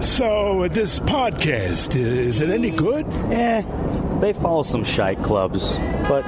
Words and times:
So, 0.00 0.66
this 0.68 0.98
podcast, 0.98 1.94
is 1.94 2.40
it 2.40 2.48
any 2.48 2.70
good? 2.70 3.06
Eh, 3.30 3.62
they 4.20 4.32
follow 4.32 4.62
some 4.62 4.82
shite 4.82 5.22
clubs, 5.22 5.76
but 6.08 6.24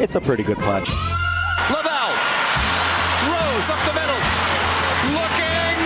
it's 0.00 0.16
a 0.16 0.20
pretty 0.20 0.42
good 0.42 0.56
pod. 0.56 0.80
Lavelle. 1.68 2.16
Rose 3.28 3.68
up 3.68 3.80
the 3.84 3.92
middle. 3.92 4.20
Looking. 5.12 5.76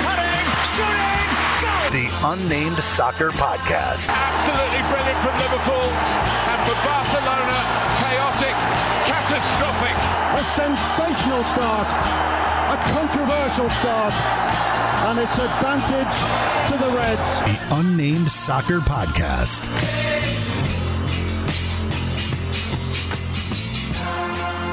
Cutting. 0.00 0.48
Shooting. 0.72 1.28
Go! 1.60 1.72
The 1.92 2.08
Unnamed 2.24 2.82
Soccer 2.82 3.28
Podcast. 3.36 4.08
Absolutely 4.08 4.80
brilliant 4.88 5.20
from 5.20 5.36
Liverpool. 5.36 5.88
And 5.92 6.60
for 6.64 6.76
Barcelona, 6.88 7.58
chaotic, 8.00 8.56
catastrophic. 9.04 9.96
A 10.40 10.44
sensational 10.44 11.44
start. 11.44 12.55
A 12.76 12.90
controversial 12.90 13.70
start. 13.70 14.12
And 15.06 15.18
it's 15.18 15.38
advantage 15.38 16.70
to 16.70 16.76
the 16.76 16.94
Reds. 16.94 17.40
The 17.40 17.76
Unnamed 17.76 18.30
Soccer 18.30 18.80
Podcast. 18.80 19.72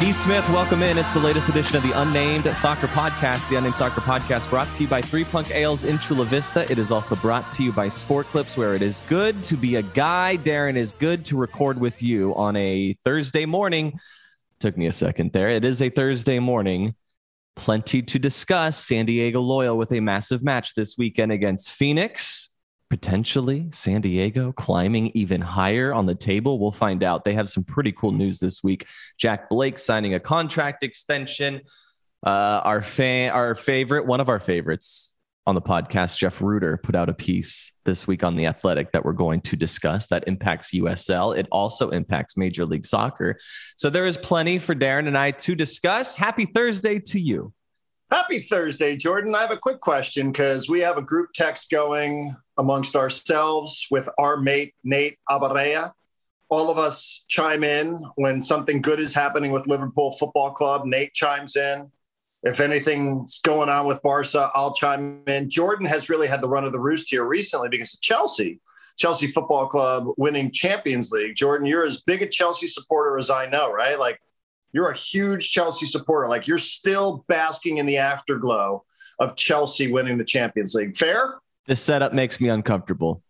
D. 0.01 0.11
Smith, 0.11 0.47
welcome 0.49 0.83
in. 0.83 0.97
It's 0.97 1.13
the 1.13 1.21
latest 1.21 1.47
edition 1.47 1.77
of 1.77 1.83
the 1.83 1.93
Unnamed 2.01 2.53
Soccer 2.57 2.87
Podcast. 2.87 3.47
The 3.49 3.55
Unnamed 3.55 3.75
Soccer 3.75 4.01
Podcast 4.01 4.49
brought 4.49 4.69
to 4.73 4.83
you 4.83 4.89
by 4.89 5.01
Three 5.01 5.23
Punk 5.23 5.51
Ales 5.51 5.85
in 5.85 5.97
Chula 5.97 6.25
Vista. 6.25 6.69
It 6.69 6.77
is 6.77 6.91
also 6.91 7.15
brought 7.15 7.49
to 7.51 7.63
you 7.63 7.71
by 7.71 7.87
Sport 7.87 8.27
Clips, 8.27 8.57
where 8.57 8.75
it 8.75 8.81
is 8.81 9.01
good 9.07 9.41
to 9.45 9.55
be 9.55 9.77
a 9.77 9.81
guy. 9.81 10.37
Darren 10.43 10.75
is 10.75 10.91
good 10.91 11.23
to 11.25 11.37
record 11.37 11.79
with 11.79 12.03
you 12.03 12.35
on 12.35 12.57
a 12.57 12.97
Thursday 13.05 13.45
morning. 13.45 13.97
Took 14.59 14.77
me 14.77 14.87
a 14.87 14.91
second 14.91 15.31
there. 15.31 15.47
It 15.47 15.63
is 15.63 15.81
a 15.81 15.89
Thursday 15.89 16.39
morning. 16.39 16.95
Plenty 17.55 18.01
to 18.01 18.19
discuss. 18.19 18.77
San 18.77 19.05
Diego 19.05 19.39
Loyal 19.39 19.77
with 19.77 19.91
a 19.91 19.99
massive 19.99 20.43
match 20.43 20.73
this 20.75 20.97
weekend 20.97 21.31
against 21.31 21.71
Phoenix. 21.71 22.49
Potentially 22.89 23.69
San 23.71 24.01
Diego 24.01 24.51
climbing 24.51 25.11
even 25.13 25.41
higher 25.41 25.93
on 25.93 26.05
the 26.05 26.15
table. 26.15 26.59
We'll 26.59 26.71
find 26.71 27.03
out. 27.03 27.23
They 27.23 27.33
have 27.33 27.49
some 27.49 27.63
pretty 27.63 27.91
cool 27.91 28.11
news 28.11 28.39
this 28.39 28.63
week. 28.63 28.85
Jack 29.17 29.49
Blake 29.49 29.79
signing 29.79 30.13
a 30.13 30.19
contract 30.19 30.83
extension. 30.83 31.61
Uh, 32.25 32.61
our 32.63 32.81
fan, 32.81 33.31
our 33.31 33.55
favorite, 33.55 34.05
one 34.05 34.19
of 34.19 34.29
our 34.29 34.39
favorites 34.39 35.12
on 35.45 35.55
the 35.55 35.61
podcast, 35.61 36.17
Jeff 36.17 36.41
Rueter, 36.41 36.77
put 36.77 36.95
out 36.95 37.09
a 37.09 37.13
piece 37.13 37.73
this 37.83 38.07
week 38.07 38.23
on 38.23 38.35
the 38.35 38.45
Athletic 38.45 38.91
that 38.93 39.03
we're 39.03 39.11
going 39.11 39.41
to 39.41 39.55
discuss 39.55 40.07
that 40.07 40.23
impacts 40.25 40.71
USL. 40.71 41.37
It 41.37 41.47
also 41.51 41.89
impacts 41.89 42.37
Major 42.37 42.65
League 42.65 42.85
Soccer. 42.85 43.37
So 43.75 43.89
there 43.89 44.05
is 44.05 44.17
plenty 44.17 44.57
for 44.57 44.73
Darren 44.73 45.07
and 45.07 45.17
I 45.17 45.31
to 45.31 45.55
discuss. 45.55 46.15
Happy 46.15 46.45
Thursday 46.45 46.99
to 46.99 47.19
you. 47.19 47.53
Happy 48.09 48.39
Thursday, 48.39 48.95
Jordan. 48.95 49.33
I 49.35 49.41
have 49.41 49.51
a 49.51 49.57
quick 49.57 49.81
question 49.81 50.31
because 50.31 50.69
we 50.69 50.79
have 50.81 50.97
a 50.97 51.01
group 51.01 51.31
text 51.33 51.71
going 51.71 52.33
amongst 52.57 52.95
ourselves 52.95 53.87
with 53.89 54.07
our 54.17 54.37
mate, 54.37 54.75
Nate 54.83 55.17
Abaurrea. 55.29 55.91
All 56.49 56.69
of 56.69 56.77
us 56.77 57.25
chime 57.27 57.63
in 57.63 57.97
when 58.15 58.41
something 58.41 58.81
good 58.81 58.99
is 58.99 59.15
happening 59.15 59.51
with 59.51 59.65
Liverpool 59.65 60.11
Football 60.11 60.51
Club. 60.51 60.85
Nate 60.85 61.13
chimes 61.13 61.55
in. 61.55 61.91
If 62.43 62.59
anything's 62.59 63.39
going 63.41 63.69
on 63.69 63.87
with 63.87 64.01
Barca, 64.01 64.51
I'll 64.53 64.73
chime 64.73 65.23
in. 65.27 65.49
Jordan 65.49 65.85
has 65.87 66.09
really 66.09 66.27
had 66.27 66.41
the 66.41 66.49
run 66.49 66.65
of 66.65 66.73
the 66.73 66.79
roost 66.79 67.09
here 67.09 67.23
recently 67.23 67.69
because 67.69 67.93
of 67.93 68.01
Chelsea, 68.01 68.59
Chelsea 68.97 69.27
Football 69.27 69.67
Club 69.67 70.07
winning 70.17 70.51
Champions 70.51 71.11
League. 71.11 71.35
Jordan, 71.35 71.65
you're 71.65 71.85
as 71.85 72.01
big 72.01 72.21
a 72.21 72.27
Chelsea 72.27 72.67
supporter 72.67 73.17
as 73.17 73.29
I 73.29 73.45
know, 73.45 73.71
right? 73.71 73.97
Like 73.97 74.19
you're 74.73 74.89
a 74.89 74.95
huge 74.95 75.51
Chelsea 75.51 75.85
supporter. 75.85 76.27
Like 76.27 76.45
you're 76.45 76.57
still 76.57 77.23
basking 77.29 77.77
in 77.77 77.85
the 77.85 77.97
afterglow 77.97 78.83
of 79.19 79.37
Chelsea 79.37 79.91
winning 79.91 80.17
the 80.17 80.25
Champions 80.25 80.75
League. 80.75 80.97
Fair? 80.97 81.35
This 81.65 81.81
setup 81.81 82.13
makes 82.13 82.41
me 82.41 82.49
uncomfortable. 82.49 83.23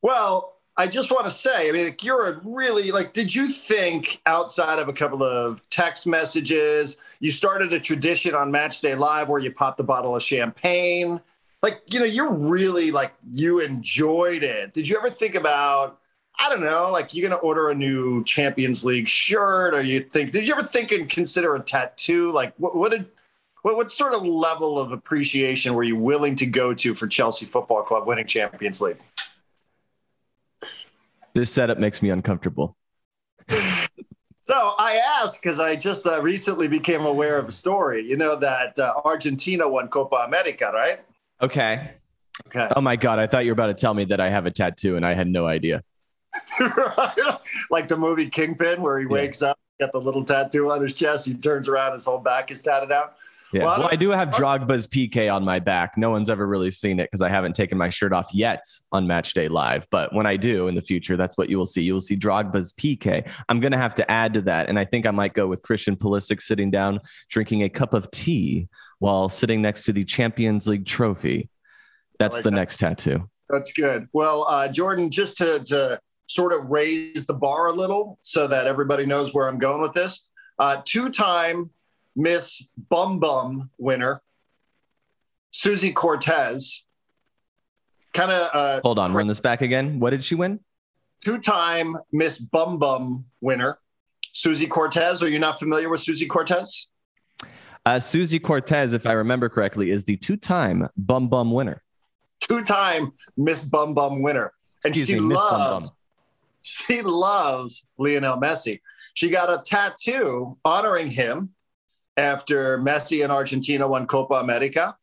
Well, 0.00 0.56
I 0.82 0.88
just 0.88 1.12
want 1.12 1.26
to 1.26 1.30
say, 1.30 1.68
I 1.68 1.72
mean, 1.72 1.84
like, 1.84 2.02
you're 2.02 2.28
a 2.28 2.40
really 2.42 2.90
like. 2.90 3.12
Did 3.12 3.32
you 3.32 3.52
think 3.52 4.20
outside 4.26 4.80
of 4.80 4.88
a 4.88 4.92
couple 4.92 5.22
of 5.22 5.62
text 5.70 6.08
messages, 6.08 6.96
you 7.20 7.30
started 7.30 7.72
a 7.72 7.78
tradition 7.78 8.34
on 8.34 8.50
Match 8.50 8.80
Day 8.80 8.96
Live 8.96 9.28
where 9.28 9.38
you 9.38 9.52
popped 9.52 9.78
a 9.78 9.84
bottle 9.84 10.16
of 10.16 10.24
champagne? 10.24 11.20
Like, 11.62 11.82
you 11.92 12.00
know, 12.00 12.04
you're 12.04 12.32
really 12.32 12.90
like 12.90 13.12
you 13.30 13.60
enjoyed 13.60 14.42
it. 14.42 14.74
Did 14.74 14.88
you 14.88 14.96
ever 14.98 15.08
think 15.08 15.36
about? 15.36 16.00
I 16.36 16.48
don't 16.48 16.62
know, 16.62 16.90
like 16.90 17.14
you're 17.14 17.28
gonna 17.28 17.40
order 17.40 17.70
a 17.70 17.74
new 17.76 18.24
Champions 18.24 18.84
League 18.84 19.06
shirt, 19.06 19.74
or 19.74 19.82
you 19.82 20.00
think? 20.00 20.32
Did 20.32 20.48
you 20.48 20.54
ever 20.54 20.66
think 20.66 20.90
and 20.90 21.08
consider 21.08 21.54
a 21.54 21.60
tattoo? 21.60 22.32
Like, 22.32 22.54
what, 22.56 22.74
what 22.74 22.90
did? 22.90 23.06
What, 23.62 23.76
what 23.76 23.92
sort 23.92 24.14
of 24.14 24.24
level 24.24 24.80
of 24.80 24.90
appreciation 24.90 25.74
were 25.74 25.84
you 25.84 25.94
willing 25.94 26.34
to 26.36 26.46
go 26.46 26.74
to 26.74 26.96
for 26.96 27.06
Chelsea 27.06 27.46
Football 27.46 27.84
Club 27.84 28.08
winning 28.08 28.26
Champions 28.26 28.80
League? 28.80 28.98
This 31.34 31.50
setup 31.50 31.78
makes 31.78 32.02
me 32.02 32.10
uncomfortable. 32.10 32.76
So 34.44 34.74
I 34.76 35.00
asked 35.20 35.40
because 35.40 35.60
I 35.60 35.76
just 35.76 36.06
uh, 36.06 36.20
recently 36.20 36.66
became 36.66 37.06
aware 37.06 37.38
of 37.38 37.48
a 37.48 37.52
story. 37.52 38.04
You 38.04 38.16
know 38.16 38.34
that 38.36 38.78
uh, 38.78 38.92
Argentina 39.04 39.68
won 39.68 39.88
Copa 39.88 40.16
America, 40.26 40.70
right? 40.74 41.00
Okay. 41.40 41.92
Okay. 42.48 42.68
Oh 42.74 42.80
my 42.80 42.96
God. 42.96 43.18
I 43.18 43.26
thought 43.26 43.44
you 43.44 43.50
were 43.50 43.54
about 43.54 43.68
to 43.68 43.74
tell 43.74 43.94
me 43.94 44.04
that 44.06 44.20
I 44.20 44.30
have 44.30 44.44
a 44.44 44.50
tattoo 44.50 44.96
and 44.96 45.06
I 45.06 45.14
had 45.14 45.28
no 45.28 45.46
idea. 45.46 45.82
like 47.70 47.88
the 47.88 47.96
movie 47.96 48.28
Kingpin, 48.28 48.82
where 48.82 48.98
he 48.98 49.06
wakes 49.06 49.42
up, 49.42 49.58
got 49.78 49.92
the 49.92 50.00
little 50.00 50.24
tattoo 50.24 50.70
on 50.70 50.82
his 50.82 50.94
chest, 50.94 51.26
he 51.26 51.34
turns 51.34 51.68
around, 51.68 51.92
his 51.92 52.04
whole 52.04 52.18
back 52.18 52.50
is 52.50 52.62
tatted 52.62 52.90
out. 52.90 53.14
Yeah. 53.52 53.64
Well, 53.64 53.72
I 53.72 53.78
Well, 53.78 53.86
I 53.88 53.90
don't- 53.90 54.00
do 54.00 54.10
have 54.10 54.28
Drogba's 54.30 54.86
PK 54.86 55.28
on 55.32 55.44
my 55.44 55.58
back. 55.58 55.96
No 55.98 56.10
one's 56.10 56.30
ever 56.30 56.46
really 56.46 56.70
seen 56.70 56.98
it 56.98 57.04
because 57.04 57.20
I 57.20 57.28
haven't 57.28 57.54
taken 57.54 57.76
my 57.76 57.90
shirt 57.90 58.12
off 58.12 58.32
yet 58.32 58.64
on 58.92 59.06
Match 59.06 59.34
Day 59.34 59.48
Live. 59.48 59.86
But 59.90 60.14
when 60.14 60.26
I 60.26 60.36
do 60.36 60.68
in 60.68 60.74
the 60.74 60.80
future, 60.82 61.16
that's 61.16 61.36
what 61.36 61.48
you 61.50 61.58
will 61.58 61.66
see. 61.66 61.82
You 61.82 61.92
will 61.94 62.00
see 62.00 62.16
Drogba's 62.16 62.72
PK. 62.72 63.28
I'm 63.48 63.60
going 63.60 63.72
to 63.72 63.78
have 63.78 63.94
to 63.96 64.10
add 64.10 64.32
to 64.34 64.40
that. 64.42 64.68
And 64.68 64.78
I 64.78 64.84
think 64.86 65.06
I 65.06 65.10
might 65.10 65.34
go 65.34 65.46
with 65.46 65.62
Christian 65.62 65.96
Pulisic 65.96 66.40
sitting 66.40 66.70
down, 66.70 67.00
drinking 67.28 67.62
a 67.62 67.68
cup 67.68 67.92
of 67.92 68.10
tea 68.10 68.68
while 69.00 69.28
sitting 69.28 69.60
next 69.60 69.84
to 69.84 69.92
the 69.92 70.04
Champions 70.04 70.66
League 70.66 70.86
trophy. 70.86 71.48
That's 72.18 72.36
like 72.36 72.44
the 72.44 72.50
that. 72.50 72.56
next 72.56 72.76
tattoo. 72.78 73.28
That's 73.50 73.72
good. 73.72 74.08
Well, 74.12 74.46
uh, 74.48 74.68
Jordan, 74.68 75.10
just 75.10 75.36
to, 75.38 75.62
to 75.64 76.00
sort 76.26 76.52
of 76.54 76.70
raise 76.70 77.26
the 77.26 77.34
bar 77.34 77.66
a 77.66 77.72
little 77.72 78.18
so 78.22 78.46
that 78.46 78.66
everybody 78.66 79.04
knows 79.04 79.34
where 79.34 79.46
I'm 79.48 79.58
going 79.58 79.82
with 79.82 79.92
this, 79.92 80.30
uh, 80.58 80.80
two 80.84 81.10
time 81.10 81.68
Miss 82.16 82.68
Bum 82.90 83.18
Bum 83.18 83.70
winner, 83.78 84.20
Suzy 85.50 85.92
Cortez, 85.92 86.84
kind 88.12 88.30
of 88.30 88.50
uh, 88.52 88.80
Hold 88.82 88.98
on, 88.98 89.12
run 89.12 89.26
this 89.26 89.40
back 89.40 89.62
again. 89.62 89.98
What 90.00 90.10
did 90.10 90.22
she 90.24 90.34
win? 90.34 90.60
two 91.24 91.38
time 91.38 91.96
Miss 92.12 92.38
Bum 92.40 92.78
Bum 92.78 93.24
winner, 93.40 93.78
Suzy 94.32 94.66
Cortez. 94.66 95.22
Are 95.22 95.28
you 95.28 95.38
not 95.38 95.58
familiar 95.58 95.88
with 95.88 96.00
Suzy 96.00 96.26
Cortez? 96.26 96.88
Uh, 97.84 97.98
Suzy 97.98 98.38
Cortez, 98.38 98.92
if 98.92 99.06
I 99.06 99.12
remember 99.12 99.48
correctly, 99.48 99.90
is 99.90 100.04
the 100.04 100.16
two 100.16 100.36
time 100.36 100.88
Bum 100.96 101.28
Bum 101.28 101.50
winner. 101.52 101.82
Two 102.40 102.62
time 102.62 103.12
Miss 103.36 103.64
Bum 103.64 103.94
Bum 103.94 104.22
winner. 104.22 104.52
And 104.84 104.96
Excuse 104.96 105.08
she 105.08 105.14
me, 105.20 105.28
Miss 105.28 105.38
Bum 105.38 105.58
loves 105.58 105.90
Bum. 105.90 105.96
she 106.62 107.02
loves 107.02 107.86
Lionel 107.98 108.40
Messi. 108.40 108.80
She 109.14 109.30
got 109.30 109.48
a 109.48 109.62
tattoo 109.64 110.58
honoring 110.64 111.08
him 111.08 111.50
after 112.16 112.78
Messi 112.78 113.22
and 113.22 113.32
Argentina 113.32 113.86
won 113.86 114.06
Copa 114.06 114.34
America. 114.34 114.96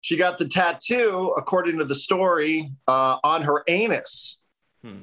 She 0.00 0.16
got 0.16 0.38
the 0.38 0.48
tattoo, 0.48 1.34
according 1.36 1.78
to 1.78 1.84
the 1.84 1.94
story, 1.94 2.72
uh, 2.86 3.18
on 3.24 3.42
her 3.42 3.64
anus. 3.66 4.42
Hmm. 4.82 5.02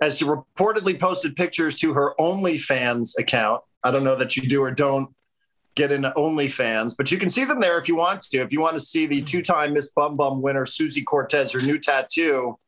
As 0.00 0.18
she 0.18 0.24
reportedly 0.24 0.98
posted 0.98 1.36
pictures 1.36 1.78
to 1.80 1.92
her 1.92 2.14
OnlyFans 2.18 3.12
account. 3.18 3.62
I 3.84 3.90
don't 3.90 4.04
know 4.04 4.16
that 4.16 4.36
you 4.36 4.48
do 4.48 4.62
or 4.62 4.70
don't 4.70 5.14
get 5.76 5.92
into 5.92 6.12
OnlyFans, 6.16 6.96
but 6.96 7.12
you 7.12 7.18
can 7.18 7.30
see 7.30 7.44
them 7.44 7.60
there 7.60 7.78
if 7.78 7.88
you 7.88 7.94
want 7.94 8.22
to. 8.22 8.38
If 8.38 8.52
you 8.52 8.60
want 8.60 8.74
to 8.74 8.80
see 8.80 9.06
the 9.06 9.20
hmm. 9.20 9.24
two 9.24 9.42
time 9.42 9.72
Miss 9.72 9.92
Bum 9.92 10.16
Bum 10.16 10.42
winner, 10.42 10.66
Suzy 10.66 11.02
Cortez, 11.02 11.52
her 11.52 11.60
new 11.60 11.78
tattoo 11.78 12.58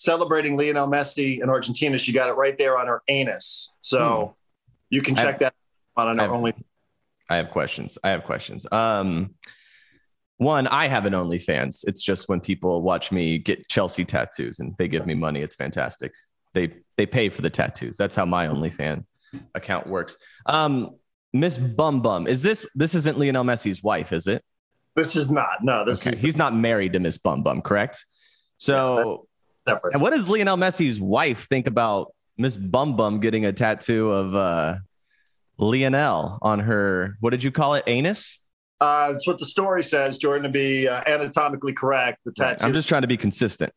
celebrating 0.00 0.56
Lionel 0.56 0.88
Messi 0.88 1.42
in 1.42 1.50
Argentina. 1.50 1.98
She 1.98 2.12
got 2.12 2.30
it 2.30 2.32
right 2.32 2.56
there 2.56 2.78
on 2.78 2.86
her 2.86 3.02
anus. 3.08 3.76
So 3.82 4.34
hmm. 4.34 4.74
you 4.90 5.02
can 5.02 5.14
check 5.14 5.42
I- 5.42 5.50
check 5.96 6.04
that 6.04 6.08
on 6.10 6.18
her 6.18 6.24
I've- 6.24 6.32
only. 6.32 6.54
I 7.28 7.36
have 7.36 7.50
questions. 7.50 7.96
I 8.02 8.10
have 8.10 8.24
questions. 8.24 8.66
Um, 8.72 9.34
one, 10.38 10.66
I 10.66 10.88
have 10.88 11.06
an 11.06 11.12
OnlyFans. 11.12 11.84
It's 11.86 12.02
just 12.02 12.28
when 12.28 12.40
people 12.40 12.82
watch 12.82 13.12
me 13.12 13.38
get 13.38 13.68
Chelsea 13.68 14.04
tattoos 14.04 14.58
and 14.58 14.74
they 14.78 14.88
give 14.88 15.06
me 15.06 15.14
money. 15.14 15.40
It's 15.42 15.54
fantastic. 15.54 16.12
They 16.54 16.74
they 16.96 17.06
pay 17.06 17.28
for 17.28 17.42
the 17.42 17.50
tattoos. 17.50 17.96
That's 17.96 18.16
how 18.16 18.24
my 18.24 18.48
OnlyFan 18.48 19.04
account 19.54 19.86
works. 19.86 20.16
Um, 20.46 20.96
Miss 21.32 21.56
Bum 21.56 22.02
Bum, 22.02 22.26
is 22.26 22.42
this 22.42 22.68
this 22.74 22.96
isn't 22.96 23.16
Lionel 23.18 23.44
Messi's 23.44 23.80
wife, 23.82 24.12
is 24.12 24.26
it? 24.26 24.42
This 24.96 25.14
is 25.14 25.30
not. 25.30 25.62
No, 25.62 25.84
this 25.84 26.02
Okay. 26.04 26.10
is 26.12 26.18
He's 26.20 26.36
not 26.36 26.52
married 26.52 26.94
to 26.94 26.98
Miss 26.98 27.16
Bum 27.16 27.44
Bum, 27.44 27.62
correct? 27.62 28.04
So, 28.56 29.28
and 29.66 30.02
what 30.02 30.12
does 30.12 30.28
Lionel 30.28 30.56
Messi's 30.56 31.00
wife 31.00 31.46
think 31.48 31.68
about 31.68 32.12
Miss 32.36 32.56
Bum 32.56 32.96
Bum 32.96 33.20
getting 33.20 33.44
a 33.44 33.52
tattoo 33.52 34.10
of 34.10 34.34
uh, 34.34 34.76
Lionel 35.60 36.38
on 36.42 36.58
her? 36.60 37.16
What 37.20 37.30
did 37.30 37.44
you 37.44 37.52
call 37.52 37.74
it? 37.74 37.84
Anus? 37.86 38.38
Uh, 38.80 39.12
that's 39.12 39.26
what 39.26 39.38
the 39.38 39.44
story 39.44 39.82
says, 39.82 40.18
Jordan, 40.18 40.44
to 40.44 40.48
be 40.48 40.88
uh, 40.88 41.02
anatomically 41.06 41.74
correct. 41.74 42.18
The 42.24 42.32
tattoo. 42.32 42.64
I'm 42.64 42.72
just 42.72 42.88
trying 42.88 43.02
to 43.02 43.08
be 43.08 43.16
consistent. 43.16 43.72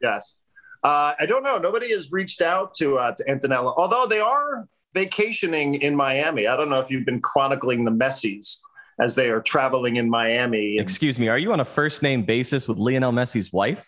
Yes. 0.00 0.38
Uh, 0.82 1.12
I 1.18 1.26
don't 1.26 1.42
know. 1.42 1.58
Nobody 1.58 1.90
has 1.90 2.10
reached 2.12 2.40
out 2.40 2.72
to 2.74 2.98
uh, 2.98 3.14
to 3.14 3.24
Antonella, 3.24 3.74
although 3.76 4.06
they 4.06 4.20
are 4.20 4.66
vacationing 4.94 5.74
in 5.76 5.94
Miami. 5.94 6.46
I 6.46 6.56
don't 6.56 6.70
know 6.70 6.80
if 6.80 6.90
you've 6.90 7.04
been 7.04 7.20
chronicling 7.20 7.84
the 7.84 7.90
Messies 7.90 8.58
as 9.00 9.14
they 9.14 9.28
are 9.30 9.40
traveling 9.40 9.96
in 9.96 10.08
Miami. 10.08 10.78
Excuse 10.78 11.18
me, 11.18 11.28
are 11.28 11.38
you 11.38 11.52
on 11.52 11.60
a 11.60 11.64
first 11.64 12.02
name 12.02 12.22
basis 12.22 12.66
with 12.66 12.78
Lionel 12.78 13.12
Messi's 13.12 13.52
wife? 13.52 13.84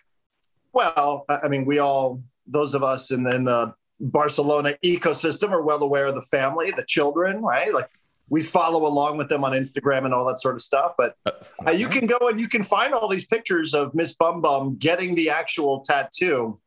Well, 0.73 1.25
I 1.29 1.49
mean, 1.49 1.65
we 1.65 1.79
all, 1.79 2.23
those 2.47 2.75
of 2.75 2.83
us 2.83 3.11
in, 3.11 3.27
in 3.35 3.45
the 3.45 3.75
Barcelona 4.01 4.75
ecosystem, 4.85 5.51
are 5.51 5.63
well 5.63 5.83
aware 5.83 6.07
of 6.07 6.15
the 6.15 6.23
family, 6.23 6.71
the 6.71 6.85
children, 6.85 7.43
right? 7.43 7.73
Like 7.73 7.91
we 8.29 8.43
follow 8.43 8.87
along 8.87 9.19
with 9.19 9.29
them 9.29 9.45
on 9.45 9.53
Instagram 9.53 10.05
and 10.05 10.15
all 10.15 10.25
that 10.27 10.39
sort 10.39 10.55
of 10.55 10.63
stuff. 10.63 10.95
But 10.97 11.17
uh, 11.27 11.73
you 11.73 11.89
can 11.89 12.07
go 12.07 12.29
and 12.29 12.41
you 12.41 12.49
can 12.49 12.63
find 12.63 12.95
all 12.95 13.09
these 13.09 13.27
pictures 13.27 13.75
of 13.75 13.95
Miss 13.95 14.15
Bum 14.15 14.41
Bum 14.41 14.77
getting 14.77 15.15
the 15.15 15.31
actual 15.31 15.81
tattoo. 15.81 16.59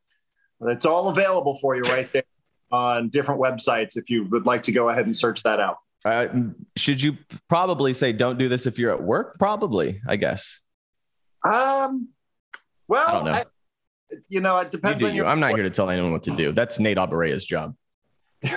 It's 0.61 0.85
all 0.85 1.09
available 1.09 1.57
for 1.59 1.75
you 1.75 1.81
right 1.83 2.11
there 2.13 2.23
on 2.71 3.09
different 3.09 3.41
websites 3.41 3.97
if 3.97 4.09
you 4.09 4.25
would 4.25 4.45
like 4.45 4.63
to 4.63 4.71
go 4.71 4.89
ahead 4.89 5.05
and 5.05 5.15
search 5.15 5.43
that 5.43 5.59
out. 5.59 5.77
Uh, 6.05 6.27
should 6.75 7.01
you 7.01 7.17
probably 7.47 7.93
say 7.93 8.11
don't 8.11 8.37
do 8.37 8.49
this 8.49 8.67
if 8.67 8.77
you're 8.77 8.91
at 8.91 9.01
work? 9.01 9.37
Probably, 9.39 10.01
I 10.07 10.17
guess. 10.17 10.59
Um, 11.45 12.09
well, 12.87 13.07
I 13.07 13.11
don't 13.13 13.25
know. 13.25 13.31
I, 13.31 13.43
you 14.29 14.41
know, 14.41 14.57
it 14.57 14.71
depends 14.71 15.01
you 15.01 15.07
on 15.07 15.15
you. 15.15 15.25
I'm 15.25 15.39
not 15.39 15.51
here 15.53 15.63
to 15.63 15.69
tell 15.69 15.89
anyone 15.89 16.11
what 16.11 16.23
to 16.23 16.35
do. 16.35 16.51
That's 16.51 16.79
Nate 16.79 16.97
Abaurrea's 16.97 17.45
job. 17.45 17.75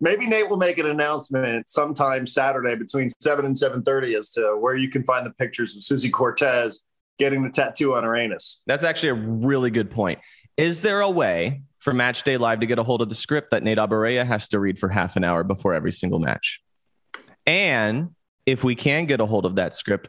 Maybe 0.00 0.26
Nate 0.26 0.48
will 0.48 0.56
make 0.56 0.78
an 0.78 0.86
announcement 0.86 1.68
sometime 1.68 2.26
Saturday 2.26 2.76
between 2.76 3.08
seven 3.20 3.44
and 3.44 3.58
seven 3.58 3.82
thirty 3.82 4.14
as 4.14 4.30
to 4.30 4.56
where 4.58 4.76
you 4.76 4.88
can 4.88 5.02
find 5.02 5.26
the 5.26 5.32
pictures 5.32 5.74
of 5.76 5.82
Suzy 5.82 6.10
Cortez 6.10 6.84
getting 7.18 7.42
the 7.42 7.50
tattoo 7.50 7.94
on 7.94 8.04
her 8.04 8.16
anus. 8.16 8.62
That's 8.66 8.84
actually 8.84 9.08
a 9.10 9.14
really 9.14 9.70
good 9.70 9.90
point. 9.90 10.20
Is 10.56 10.82
there 10.82 11.00
a 11.00 11.10
way 11.10 11.62
for 11.80 11.94
Match 11.94 12.22
Day 12.22 12.36
Live 12.36 12.60
to 12.60 12.66
get 12.66 12.78
a 12.78 12.84
hold 12.84 13.02
of 13.02 13.08
the 13.08 13.14
script 13.14 13.50
that 13.50 13.62
Nate 13.62 13.78
Abaurrea 13.78 14.24
has 14.24 14.48
to 14.48 14.60
read 14.60 14.78
for 14.78 14.88
half 14.88 15.16
an 15.16 15.24
hour 15.24 15.42
before 15.42 15.74
every 15.74 15.92
single 15.92 16.18
match. 16.18 16.60
And 17.46 18.10
if 18.46 18.62
we 18.62 18.74
can 18.74 19.06
get 19.06 19.20
a 19.20 19.26
hold 19.26 19.46
of 19.46 19.56
that 19.56 19.74
script, 19.74 20.08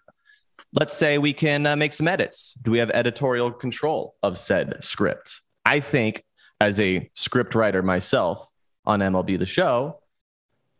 let's 0.73 0.95
say 0.95 1.17
we 1.17 1.33
can 1.33 1.65
uh, 1.65 1.75
make 1.75 1.93
some 1.93 2.07
edits. 2.07 2.53
Do 2.61 2.71
we 2.71 2.79
have 2.79 2.89
editorial 2.91 3.51
control 3.51 4.15
of 4.23 4.37
said 4.37 4.77
script? 4.81 5.41
I 5.65 5.79
think, 5.79 6.23
as 6.59 6.79
a 6.79 7.09
script 7.13 7.55
writer 7.55 7.81
myself 7.81 8.47
on 8.85 8.99
MLB 8.99 9.39
The 9.39 9.45
Show, 9.45 9.99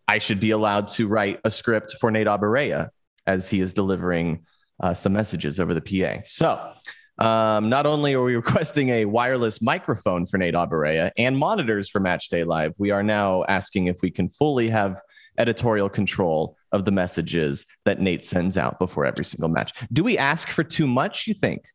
I 0.07 0.17
should 0.17 0.39
be 0.39 0.51
allowed 0.51 0.87
to 0.89 1.07
write 1.07 1.39
a 1.43 1.51
script 1.51 1.95
for 1.99 2.11
Nate 2.11 2.27
Abaurrea 2.27 2.89
as 3.25 3.49
he 3.49 3.61
is 3.61 3.73
delivering 3.73 4.45
uh, 4.79 4.93
some 4.93 5.13
messages 5.13 5.59
over 5.59 5.73
the 5.73 5.81
PA. 5.81 6.21
So, 6.25 6.73
um, 7.17 7.69
not 7.69 7.85
only 7.85 8.13
are 8.13 8.23
we 8.23 8.35
requesting 8.43 8.89
a 8.89 9.05
wireless 9.05 9.61
microphone 9.61 10.25
for 10.25 10.37
Nate 10.37 10.55
Abaurrea 10.55 11.11
and 11.17 11.37
monitors 11.37 11.89
for 11.89 11.99
Match 11.99 12.29
Day 12.29 12.43
Live, 12.43 12.73
we 12.77 12.91
are 12.91 13.03
now 13.03 13.43
asking 13.45 13.87
if 13.87 14.01
we 14.01 14.11
can 14.11 14.29
fully 14.29 14.69
have 14.69 14.99
editorial 15.37 15.89
control 15.89 16.57
of 16.71 16.85
the 16.85 16.91
messages 16.91 17.65
that 17.85 18.00
Nate 18.00 18.23
sends 18.23 18.57
out 18.57 18.79
before 18.79 19.06
every 19.06 19.25
single 19.25 19.50
match. 19.50 19.73
Do 19.91 20.03
we 20.03 20.18
ask 20.18 20.50
for 20.50 20.63
too 20.63 20.88
much, 20.88 21.27
you 21.27 21.33
think? 21.33 21.65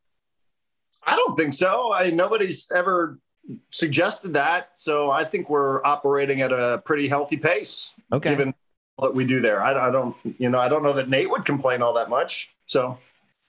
I 1.06 1.14
don't 1.16 1.36
think 1.36 1.54
so. 1.54 1.92
I 1.92 2.10
nobody's 2.10 2.70
ever 2.74 3.18
suggested 3.70 4.34
that. 4.34 4.70
So 4.74 5.10
I 5.10 5.24
think 5.24 5.48
we're 5.48 5.84
operating 5.84 6.40
at 6.40 6.52
a 6.52 6.82
pretty 6.84 7.06
healthy 7.08 7.36
pace. 7.36 7.92
Okay. 8.12 8.30
Given 8.30 8.54
what 8.96 9.14
we 9.14 9.26
do 9.26 9.40
there. 9.40 9.62
I, 9.62 9.88
I 9.88 9.90
don't, 9.90 10.16
you 10.38 10.48
know, 10.48 10.58
I 10.58 10.68
don't 10.68 10.82
know 10.82 10.94
that 10.94 11.08
Nate 11.08 11.30
would 11.30 11.44
complain 11.44 11.82
all 11.82 11.94
that 11.94 12.08
much. 12.08 12.54
So 12.66 12.98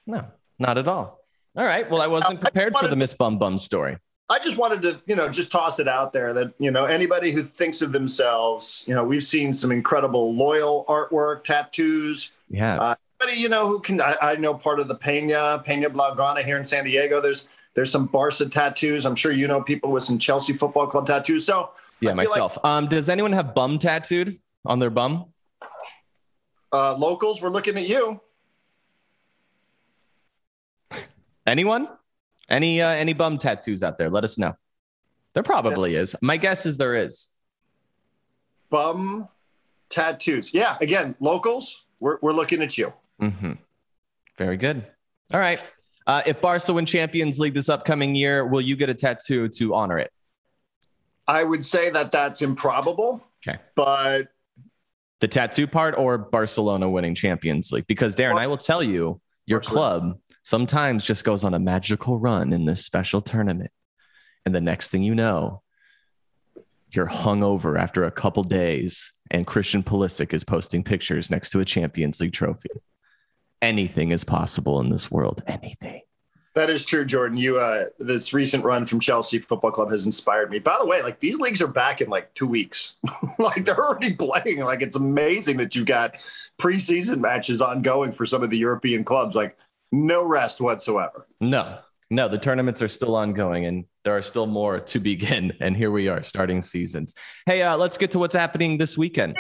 no, 0.06 0.26
not 0.60 0.78
at 0.78 0.88
all. 0.88 1.20
All 1.56 1.66
right. 1.66 1.90
Well, 1.90 2.02
I 2.02 2.08
wasn't 2.08 2.42
prepared 2.42 2.76
I 2.76 2.82
for 2.82 2.88
the 2.88 2.96
Miss 2.96 3.14
Bum 3.14 3.40
Bum 3.40 3.58
story. 3.58 3.98
I 4.30 4.40
just 4.40 4.58
wanted 4.58 4.82
to, 4.82 5.02
you 5.06 5.16
know, 5.16 5.30
just 5.30 5.52
toss 5.52 5.80
it 5.80 5.88
out 5.88 6.12
there 6.12 6.34
that, 6.34 6.54
you 6.60 6.70
know, 6.70 6.84
anybody 6.84 7.32
who 7.32 7.44
thinks 7.44 7.82
of 7.82 7.94
themselves, 7.94 8.84
you 8.86 8.94
know, 8.94 9.04
we've 9.04 9.24
seen 9.24 9.54
some 9.54 9.72
incredible 9.72 10.36
loyal 10.36 10.84
artwork, 10.90 11.46
tattoos. 11.46 12.32
Yeah. 12.50 12.78
Uh, 12.78 12.96
anybody, 13.22 13.42
you 13.42 13.48
know, 13.48 13.68
who 13.68 13.80
can, 13.80 14.02
I, 14.02 14.18
I, 14.22 14.36
know 14.36 14.54
part 14.54 14.82
of 14.82 14.90
the 14.90 14.96
Pena, 14.96 15.64
Pena 15.66 15.90
Blaugrana 15.90 16.44
here 16.44 16.58
in 16.58 16.66
San 16.66 16.84
Diego. 16.84 17.22
There's, 17.22 17.48
there's 17.74 17.90
some 17.90 18.08
Barca 18.08 18.50
tattoos. 18.50 19.06
I'm 19.06 19.16
sure 19.16 19.32
you 19.32 19.48
know 19.48 19.62
people 19.62 19.92
with 19.92 20.04
some 20.04 20.18
Chelsea 20.18 20.52
Football 20.52 20.88
Club 20.88 21.06
tattoos. 21.06 21.46
So 21.46 21.70
yeah, 22.02 22.14
myself. 22.14 22.58
Like, 22.58 22.66
um, 22.66 22.88
does 22.88 23.08
anyone 23.08 23.32
have 23.34 23.54
bum 23.54 23.78
tattooed 23.78 24.40
on 24.66 24.80
their 24.80 24.90
bum? 24.90 25.26
Uh, 26.74 26.98
locals, 26.98 27.42
we're 27.42 27.50
looking 27.50 27.78
at 27.78 27.88
you. 27.88 28.20
Anyone? 31.46 31.88
Any 32.50 32.82
uh, 32.82 32.90
any 32.90 33.14
bum 33.14 33.38
tattoos 33.38 33.84
out 33.84 33.98
there? 33.98 34.10
Let 34.10 34.24
us 34.24 34.38
know. 34.38 34.56
There 35.34 35.44
probably 35.44 35.94
yeah. 35.94 36.00
is. 36.00 36.16
My 36.22 36.38
guess 36.38 36.66
is 36.66 36.78
there 36.78 36.96
is. 36.96 37.30
Bum 38.70 39.28
tattoos. 39.90 40.54
Yeah. 40.54 40.78
Again, 40.82 41.16
locals. 41.20 41.86
We're 42.00 42.18
we're 42.22 42.34
looking 42.34 42.62
at 42.62 42.78
you. 42.78 42.94
Mm-hmm. 43.22 43.54
Very 44.38 44.58
good. 44.58 44.86
All 45.34 45.40
right. 45.40 45.60
Uh, 46.06 46.22
if 46.26 46.40
Barca 46.40 46.72
win 46.72 46.86
Champions 46.86 47.40
League 47.40 47.54
this 47.54 47.68
upcoming 47.68 48.16
year, 48.16 48.46
will 48.46 48.62
you 48.62 48.78
get 48.78 48.90
a 48.90 48.94
tattoo 48.94 49.50
to 49.50 49.76
honor 49.76 50.00
it? 50.00 50.12
I 51.28 51.44
would 51.44 51.66
say 51.66 51.90
that 51.90 52.14
that's 52.14 52.42
improbable. 52.42 53.22
Okay. 53.46 53.60
But 53.76 54.30
the 55.20 55.28
tattoo 55.28 55.68
part 55.68 55.96
or 55.98 56.18
Barcelona 56.18 56.90
winning 56.90 57.16
Champions 57.16 57.72
League? 57.72 57.88
Because 57.88 58.16
Darren, 58.16 58.40
I 58.40 58.48
will 58.48 58.58
tell 58.58 58.82
you, 58.82 59.20
your 59.46 59.60
club 59.60 60.20
sometimes 60.48 61.04
just 61.04 61.26
goes 61.26 61.44
on 61.44 61.54
a 61.54 61.60
magical 61.60 62.18
run 62.18 62.54
in 62.54 62.64
this 62.64 62.86
special 62.86 63.22
tournament. 63.22 63.70
And 64.46 64.56
the 64.56 64.62
next 64.62 64.88
thing 64.88 65.04
you 65.04 65.14
know, 65.14 65.62
you're 66.90 67.06
hungover 67.06 67.78
after 67.78 68.06
a 68.06 68.12
couple 68.12 68.44
days, 68.44 69.12
and 69.30 69.46
Christian 69.46 69.84
Pulisic 69.84 70.34
is 70.34 70.46
posting 70.46 70.86
pictures 70.86 71.30
next 71.30 71.50
to 71.50 71.60
a 71.60 71.66
Champions 71.66 72.22
League 72.22 72.32
trophy. 72.32 72.70
Anything 73.62 74.12
is 74.12 74.24
possible 74.24 74.80
in 74.80 74.90
this 74.90 75.12
world. 75.12 75.44
Anything. 75.48 76.04
That 76.54 76.70
is 76.70 76.86
true, 76.86 77.04
Jordan. 77.04 77.38
You 77.38 77.60
uh, 77.60 77.88
this 78.00 78.34
recent 78.34 78.64
run 78.64 78.86
from 78.86 79.02
Chelsea 79.02 79.40
Football 79.40 79.72
Club 79.72 79.92
has 79.92 80.06
inspired 80.06 80.50
me. 80.50 80.60
By 80.60 80.78
the 80.80 80.88
way, 80.88 81.02
like 81.02 81.20
these 81.20 81.42
leagues 81.42 81.62
are 81.62 81.68
back 81.68 82.00
in 82.00 82.10
like 82.10 82.34
two 82.36 82.48
weeks. 82.48 82.96
like 83.38 83.66
they're 83.66 83.78
already 83.78 84.14
playing. 84.14 84.62
Like 84.62 84.82
it's 84.82 84.96
amazing 84.96 85.58
that 85.58 85.76
you 85.76 85.84
got 85.84 86.16
preseason 86.58 87.20
matches 87.20 87.62
ongoing 87.62 88.14
for 88.14 88.26
some 88.26 88.44
of 88.44 88.50
the 88.50 88.58
European 88.58 89.04
clubs. 89.04 89.36
Like 89.36 89.58
no 89.92 90.24
rest 90.24 90.62
whatsoever. 90.62 91.28
No, 91.40 91.80
no, 92.09 92.28
the 92.28 92.38
tournaments 92.38 92.81
are 92.81 92.88
still 92.88 93.16
ongoing 93.16 93.66
and 93.66 93.85
there 94.04 94.16
are 94.16 94.21
still 94.21 94.45
more 94.45 94.80
to 94.80 95.00
begin. 95.00 95.54
And 95.62 95.76
here 95.76 95.92
we 95.92 96.07
are 96.07 96.23
starting 96.23 96.62
seasons. 96.62 97.14
Hey, 97.45 97.62
uh, 97.62 97.78
let's 97.78 97.97
get 97.97 98.12
to 98.12 98.19
what's 98.19 98.35
happening 98.35 98.78
this 98.78 98.97
weekend. 98.97 99.38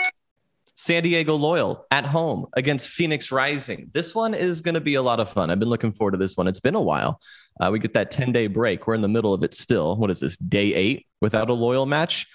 San 0.75 1.01
Diego 1.01 1.33
Loyal 1.35 1.87
at 1.89 2.05
home 2.05 2.45
against 2.53 2.89
Phoenix 2.89 3.31
Rising. 3.31 3.89
This 3.93 4.13
one 4.13 4.35
is 4.35 4.61
going 4.61 4.75
to 4.75 4.81
be 4.81 4.93
a 4.93 5.01
lot 5.01 5.19
of 5.19 5.31
fun. 5.31 5.49
I've 5.49 5.57
been 5.57 5.69
looking 5.69 5.91
forward 5.91 6.11
to 6.11 6.17
this 6.17 6.37
one. 6.37 6.47
It's 6.47 6.59
been 6.59 6.75
a 6.75 6.81
while. 6.81 7.19
Uh, 7.59 7.71
we 7.71 7.79
get 7.79 7.95
that 7.95 8.11
10 8.11 8.31
day 8.31 8.45
break. 8.45 8.85
We're 8.85 8.93
in 8.93 9.01
the 9.01 9.07
middle 9.07 9.33
of 9.33 9.43
it 9.43 9.55
still. 9.55 9.95
What 9.95 10.11
is 10.11 10.19
this, 10.19 10.37
day 10.37 10.75
eight 10.75 11.07
without 11.19 11.49
a 11.49 11.53
Loyal 11.53 11.87
match? 11.87 12.27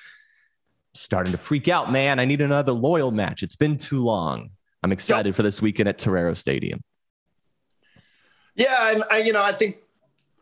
Starting 0.94 1.30
to 1.32 1.38
freak 1.38 1.68
out, 1.68 1.92
man. 1.92 2.18
I 2.18 2.25
need 2.25 2.40
another 2.40 2.72
Loyal 2.72 3.12
match. 3.12 3.44
It's 3.44 3.56
been 3.56 3.76
too 3.76 4.02
long. 4.02 4.50
I'm 4.82 4.90
excited 4.90 5.37
for 5.37 5.44
this 5.44 5.62
weekend 5.62 5.88
at 5.88 5.98
Torero 5.98 6.34
Stadium. 6.34 6.82
Yeah, 8.54 8.92
and 8.92 9.04
I, 9.11 9.18
you 9.18 9.32
know, 9.32 9.42
I 9.42 9.52
think 9.52 9.78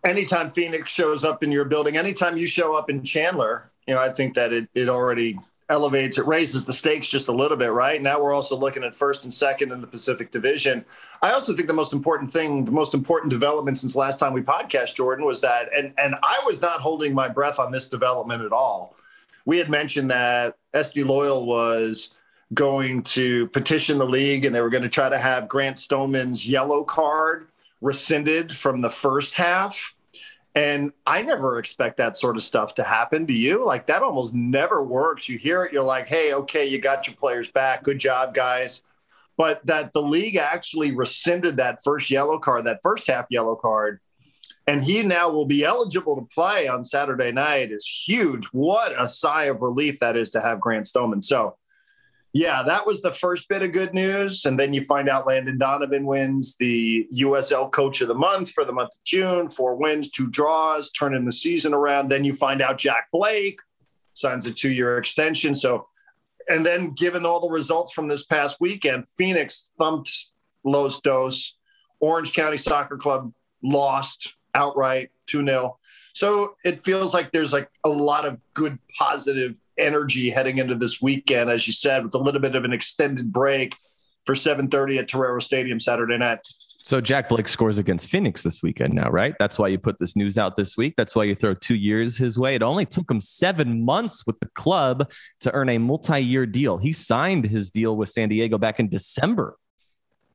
anytime 0.04 0.50
Phoenix 0.50 0.90
shows 0.90 1.24
up 1.24 1.42
in 1.42 1.52
your 1.52 1.64
building, 1.64 1.96
anytime 1.96 2.36
you 2.36 2.46
show 2.46 2.74
up 2.74 2.90
in 2.90 3.02
Chandler, 3.02 3.70
you 3.86 3.94
know, 3.94 4.00
I 4.00 4.10
think 4.10 4.34
that 4.34 4.52
it 4.52 4.68
it 4.74 4.88
already 4.88 5.38
elevates, 5.68 6.18
it 6.18 6.26
raises 6.26 6.64
the 6.64 6.72
stakes 6.72 7.06
just 7.06 7.28
a 7.28 7.32
little 7.32 7.56
bit, 7.56 7.70
right? 7.70 8.02
Now 8.02 8.20
we're 8.20 8.34
also 8.34 8.56
looking 8.56 8.82
at 8.82 8.92
first 8.92 9.22
and 9.22 9.32
second 9.32 9.70
in 9.70 9.80
the 9.80 9.86
Pacific 9.86 10.32
Division. 10.32 10.84
I 11.22 11.30
also 11.30 11.54
think 11.54 11.68
the 11.68 11.74
most 11.74 11.92
important 11.92 12.32
thing, 12.32 12.64
the 12.64 12.72
most 12.72 12.92
important 12.92 13.30
development 13.30 13.78
since 13.78 13.94
last 13.94 14.18
time 14.18 14.32
we 14.32 14.42
podcast, 14.42 14.96
Jordan, 14.96 15.24
was 15.24 15.40
that, 15.42 15.68
and 15.74 15.94
and 15.96 16.16
I 16.22 16.40
was 16.44 16.60
not 16.60 16.80
holding 16.80 17.14
my 17.14 17.28
breath 17.28 17.58
on 17.58 17.70
this 17.70 17.88
development 17.88 18.42
at 18.42 18.52
all. 18.52 18.96
We 19.44 19.58
had 19.58 19.70
mentioned 19.70 20.10
that 20.10 20.56
SD 20.74 21.06
Loyal 21.06 21.46
was 21.46 22.10
going 22.52 23.02
to 23.04 23.46
petition 23.48 23.98
the 23.98 24.06
league 24.06 24.44
and 24.44 24.54
they 24.54 24.60
were 24.60 24.70
going 24.70 24.82
to 24.82 24.88
try 24.88 25.08
to 25.08 25.18
have 25.18 25.48
Grant 25.48 25.76
Stoneman's 25.76 26.48
yellow 26.48 26.82
card 26.82 27.46
rescinded 27.80 28.54
from 28.54 28.80
the 28.80 28.90
first 28.90 29.34
half 29.34 29.94
and 30.54 30.92
I 31.06 31.22
never 31.22 31.58
expect 31.58 31.98
that 31.98 32.16
sort 32.16 32.36
of 32.36 32.42
stuff 32.42 32.74
to 32.74 32.82
happen. 32.82 33.24
Do 33.24 33.32
you? 33.32 33.64
Like 33.64 33.86
that 33.86 34.02
almost 34.02 34.34
never 34.34 34.82
works. 34.82 35.28
You 35.28 35.38
hear 35.38 35.64
it, 35.64 35.72
you're 35.72 35.84
like, 35.84 36.08
hey, 36.08 36.34
okay, 36.34 36.66
you 36.66 36.80
got 36.80 37.06
your 37.06 37.16
players 37.16 37.50
back. 37.50 37.84
Good 37.84 37.98
job, 37.98 38.34
guys. 38.34 38.82
But 39.36 39.64
that 39.66 39.92
the 39.92 40.02
league 40.02 40.36
actually 40.36 40.94
rescinded 40.94 41.56
that 41.58 41.82
first 41.82 42.10
yellow 42.10 42.38
card, 42.38 42.66
that 42.66 42.80
first 42.82 43.06
half 43.06 43.26
yellow 43.30 43.54
card, 43.54 44.00
and 44.66 44.84
he 44.84 45.02
now 45.02 45.30
will 45.30 45.46
be 45.46 45.64
eligible 45.64 46.16
to 46.16 46.28
play 46.34 46.68
on 46.68 46.84
Saturday 46.84 47.32
night 47.32 47.72
is 47.72 47.86
huge. 47.86 48.46
What 48.46 48.92
a 49.00 49.08
sigh 49.08 49.44
of 49.44 49.62
relief 49.62 50.00
that 50.00 50.16
is 50.16 50.30
to 50.32 50.40
have 50.40 50.60
Grant 50.60 50.86
Stoneman. 50.86 51.22
So 51.22 51.56
Yeah, 52.32 52.62
that 52.62 52.86
was 52.86 53.02
the 53.02 53.12
first 53.12 53.48
bit 53.48 53.62
of 53.62 53.72
good 53.72 53.92
news. 53.92 54.44
And 54.44 54.58
then 54.58 54.72
you 54.72 54.84
find 54.84 55.08
out 55.08 55.26
Landon 55.26 55.58
Donovan 55.58 56.06
wins 56.06 56.54
the 56.56 57.08
USL 57.12 57.70
Coach 57.72 58.00
of 58.02 58.08
the 58.08 58.14
Month 58.14 58.52
for 58.52 58.64
the 58.64 58.72
month 58.72 58.90
of 58.90 59.04
June, 59.04 59.48
four 59.48 59.74
wins, 59.74 60.10
two 60.10 60.28
draws, 60.28 60.92
turning 60.92 61.24
the 61.24 61.32
season 61.32 61.74
around. 61.74 62.08
Then 62.08 62.24
you 62.24 62.32
find 62.32 62.62
out 62.62 62.78
Jack 62.78 63.08
Blake 63.12 63.58
signs 64.14 64.46
a 64.46 64.52
two 64.52 64.70
year 64.70 64.96
extension. 64.98 65.54
So, 65.54 65.88
and 66.48 66.64
then 66.64 66.92
given 66.92 67.26
all 67.26 67.40
the 67.40 67.50
results 67.50 67.92
from 67.92 68.06
this 68.06 68.24
past 68.24 68.58
weekend, 68.60 69.08
Phoenix 69.08 69.70
thumped 69.78 70.30
Los 70.64 71.00
Dos, 71.00 71.58
Orange 71.98 72.32
County 72.32 72.56
Soccer 72.56 72.96
Club 72.96 73.32
lost 73.62 74.36
outright 74.54 75.10
2 75.26 75.44
0. 75.44 75.76
So 76.12 76.54
it 76.64 76.80
feels 76.80 77.14
like 77.14 77.32
there's 77.32 77.52
like 77.52 77.70
a 77.84 77.88
lot 77.88 78.24
of 78.24 78.40
good 78.54 78.78
positive 78.98 79.60
energy 79.78 80.30
heading 80.30 80.58
into 80.58 80.74
this 80.74 81.00
weekend, 81.00 81.50
as 81.50 81.66
you 81.66 81.72
said, 81.72 82.04
with 82.04 82.14
a 82.14 82.18
little 82.18 82.40
bit 82.40 82.54
of 82.54 82.64
an 82.64 82.72
extended 82.72 83.32
break 83.32 83.74
for 84.26 84.34
7:30 84.34 84.98
at 84.98 85.08
Torero 85.08 85.38
Stadium 85.40 85.80
Saturday 85.80 86.18
night. 86.18 86.40
So 86.84 87.00
Jack 87.00 87.28
Blake 87.28 87.46
scores 87.46 87.78
against 87.78 88.08
Phoenix 88.08 88.42
this 88.42 88.62
weekend 88.62 88.94
now, 88.94 89.10
right? 89.10 89.34
That's 89.38 89.58
why 89.58 89.68
you 89.68 89.78
put 89.78 89.98
this 89.98 90.16
news 90.16 90.38
out 90.38 90.56
this 90.56 90.76
week. 90.76 90.94
That's 90.96 91.14
why 91.14 91.24
you 91.24 91.34
throw 91.34 91.54
two 91.54 91.76
years 91.76 92.16
his 92.16 92.38
way. 92.38 92.54
It 92.54 92.62
only 92.62 92.86
took 92.86 93.08
him 93.10 93.20
seven 93.20 93.84
months 93.84 94.26
with 94.26 94.40
the 94.40 94.48
club 94.54 95.08
to 95.40 95.52
earn 95.52 95.68
a 95.68 95.78
multi-year 95.78 96.46
deal. 96.46 96.78
He 96.78 96.92
signed 96.92 97.44
his 97.44 97.70
deal 97.70 97.96
with 97.96 98.08
San 98.08 98.28
Diego 98.28 98.58
back 98.58 98.80
in 98.80 98.88
December 98.88 99.56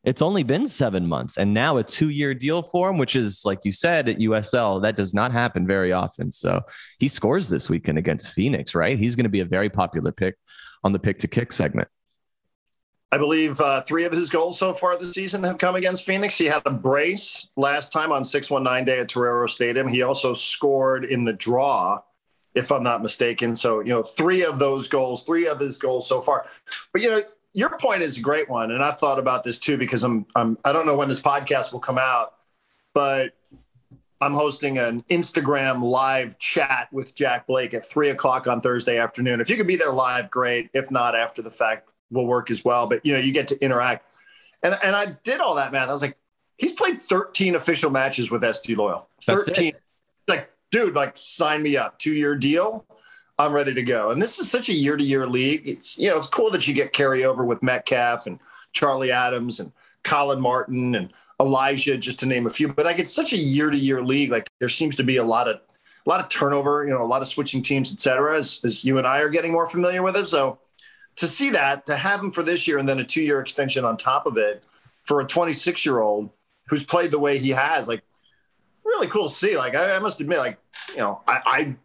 it's 0.06 0.22
only 0.22 0.44
been 0.44 0.68
seven 0.68 1.08
months 1.08 1.38
and 1.38 1.54
now 1.54 1.78
a 1.78 1.84
two 1.84 2.10
year 2.10 2.34
deal 2.34 2.62
for 2.62 2.90
him, 2.90 2.98
which 2.98 3.16
is, 3.16 3.42
like 3.44 3.60
you 3.64 3.72
said, 3.72 4.08
at 4.08 4.20
USL, 4.20 4.82
that 4.84 4.96
does 4.96 5.14
not 5.14 5.32
happen 5.32 5.66
very 5.66 5.92
often. 5.92 6.32
So 6.32 6.62
he 7.00 7.08
scores 7.08 7.50
this 7.50 7.70
weekend 7.70 7.98
against 7.98 8.30
Phoenix, 8.30 8.76
right? 8.76 8.98
He's 9.00 9.16
going 9.16 9.26
to 9.26 9.30
be 9.30 9.40
a 9.40 9.46
very 9.46 9.70
popular 9.70 10.12
pick 10.12 10.36
on 10.84 10.94
the 10.94 11.00
pick 11.00 11.18
to 11.20 11.28
kick 11.28 11.52
segment. 11.52 11.88
I 13.12 13.18
believe 13.18 13.60
uh, 13.62 13.82
three 13.82 14.04
of 14.04 14.12
his 14.12 14.30
goals 14.30 14.60
so 14.60 14.74
far 14.74 14.98
this 14.98 15.16
season 15.16 15.44
have 15.44 15.58
come 15.58 15.76
against 15.76 16.06
Phoenix. 16.06 16.38
He 16.38 16.46
had 16.46 16.62
a 16.66 16.72
brace 16.72 17.50
last 17.56 17.92
time 17.92 18.12
on 18.12 18.24
619 18.24 18.86
day 18.86 19.00
at 19.00 19.10
Torero 19.10 19.48
Stadium. 19.48 19.88
He 19.88 20.02
also 20.02 20.34
scored 20.34 21.06
in 21.06 21.24
the 21.24 21.34
draw, 21.34 22.02
if 22.56 22.72
I'm 22.72 22.84
not 22.84 23.02
mistaken. 23.02 23.56
So, 23.56 23.80
you 23.80 23.90
know, 23.90 24.04
three 24.04 24.44
of 24.44 24.60
those 24.60 24.88
goals, 24.88 25.24
three 25.24 25.48
of 25.48 25.60
his 25.60 25.78
goals 25.78 26.08
so 26.08 26.22
far. 26.22 26.46
But, 26.92 27.02
you 27.02 27.10
know, 27.10 27.24
your 27.56 27.78
point 27.78 28.02
is 28.02 28.18
a 28.18 28.22
great 28.22 28.50
one, 28.50 28.72
and 28.72 28.84
I've 28.84 29.00
thought 29.00 29.18
about 29.18 29.44
this 29.44 29.58
too 29.58 29.78
because 29.78 30.04
I'm 30.04 30.26
I'm 30.36 30.58
I 30.66 30.74
don't 30.74 30.86
know 30.86 30.98
when 30.98 31.08
this 31.08 31.22
podcast 31.22 31.72
will 31.72 31.80
come 31.80 31.98
out, 31.98 32.34
but 32.94 33.34
I'm 34.20 34.34
hosting 34.34 34.78
an 34.78 35.04
Instagram 35.10 35.82
live 35.82 36.38
chat 36.38 36.90
with 36.92 37.16
Jack 37.16 37.48
Blake 37.48 37.74
at 37.74 37.86
three 37.86 38.10
o'clock 38.10 38.48
on 38.48 38.60
Thursday 38.60 38.98
afternoon. 38.98 39.40
If 39.40 39.50
you 39.50 39.56
could 39.56 39.68
be 39.68 39.78
there 39.78 39.92
live, 39.92 40.30
great. 40.30 40.70
If 40.74 40.92
not, 40.92 41.16
after 41.16 41.42
the 41.42 41.50
fact 41.50 41.90
will 42.12 42.28
work 42.28 42.52
as 42.52 42.66
well. 42.66 42.88
But 42.88 43.06
you 43.06 43.14
know, 43.14 43.20
you 43.20 43.32
get 43.32 43.48
to 43.48 43.64
interact, 43.64 44.10
and 44.62 44.78
and 44.84 44.94
I 44.94 45.16
did 45.24 45.40
all 45.40 45.56
that 45.56 45.72
math. 45.72 45.88
I 45.88 45.94
was 45.94 46.02
like, 46.02 46.18
he's 46.58 46.74
played 46.74 47.02
13 47.02 47.56
official 47.56 47.90
matches 47.90 48.30
with 48.30 48.42
SD 48.42 48.76
Loyal. 48.76 49.10
13. 49.24 49.74
Like, 50.28 50.52
dude, 50.72 50.94
like 50.94 51.18
sign 51.18 51.64
me 51.64 51.78
up. 51.78 52.00
Two 52.00 52.14
year 52.14 52.36
deal. 52.36 52.86
I'm 53.38 53.54
ready 53.54 53.74
to 53.74 53.84
go. 53.84 54.12
And 54.12 54.22
this 54.22 54.40
is 54.40 54.50
such 54.50 54.70
a 54.70 54.74
year 54.74 54.96
to 54.96 55.04
year 55.04 55.28
league. 55.28 55.68
It's 55.68 55.98
you 55.98 56.10
know 56.10 56.18
it's 56.18 56.28
cool 56.28 56.52
that 56.52 56.68
you 56.68 56.74
get 56.74 56.94
carryover 56.94 57.46
with 57.46 57.62
Metcalf 57.62 58.28
and 58.28 58.40
Charlie 58.72 59.12
Adams 59.12 59.60
and 59.60 59.72
Collin 60.04 60.40
Martin 60.40 60.96
and 60.96 61.12
Elijah, 61.42 61.98
just 61.98 62.20
to 62.22 62.26
name 62.26 62.46
a 62.46 62.50
few. 62.50 62.70
But 62.70 62.86
like 62.86 63.00
it's 63.00 63.14
such 63.14 63.34
a 63.34 63.38
year 63.38 63.70
to 63.70 63.78
year 63.78 64.02
league. 64.02 64.32
Like 64.32 64.48
there 64.60 64.70
seems 64.70 64.96
to 64.98 65.04
be 65.04 65.18
a 65.18 65.24
lot 65.24 65.48
of 65.50 65.58
a 65.58 66.10
lot 66.10 66.22
of 66.22 66.30
turnover. 66.30 66.86
You 66.86 66.92
know, 66.92 67.04
a 67.04 67.06
lot 67.06 67.22
of 67.22 67.28
switching 67.28 67.62
teams, 67.62 67.94
et 67.94 68.00
cetera. 68.00 68.38
As, 68.38 68.62
as 68.64 68.86
you 68.86 68.98
and 68.98 69.08
I 69.08 69.20
are 69.20 69.30
getting 69.30 69.52
more 69.52 69.68
familiar 69.68 70.02
with 70.02 70.16
it. 70.16 70.26
So 70.26 70.60
to 71.18 71.28
see 71.28 71.50
that, 71.52 71.86
to 71.88 71.96
have 71.98 72.22
him 72.22 72.32
for 72.32 72.44
this 72.44 72.68
year 72.68 72.78
and 72.78 72.88
then 72.88 73.00
a 73.00 73.04
two 73.04 73.22
year 73.22 73.42
extension 73.42 73.84
on 73.84 73.98
top 73.98 74.26
of 74.26 74.38
it 74.38 74.64
for 75.04 75.22
a 75.22 75.26
26 75.26 75.86
year 75.86 76.00
old 76.00 76.30
who's 76.68 76.84
played 76.84 77.12
the 77.12 77.20
way 77.20 77.38
he 77.38 77.50
has, 77.50 77.88
like 77.88 78.02
really 78.84 79.08
cool 79.08 79.30
to 79.30 79.36
see. 79.36 79.58
Like 79.58 79.76
I, 79.76 79.96
I 79.96 80.00
must 80.00 80.22
admit, 80.22 80.40
like 80.40 80.58
you 80.92 80.98
know, 80.98 81.22
I, 81.28 81.42
I 81.46 81.76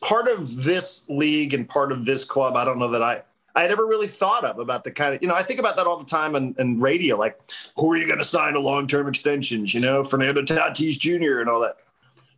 part 0.00 0.28
of 0.28 0.62
this 0.62 1.08
league 1.08 1.54
and 1.54 1.68
part 1.68 1.92
of 1.92 2.04
this 2.04 2.24
club. 2.24 2.56
I 2.56 2.64
don't 2.64 2.78
know 2.78 2.88
that 2.88 3.02
I 3.02 3.22
I 3.54 3.62
had 3.62 3.72
ever 3.72 3.86
really 3.86 4.06
thought 4.06 4.44
of 4.44 4.58
about 4.58 4.84
the 4.84 4.90
kind 4.90 5.14
of 5.14 5.22
you 5.22 5.28
know 5.28 5.34
I 5.34 5.42
think 5.42 5.58
about 5.58 5.76
that 5.76 5.86
all 5.86 5.98
the 5.98 6.04
time 6.04 6.34
in, 6.36 6.80
radio. 6.80 7.16
Like, 7.16 7.38
who 7.76 7.92
are 7.92 7.96
you 7.96 8.06
going 8.06 8.18
to 8.18 8.24
sign 8.24 8.52
to 8.52 8.60
long 8.60 8.86
term 8.86 9.08
extensions? 9.08 9.74
You 9.74 9.80
know, 9.80 10.04
Fernando 10.04 10.42
Tatis 10.42 10.98
Jr. 10.98 11.40
and 11.40 11.48
all 11.48 11.60
that. 11.60 11.78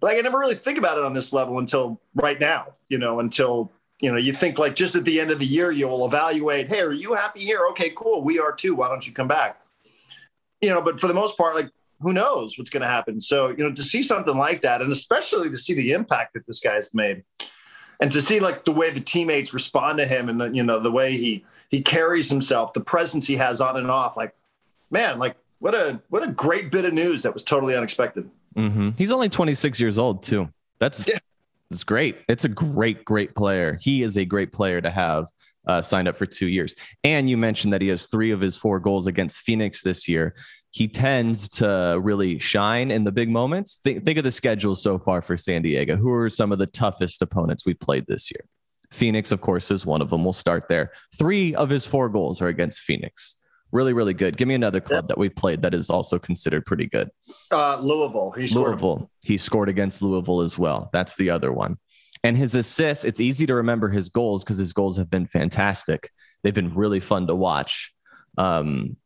But 0.01 0.09
like, 0.09 0.19
I 0.19 0.21
never 0.23 0.39
really 0.39 0.55
think 0.55 0.79
about 0.79 0.97
it 0.97 1.05
on 1.05 1.13
this 1.13 1.33
level 1.33 1.59
until 1.59 2.01
right 2.15 2.41
now. 2.41 2.69
You 2.89 2.99
know, 2.99 3.21
until 3.21 3.71
you 4.01 4.11
know 4.11 4.19
you 4.19 4.33
think 4.33 4.59
like 4.59 4.75
just 4.75 4.95
at 4.95 5.05
the 5.05 5.21
end 5.21 5.31
of 5.31 5.39
the 5.39 5.47
year 5.47 5.71
you'll 5.71 6.07
evaluate. 6.07 6.69
Hey, 6.69 6.81
are 6.81 6.93
you 6.93 7.13
happy 7.15 7.41
here? 7.41 7.67
Okay, 7.71 7.93
cool. 7.95 8.23
We 8.23 8.39
are 8.39 8.53
too. 8.53 8.75
Why 8.75 8.89
don't 8.89 9.07
you 9.07 9.13
come 9.13 9.29
back? 9.29 9.61
You 10.63 10.71
know, 10.71 10.81
but 10.81 11.01
for 11.01 11.07
the 11.07 11.15
most 11.15 11.37
part, 11.37 11.55
like 11.55 11.71
who 12.01 12.13
knows 12.13 12.57
what's 12.57 12.71
going 12.71 12.83
to 12.83 12.89
happen. 12.89 13.21
So, 13.21 13.49
you 13.49 13.59
know, 13.59 13.73
to 13.73 13.83
see 13.83 14.03
something 14.03 14.37
like 14.37 14.63
that, 14.63 14.81
and 14.81 14.91
especially 14.91 15.51
to 15.51 15.59
see 15.59 15.75
the 15.75 15.93
impact 15.93 16.35
that 16.35 16.47
this 16.47 16.61
guy's 16.61 16.95
made, 16.95 17.25
and 18.01 18.11
to 18.13 18.23
see 18.23 18.41
like 18.41 18.65
the 18.65 18.73
way 18.73 18.91
the 18.91 19.01
teammates 19.01 19.53
respond 19.53 19.99
to 19.99 20.07
him, 20.07 20.29
and 20.29 20.41
the 20.41 20.47
you 20.47 20.63
know 20.63 20.81
the 20.81 20.91
way 20.91 21.17
he 21.17 21.45
he 21.69 21.83
carries 21.83 22.31
himself, 22.31 22.73
the 22.73 22.81
presence 22.81 23.27
he 23.27 23.37
has 23.37 23.61
on 23.61 23.77
and 23.77 23.91
off, 23.91 24.17
like 24.17 24.35
man, 24.91 25.19
like 25.19 25.37
what 25.59 25.75
a 25.75 26.01
what 26.09 26.23
a 26.23 26.29
great 26.29 26.73
bit 26.73 26.85
of 26.85 26.95
news 26.95 27.23
that 27.23 27.35
was 27.35 27.45
totally 27.45 27.77
unexpected. 27.77 28.29
Mm-hmm. 28.57 28.91
He's 28.97 29.13
only 29.13 29.29
26 29.29 29.79
years 29.79 29.99
old 29.99 30.23
too. 30.23 30.49
That's 30.79 31.07
yeah. 31.07 31.19
that's 31.69 31.85
great. 31.85 32.17
It's 32.29 32.47
a 32.47 32.49
great 32.49 33.05
great 33.05 33.35
player. 33.35 33.79
He 33.81 34.03
is 34.03 34.17
a 34.17 34.25
great 34.25 34.53
player 34.53 34.81
to 34.81 34.91
have. 34.91 35.27
Uh, 35.67 35.83
signed 35.83 36.09
up 36.09 36.17
for 36.17 36.25
two 36.25 36.49
years. 36.49 36.75
And 37.05 37.29
you 37.29 37.37
mentioned 37.37 37.75
that 37.75 37.83
he 37.83 37.89
has 37.89 38.07
three 38.07 38.31
of 38.31 38.41
his 38.41 38.57
four 38.57 38.81
goals 38.81 39.07
against 39.07 39.41
Phoenix 39.41 39.83
this 39.83 40.09
year 40.09 40.35
he 40.71 40.87
tends 40.87 41.49
to 41.49 41.99
really 42.01 42.39
shine 42.39 42.91
in 42.91 43.05
the 43.05 43.13
big 43.13 43.29
moments. 43.29 43.81
Think, 43.83 44.05
think 44.05 44.19
of 44.19 44.25
the 44.25 44.31
schedule 44.31 44.77
so 44.77 44.99
far 44.99 45.21
for 45.21 45.37
San 45.37 45.63
Diego. 45.63 45.97
Who 45.97 46.13
are 46.13 46.31
some 46.31 46.53
of 46.53 46.59
the 46.59 46.67
toughest 46.67 47.23
opponents 47.23 47.67
we 47.67 47.75
played 47.75 48.07
this 48.07 48.31
year? 48.31 48.45
Phoenix, 48.93 49.33
of 49.33 49.41
course, 49.41 49.71
is 49.71 49.87
one 49.87 50.01
of 50.01 50.11
them. 50.11 50.25
We'll 50.25 50.33
start 50.33 50.69
there. 50.69 50.93
Three 51.17 51.55
of 51.55 51.71
his 51.71 51.87
four 51.87 52.09
goals 52.09 52.41
are 52.41 52.49
against 52.49 52.81
Phoenix. 52.81 53.37
Really, 53.73 53.93
really 53.93 54.15
good. 54.15 54.37
Give 54.37 54.49
me 54.49 54.55
another 54.55 54.81
club 54.81 55.07
that 55.09 55.19
we've 55.19 55.35
played 55.35 55.63
that 55.63 55.75
is 55.75 55.91
also 55.91 56.19
considered 56.19 56.67
pretty 56.67 56.87
good. 56.87 57.09
Uh, 57.53 57.79
Louisville. 57.81 58.33
He 58.33 58.49
Louisville. 58.49 59.11
He 59.23 59.37
scored 59.37 59.69
against 59.69 60.03
Louisville 60.03 60.41
as 60.41 60.59
well. 60.59 60.91
That's 60.93 61.15
the 61.17 61.31
other 61.31 61.53
one. 61.53 61.79
And 62.25 62.37
his 62.37 62.55
assists, 62.57 63.05
it's 63.05 63.21
easy 63.21 63.47
to 63.47 63.55
remember 63.55 63.89
his 63.89 64.09
goals 64.09 64.43
because 64.43 64.59
his 64.59 64.73
goals 64.73 64.97
have 64.97 65.09
been 65.09 65.27
fantastic. 65.27 66.11
They've 66.43 66.55
been 66.55 66.75
really 66.75 67.01
fun 67.01 67.29
to 67.29 67.35
watch. 67.35 67.93
Um, 68.37 68.97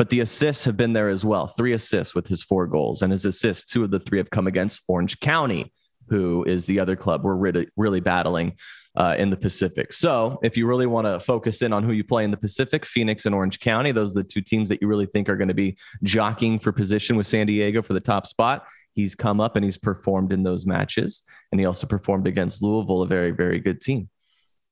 but 0.00 0.08
the 0.08 0.20
assists 0.20 0.64
have 0.64 0.78
been 0.78 0.94
there 0.94 1.10
as 1.10 1.26
well. 1.26 1.46
Three 1.46 1.74
assists 1.74 2.14
with 2.14 2.26
his 2.26 2.42
four 2.42 2.66
goals, 2.66 3.02
and 3.02 3.12
his 3.12 3.26
assists, 3.26 3.70
two 3.70 3.84
of 3.84 3.90
the 3.90 4.00
three 4.00 4.16
have 4.16 4.30
come 4.30 4.46
against 4.46 4.80
Orange 4.88 5.20
County, 5.20 5.74
who 6.08 6.42
is 6.44 6.64
the 6.64 6.80
other 6.80 6.96
club 6.96 7.22
we're 7.22 7.34
really, 7.34 7.68
really 7.76 8.00
battling 8.00 8.56
uh, 8.96 9.14
in 9.18 9.28
the 9.28 9.36
Pacific. 9.36 9.92
So, 9.92 10.38
if 10.42 10.56
you 10.56 10.66
really 10.66 10.86
want 10.86 11.06
to 11.06 11.20
focus 11.20 11.60
in 11.60 11.74
on 11.74 11.84
who 11.84 11.92
you 11.92 12.02
play 12.02 12.24
in 12.24 12.30
the 12.30 12.38
Pacific, 12.38 12.86
Phoenix 12.86 13.26
and 13.26 13.34
Orange 13.34 13.60
County, 13.60 13.92
those 13.92 14.12
are 14.12 14.22
the 14.22 14.26
two 14.26 14.40
teams 14.40 14.70
that 14.70 14.80
you 14.80 14.88
really 14.88 15.04
think 15.04 15.28
are 15.28 15.36
going 15.36 15.48
to 15.48 15.54
be 15.54 15.76
jockeying 16.02 16.60
for 16.60 16.72
position 16.72 17.14
with 17.14 17.26
San 17.26 17.46
Diego 17.46 17.82
for 17.82 17.92
the 17.92 18.00
top 18.00 18.26
spot. 18.26 18.64
He's 18.94 19.14
come 19.14 19.38
up 19.38 19.54
and 19.54 19.66
he's 19.66 19.76
performed 19.76 20.32
in 20.32 20.42
those 20.44 20.64
matches, 20.64 21.24
and 21.52 21.60
he 21.60 21.66
also 21.66 21.86
performed 21.86 22.26
against 22.26 22.62
Louisville, 22.62 23.02
a 23.02 23.06
very, 23.06 23.32
very 23.32 23.60
good 23.60 23.82
team. 23.82 24.08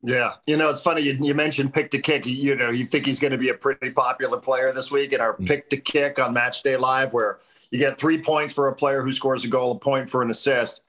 Yeah, 0.03 0.33
you 0.47 0.57
know 0.57 0.71
it's 0.71 0.81
funny. 0.81 1.03
You, 1.03 1.19
you 1.21 1.35
mentioned 1.35 1.75
pick 1.75 1.91
to 1.91 1.99
kick. 1.99 2.25
You, 2.25 2.55
know, 2.55 2.71
you 2.71 2.87
think 2.87 3.05
he's 3.05 3.19
going 3.19 3.33
to 3.33 3.39
be 3.39 3.49
a 3.49 3.55
pretty 3.55 3.91
popular 3.91 4.39
player 4.39 4.73
this 4.73 4.93
week 4.93 5.13
in 5.13 5.21
our 5.21 5.35
mm-hmm. 5.35 5.47
pick 5.47 5.71
to 5.71 5.77
kick 5.77 6.19
on 6.19 6.33
Match 6.33 6.63
Day 6.63 6.77
Live, 6.77 7.13
where 7.13 7.41
you 7.71 7.79
get 7.79 7.99
three 7.99 8.23
points 8.23 8.53
for 8.53 8.69
a 8.69 8.75
player 8.75 9.03
who 9.03 9.13
scores 9.13 9.45
a 9.45 9.49
goal, 9.49 9.73
a 9.73 9.79
point 9.79 10.09
for 10.09 10.23
an 10.23 10.31
assist. 10.31 10.83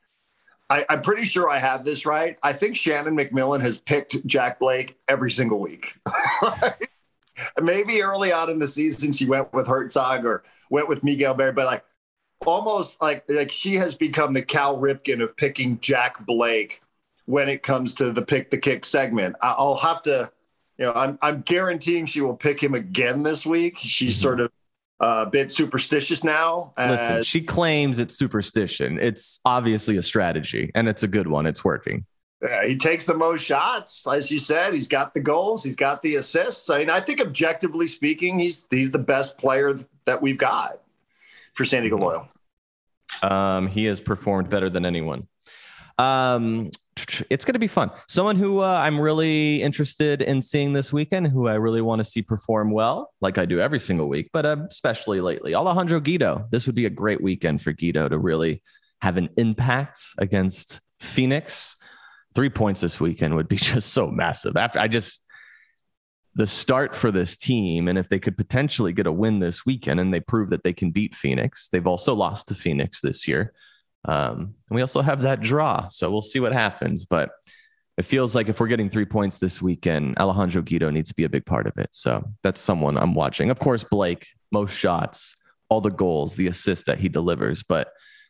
I, 0.70 0.86
am 0.90 1.02
pretty 1.02 1.24
sure 1.24 1.50
I 1.50 1.58
have 1.58 1.84
this 1.84 2.06
right. 2.06 2.38
I 2.44 2.54
think 2.54 2.76
Shannon 2.76 3.18
McMillan 3.18 3.62
has 3.62 3.82
picked 3.82 4.26
Jack 4.28 4.60
Blake 4.60 5.00
every 5.08 5.32
single 5.32 5.60
week. 5.60 5.96
Maybe 7.62 8.04
early 8.04 8.32
on 8.32 8.52
in 8.52 8.60
the 8.60 8.68
season 8.68 9.12
she 9.12 9.26
went 9.26 9.52
with 9.52 9.66
Hertzog 9.66 10.26
or 10.26 10.44
went 10.70 10.88
with 10.88 11.04
Miguel 11.04 11.34
Berry, 11.34 11.54
but 11.54 11.66
like 11.66 11.84
almost 12.46 13.02
like 13.02 13.24
like 13.30 13.52
she 13.52 13.76
has 13.76 13.96
become 13.96 14.34
the 14.34 14.42
Cal 14.44 14.78
Ripken 14.78 15.24
of 15.24 15.36
picking 15.36 15.80
Jack 15.80 16.26
Blake 16.26 16.82
when 17.30 17.48
it 17.48 17.62
comes 17.62 17.94
to 17.94 18.12
the 18.12 18.24
pick 18.24 18.50
the 18.50 18.58
kick 18.58 18.84
segment. 18.84 19.36
I'll 19.40 19.76
have 19.76 20.02
to, 20.04 20.32
you 20.80 20.86
know, 20.86 20.94
I'm 20.94 21.20
I'm 21.22 21.42
guaranteeing 21.42 22.08
she 22.08 22.22
will 22.22 22.36
pick 22.36 22.62
him 22.62 22.74
again 22.74 23.22
this 23.22 23.46
week. 23.46 23.78
She's 23.78 24.16
mm-hmm. 24.16 24.22
sort 24.22 24.40
of 24.40 24.52
a 25.00 25.28
bit 25.28 25.52
superstitious 25.52 26.24
now. 26.24 26.74
Listen, 26.76 27.22
she 27.22 27.42
claims 27.42 28.00
it's 28.00 28.18
superstition. 28.18 28.98
It's 29.00 29.42
obviously 29.46 29.98
a 29.98 30.02
strategy, 30.02 30.72
and 30.74 30.90
it's 30.90 31.04
a 31.04 31.08
good 31.08 31.28
one. 31.28 31.46
It's 31.46 31.64
working. 31.64 32.04
Yeah, 32.42 32.66
he 32.66 32.78
takes 32.78 33.06
the 33.06 33.14
most 33.14 33.44
shots, 33.44 34.08
as 34.08 34.32
you 34.32 34.40
said. 34.40 34.74
He's 34.74 34.88
got 34.88 35.14
the 35.14 35.20
goals. 35.20 35.64
He's 35.64 35.76
got 35.76 36.02
the 36.02 36.16
assists. 36.16 36.68
I 36.72 36.80
mean, 36.80 36.90
I 36.90 37.00
think 37.00 37.22
objectively 37.22 37.86
speaking, 37.86 38.40
he's 38.40 38.66
he's 38.72 38.92
the 38.92 38.98
best 38.98 39.38
player 39.38 39.78
that 40.06 40.20
we've 40.20 40.40
got 40.40 40.82
for 41.54 41.64
San 41.64 41.84
Diego 41.84 41.98
mm-hmm. 41.98 42.06
Loyal. 42.06 42.28
Um, 43.22 43.68
he 43.68 43.86
has 43.86 44.02
performed 44.02 44.50
better 44.50 44.72
than 44.72 44.84
anyone. 44.84 45.28
Um, 46.00 46.72
it's 47.30 47.46
going 47.46 47.54
to 47.54 47.60
be 47.60 47.68
fun. 47.68 47.92
Someone 48.08 48.36
who 48.36 48.60
uh, 48.60 48.80
I'm 48.82 49.00
really 49.00 49.62
interested 49.62 50.22
in 50.22 50.42
seeing 50.42 50.74
this 50.74 50.92
weekend, 50.92 51.28
who 51.28 51.48
I 51.48 51.56
really 51.56 51.82
want 51.82 52.00
to 52.00 52.04
see 52.04 52.22
perform 52.22 52.72
well, 52.72 53.14
like 53.22 53.38
I 53.38 53.46
do 53.46 53.60
every 53.60 53.80
single 53.80 54.10
week, 54.10 54.30
but 54.34 54.46
uh, 54.46 54.58
especially 54.70 55.22
lately, 55.22 55.56
Alejandro 55.56 56.00
Guido. 56.00 56.48
This 56.52 56.66
would 56.66 56.76
be 56.76 56.86
a 56.86 56.90
great 56.90 57.22
weekend 57.22 57.62
for 57.62 57.72
Guido 57.72 58.10
to 58.10 58.18
really 58.18 58.62
have 59.02 59.18
an 59.18 59.30
impact 59.38 60.02
against 60.18 60.82
Phoenix. 61.00 61.78
Three 62.36 62.50
points 62.50 62.82
this 62.82 63.00
weekend 63.00 63.36
would 63.36 63.48
be 63.48 63.56
just 63.58 63.94
so 63.94 64.08
massive. 64.08 64.58
After 64.58 64.80
I 64.80 64.88
just 64.88 65.26
the 66.36 66.48
start 66.48 66.96
for 66.96 67.12
this 67.12 67.38
team, 67.38 67.88
and 67.88 67.98
if 67.98 68.08
they 68.08 68.20
could 68.20 68.38
potentially 68.38 68.94
get 68.94 69.08
a 69.08 69.12
win 69.12 69.40
this 69.40 69.66
weekend, 69.66 70.00
and 70.00 70.14
they 70.14 70.20
prove 70.20 70.50
that 70.52 70.64
they 70.64 70.74
can 70.74 70.92
beat 70.92 71.16
Phoenix, 71.16 71.70
they've 71.70 71.88
also 71.88 72.14
lost 72.14 72.48
to 72.48 72.56
Phoenix 72.56 73.02
this 73.02 73.28
year. 73.28 73.54
Um, 74.06 74.56
and 74.70 74.76
we 74.76 74.82
also 74.82 75.02
have 75.02 75.22
that 75.22 75.42
draw. 75.42 75.88
So 75.90 76.10
we'll 76.12 76.22
see 76.22 76.40
what 76.40 76.54
happens. 76.54 77.06
But 77.06 77.32
it 77.98 78.06
feels 78.06 78.36
like 78.36 78.48
if 78.48 78.60
we're 78.60 78.68
getting 78.68 78.90
three 78.90 79.06
points 79.06 79.38
this 79.38 79.62
weekend, 79.62 80.18
Alejandro 80.18 80.62
Guido 80.62 80.90
needs 80.90 81.10
to 81.10 81.16
be 81.16 81.26
a 81.26 81.30
big 81.30 81.46
part 81.46 81.68
of 81.68 81.78
it. 81.78 81.90
So 81.92 82.24
that's 82.44 82.62
someone 82.62 82.98
I'm 82.98 83.14
watching. 83.14 83.50
Of 83.50 83.60
course, 83.60 83.84
Blake, 83.84 84.28
most 84.52 84.74
shots, 84.74 85.36
all 85.70 85.82
the 85.82 85.90
goals, 85.90 86.36
the 86.36 86.48
assists 86.48 86.86
that 86.86 87.00
he 87.00 87.10
delivers. 87.10 87.62
But 87.64 87.90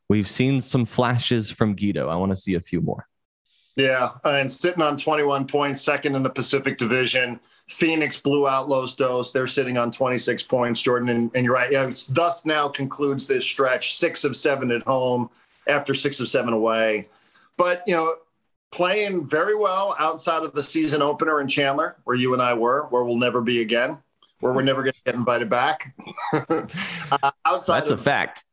we've 0.09 0.27
seen 0.27 0.59
some 0.59 0.85
flashes 0.85 1.51
from 1.51 1.75
Guido. 1.75 2.09
I 2.09 2.15
want 2.15 2.31
to 2.31 2.35
see 2.35 2.55
a 2.55 2.59
few 2.59 2.81
more. 2.81 3.05
Yeah, 3.75 4.09
and 4.25 4.51
sitting 4.51 4.81
on 4.81 4.97
21 4.97 5.47
points, 5.47 5.81
second 5.81 6.15
in 6.15 6.23
the 6.23 6.29
Pacific 6.29 6.77
Division. 6.77 7.39
Phoenix 7.69 8.19
blew 8.19 8.45
out 8.45 8.67
Los 8.67 8.95
Dos. 8.95 9.31
They're 9.31 9.47
sitting 9.47 9.77
on 9.77 9.89
26 9.89 10.43
points, 10.43 10.81
Jordan. 10.81 11.09
And, 11.09 11.31
and 11.33 11.45
you're 11.45 11.53
right. 11.53 11.71
Yeah, 11.71 11.89
thus 12.09 12.45
now 12.45 12.67
concludes 12.67 13.25
this 13.25 13.45
stretch, 13.45 13.95
six 13.95 14.25
of 14.25 14.35
seven 14.35 14.71
at 14.71 14.83
home, 14.83 15.29
after 15.67 15.93
six 15.93 16.19
or 16.19 16.25
seven 16.25 16.53
away. 16.53 17.07
But, 17.57 17.83
you 17.85 17.93
know, 17.93 18.15
playing 18.71 19.27
very 19.27 19.55
well 19.55 19.95
outside 19.99 20.43
of 20.43 20.53
the 20.53 20.63
season 20.63 21.01
opener 21.01 21.41
in 21.41 21.47
Chandler, 21.47 21.97
where 22.03 22.15
you 22.15 22.33
and 22.33 22.41
I 22.41 22.53
were, 22.53 22.87
where 22.89 23.03
we'll 23.03 23.17
never 23.17 23.41
be 23.41 23.61
again, 23.61 23.97
where 24.39 24.53
we're 24.53 24.61
never 24.61 24.83
going 24.83 24.93
to 24.93 25.03
get 25.05 25.15
invited 25.15 25.49
back. 25.49 25.95
uh, 26.33 27.31
outside 27.45 27.79
That's 27.81 27.91
of, 27.91 27.99
a 27.99 28.03
fact. 28.03 28.45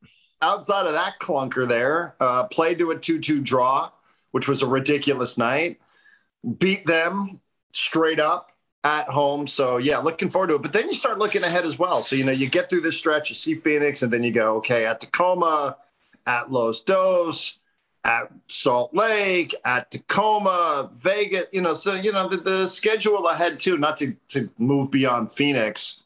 Outside 0.42 0.86
of 0.86 0.92
that 0.92 1.18
clunker 1.20 1.66
there, 1.66 2.14
uh, 2.20 2.44
played 2.48 2.78
to 2.78 2.90
a 2.90 2.98
2 2.98 3.20
2 3.20 3.40
draw, 3.40 3.90
which 4.32 4.48
was 4.48 4.62
a 4.62 4.66
ridiculous 4.66 5.38
night. 5.38 5.80
Beat 6.58 6.86
them 6.86 7.40
straight 7.72 8.20
up 8.20 8.52
at 8.84 9.08
home. 9.08 9.46
So, 9.46 9.78
yeah, 9.78 9.98
looking 9.98 10.30
forward 10.30 10.48
to 10.48 10.54
it. 10.56 10.62
But 10.62 10.72
then 10.72 10.86
you 10.86 10.94
start 10.94 11.18
looking 11.18 11.42
ahead 11.42 11.64
as 11.64 11.78
well. 11.78 12.02
So, 12.02 12.16
you 12.16 12.24
know, 12.24 12.32
you 12.32 12.48
get 12.48 12.70
through 12.70 12.82
this 12.82 12.96
stretch, 12.96 13.30
you 13.30 13.34
see 13.34 13.54
Phoenix, 13.54 14.02
and 14.02 14.12
then 14.12 14.22
you 14.22 14.30
go, 14.30 14.56
okay, 14.58 14.86
at 14.86 15.00
Tacoma, 15.00 15.76
at 16.26 16.50
Los 16.50 16.82
Dos, 16.82 17.58
at 18.04 18.30
Salt 18.46 18.94
Lake, 18.94 19.54
at 19.64 19.90
Tacoma, 19.90 20.90
Vegas. 20.94 21.46
You 21.52 21.62
know, 21.62 21.74
so 21.74 21.94
you 21.94 22.12
know 22.12 22.28
the, 22.28 22.36
the 22.36 22.66
schedule 22.66 23.26
ahead 23.28 23.58
too. 23.58 23.78
Not 23.78 23.96
to 23.98 24.16
to 24.28 24.50
move 24.58 24.90
beyond 24.90 25.32
Phoenix. 25.32 26.02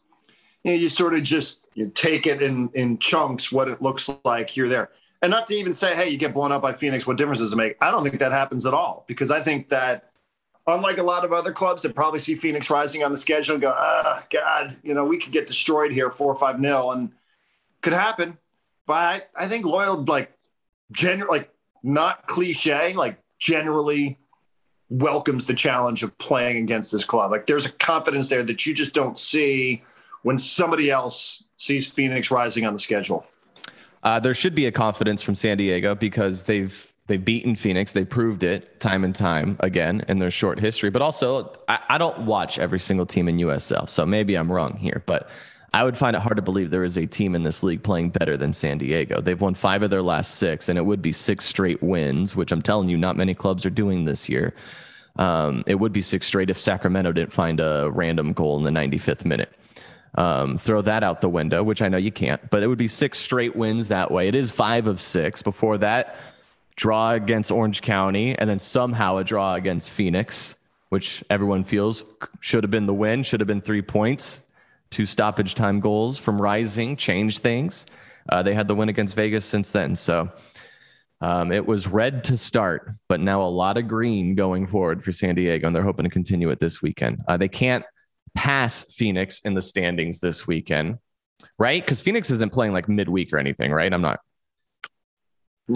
You 0.64 0.72
know, 0.72 0.76
you 0.78 0.88
sort 0.88 1.14
of 1.14 1.22
just 1.22 1.66
you 1.74 1.90
take 1.94 2.26
it 2.26 2.42
in 2.42 2.70
in 2.74 2.98
chunks 2.98 3.50
what 3.52 3.68
it 3.68 3.82
looks 3.82 4.10
like 4.24 4.50
here 4.50 4.68
there, 4.68 4.90
and 5.22 5.30
not 5.30 5.46
to 5.48 5.54
even 5.54 5.74
say, 5.74 5.94
hey, 5.94 6.08
you 6.08 6.16
get 6.16 6.34
blown 6.34 6.52
up 6.52 6.62
by 6.62 6.72
Phoenix. 6.72 7.06
What 7.06 7.16
difference 7.16 7.40
does 7.40 7.52
it 7.52 7.56
make? 7.56 7.76
I 7.80 7.90
don't 7.90 8.02
think 8.02 8.18
that 8.18 8.32
happens 8.32 8.66
at 8.66 8.74
all 8.74 9.04
because 9.06 9.30
I 9.30 9.42
think 9.42 9.68
that. 9.70 10.06
Unlike 10.66 10.98
a 10.98 11.02
lot 11.02 11.24
of 11.24 11.32
other 11.32 11.52
clubs 11.52 11.82
that 11.82 11.94
probably 11.94 12.20
see 12.20 12.34
Phoenix 12.36 12.68
rising 12.70 13.02
on 13.02 13.10
the 13.10 13.16
schedule 13.16 13.54
and 13.54 13.62
go, 13.62 13.72
ah, 13.74 14.22
God, 14.30 14.76
you 14.84 14.92
know, 14.92 15.04
we 15.04 15.16
could 15.16 15.32
get 15.32 15.46
destroyed 15.46 15.90
here 15.90 16.10
four 16.10 16.30
or 16.30 16.36
five 16.36 16.60
nil, 16.60 16.92
and 16.92 17.10
could 17.80 17.94
happen 17.94 18.36
but 18.90 18.96
I, 18.96 19.22
I 19.44 19.46
think 19.46 19.64
Loyal 19.64 20.02
like 20.02 20.36
generally 20.90 21.38
like 21.38 21.54
not 21.84 22.26
cliche, 22.26 22.92
like 22.94 23.22
generally 23.38 24.18
welcomes 24.88 25.46
the 25.46 25.54
challenge 25.54 26.02
of 26.02 26.18
playing 26.18 26.56
against 26.56 26.90
this 26.90 27.04
club. 27.04 27.30
Like 27.30 27.46
there's 27.46 27.64
a 27.64 27.70
confidence 27.70 28.28
there 28.28 28.42
that 28.42 28.66
you 28.66 28.74
just 28.74 28.92
don't 28.92 29.16
see 29.16 29.84
when 30.22 30.38
somebody 30.38 30.90
else 30.90 31.44
sees 31.56 31.88
Phoenix 31.88 32.32
rising 32.32 32.66
on 32.66 32.72
the 32.72 32.80
schedule. 32.80 33.24
Uh, 34.02 34.18
there 34.18 34.34
should 34.34 34.56
be 34.56 34.66
a 34.66 34.72
confidence 34.72 35.22
from 35.22 35.36
San 35.36 35.56
Diego 35.56 35.94
because 35.94 36.46
they've 36.46 36.92
they've 37.06 37.24
beaten 37.24 37.54
Phoenix. 37.54 37.92
They 37.92 38.04
proved 38.04 38.42
it 38.42 38.80
time 38.80 39.04
and 39.04 39.14
time 39.14 39.56
again 39.60 40.04
in 40.08 40.18
their 40.18 40.32
short 40.32 40.58
history. 40.58 40.90
But 40.90 41.00
also, 41.00 41.52
I, 41.68 41.78
I 41.90 41.98
don't 41.98 42.26
watch 42.26 42.58
every 42.58 42.80
single 42.80 43.06
team 43.06 43.28
in 43.28 43.36
USL, 43.36 43.88
so 43.88 44.04
maybe 44.04 44.34
I'm 44.34 44.50
wrong 44.50 44.76
here. 44.78 45.04
But 45.06 45.30
I 45.72 45.84
would 45.84 45.96
find 45.96 46.16
it 46.16 46.22
hard 46.22 46.36
to 46.36 46.42
believe 46.42 46.70
there 46.70 46.84
is 46.84 46.98
a 46.98 47.06
team 47.06 47.34
in 47.34 47.42
this 47.42 47.62
league 47.62 47.82
playing 47.82 48.10
better 48.10 48.36
than 48.36 48.52
San 48.52 48.78
Diego. 48.78 49.20
They've 49.20 49.40
won 49.40 49.54
five 49.54 49.82
of 49.82 49.90
their 49.90 50.02
last 50.02 50.36
six, 50.36 50.68
and 50.68 50.76
it 50.76 50.82
would 50.82 51.00
be 51.00 51.12
six 51.12 51.44
straight 51.44 51.80
wins, 51.80 52.34
which 52.34 52.50
I'm 52.50 52.62
telling 52.62 52.88
you, 52.88 52.96
not 52.96 53.16
many 53.16 53.34
clubs 53.34 53.64
are 53.64 53.70
doing 53.70 54.04
this 54.04 54.28
year. 54.28 54.52
Um, 55.16 55.62
it 55.66 55.76
would 55.76 55.92
be 55.92 56.02
six 56.02 56.26
straight 56.26 56.50
if 56.50 56.60
Sacramento 56.60 57.12
didn't 57.12 57.32
find 57.32 57.60
a 57.60 57.88
random 57.92 58.32
goal 58.32 58.56
in 58.58 58.64
the 58.64 58.80
95th 58.80 59.24
minute. 59.24 59.52
Um, 60.16 60.58
throw 60.58 60.82
that 60.82 61.04
out 61.04 61.20
the 61.20 61.28
window, 61.28 61.62
which 61.62 61.82
I 61.82 61.88
know 61.88 61.98
you 61.98 62.10
can't, 62.10 62.50
but 62.50 62.64
it 62.64 62.66
would 62.66 62.78
be 62.78 62.88
six 62.88 63.18
straight 63.20 63.54
wins 63.54 63.88
that 63.88 64.10
way. 64.10 64.26
It 64.26 64.34
is 64.34 64.50
five 64.50 64.88
of 64.88 65.00
six. 65.00 65.40
Before 65.40 65.78
that, 65.78 66.16
draw 66.74 67.12
against 67.12 67.52
Orange 67.52 67.80
County, 67.80 68.36
and 68.36 68.50
then 68.50 68.58
somehow 68.58 69.18
a 69.18 69.24
draw 69.24 69.54
against 69.54 69.90
Phoenix, 69.90 70.56
which 70.88 71.22
everyone 71.30 71.62
feels 71.62 72.02
should 72.40 72.64
have 72.64 72.72
been 72.72 72.86
the 72.86 72.94
win, 72.94 73.22
should 73.22 73.38
have 73.38 73.46
been 73.46 73.60
three 73.60 73.82
points 73.82 74.42
two 74.90 75.06
stoppage 75.06 75.54
time 75.54 75.80
goals 75.80 76.18
from 76.18 76.40
Rising 76.40 76.96
changed 76.96 77.42
things. 77.42 77.86
Uh, 78.28 78.42
they 78.42 78.54
had 78.54 78.68
the 78.68 78.74
win 78.74 78.88
against 78.88 79.14
Vegas 79.14 79.44
since 79.44 79.70
then. 79.70 79.96
So 79.96 80.30
um, 81.20 81.52
it 81.52 81.66
was 81.66 81.86
red 81.86 82.24
to 82.24 82.36
start, 82.36 82.92
but 83.08 83.20
now 83.20 83.42
a 83.42 83.48
lot 83.48 83.76
of 83.76 83.88
green 83.88 84.34
going 84.34 84.66
forward 84.66 85.04
for 85.04 85.12
San 85.12 85.34
Diego, 85.34 85.66
and 85.66 85.76
they're 85.76 85.82
hoping 85.82 86.04
to 86.04 86.10
continue 86.10 86.50
it 86.50 86.60
this 86.60 86.80
weekend. 86.80 87.20
Uh, 87.28 87.36
they 87.36 87.48
can't 87.48 87.84
pass 88.34 88.84
Phoenix 88.94 89.40
in 89.40 89.54
the 89.54 89.60
standings 89.60 90.20
this 90.20 90.46
weekend, 90.46 90.98
right? 91.58 91.82
Because 91.82 92.00
Phoenix 92.00 92.30
isn't 92.30 92.52
playing 92.52 92.72
like 92.72 92.88
midweek 92.88 93.32
or 93.32 93.38
anything, 93.38 93.70
right? 93.70 93.92
I'm 93.92 94.02
not. 94.02 94.20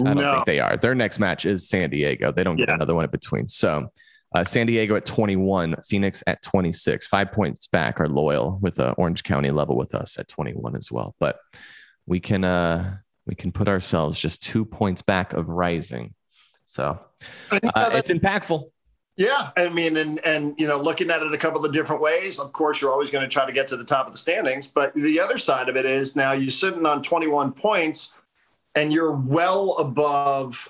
I 0.01 0.13
don't 0.13 0.17
no. 0.17 0.33
think 0.33 0.45
they 0.45 0.59
are. 0.59 0.75
Their 0.77 0.95
next 0.95 1.19
match 1.19 1.45
is 1.45 1.69
San 1.69 1.89
Diego. 1.89 2.31
They 2.31 2.43
don't 2.43 2.57
get 2.57 2.67
yeah. 2.67 2.75
another 2.75 2.95
one 2.95 3.05
in 3.05 3.11
between. 3.11 3.47
So 3.47 3.91
uh, 4.33 4.43
San 4.43 4.67
Diego 4.67 4.95
at 4.95 5.05
21, 5.05 5.75
Phoenix 5.87 6.23
at 6.27 6.41
26. 6.41 7.07
Five 7.07 7.31
points 7.31 7.67
back 7.67 7.99
are 7.99 8.09
loyal 8.09 8.59
with 8.61 8.79
uh, 8.79 8.93
Orange 8.97 9.23
County 9.23 9.51
level 9.51 9.77
with 9.77 9.95
us 9.95 10.17
at 10.19 10.27
21 10.27 10.75
as 10.75 10.91
well. 10.91 11.15
But 11.19 11.37
we 12.05 12.19
can 12.19 12.43
uh, 12.43 12.97
we 13.25 13.35
can 13.35 13.51
put 13.51 13.67
ourselves 13.67 14.19
just 14.19 14.43
two 14.43 14.65
points 14.65 15.01
back 15.01 15.33
of 15.33 15.47
rising. 15.49 16.13
So 16.65 16.99
uh, 17.51 17.91
it's 17.93 18.11
impactful. 18.11 18.69
Yeah, 19.17 19.51
I 19.55 19.69
mean, 19.69 19.95
and 19.95 20.19
and 20.25 20.55
you 20.59 20.67
know, 20.67 20.77
looking 20.77 21.09
at 21.09 21.21
it 21.21 21.33
a 21.33 21.37
couple 21.37 21.63
of 21.63 21.71
different 21.71 22.01
ways. 22.01 22.37
Of 22.37 22.51
course, 22.51 22.81
you're 22.81 22.91
always 22.91 23.09
going 23.09 23.23
to 23.23 23.31
try 23.31 23.45
to 23.45 23.53
get 23.53 23.67
to 23.67 23.77
the 23.77 23.85
top 23.85 24.07
of 24.07 24.11
the 24.11 24.17
standings, 24.17 24.67
but 24.67 24.93
the 24.93 25.19
other 25.19 25.37
side 25.37 25.69
of 25.69 25.77
it 25.77 25.85
is 25.85 26.15
now 26.17 26.33
you're 26.33 26.51
sitting 26.51 26.85
on 26.85 27.01
21 27.01 27.53
points, 27.53 28.11
and 28.75 28.91
you're 28.91 29.13
well 29.13 29.77
above 29.79 30.69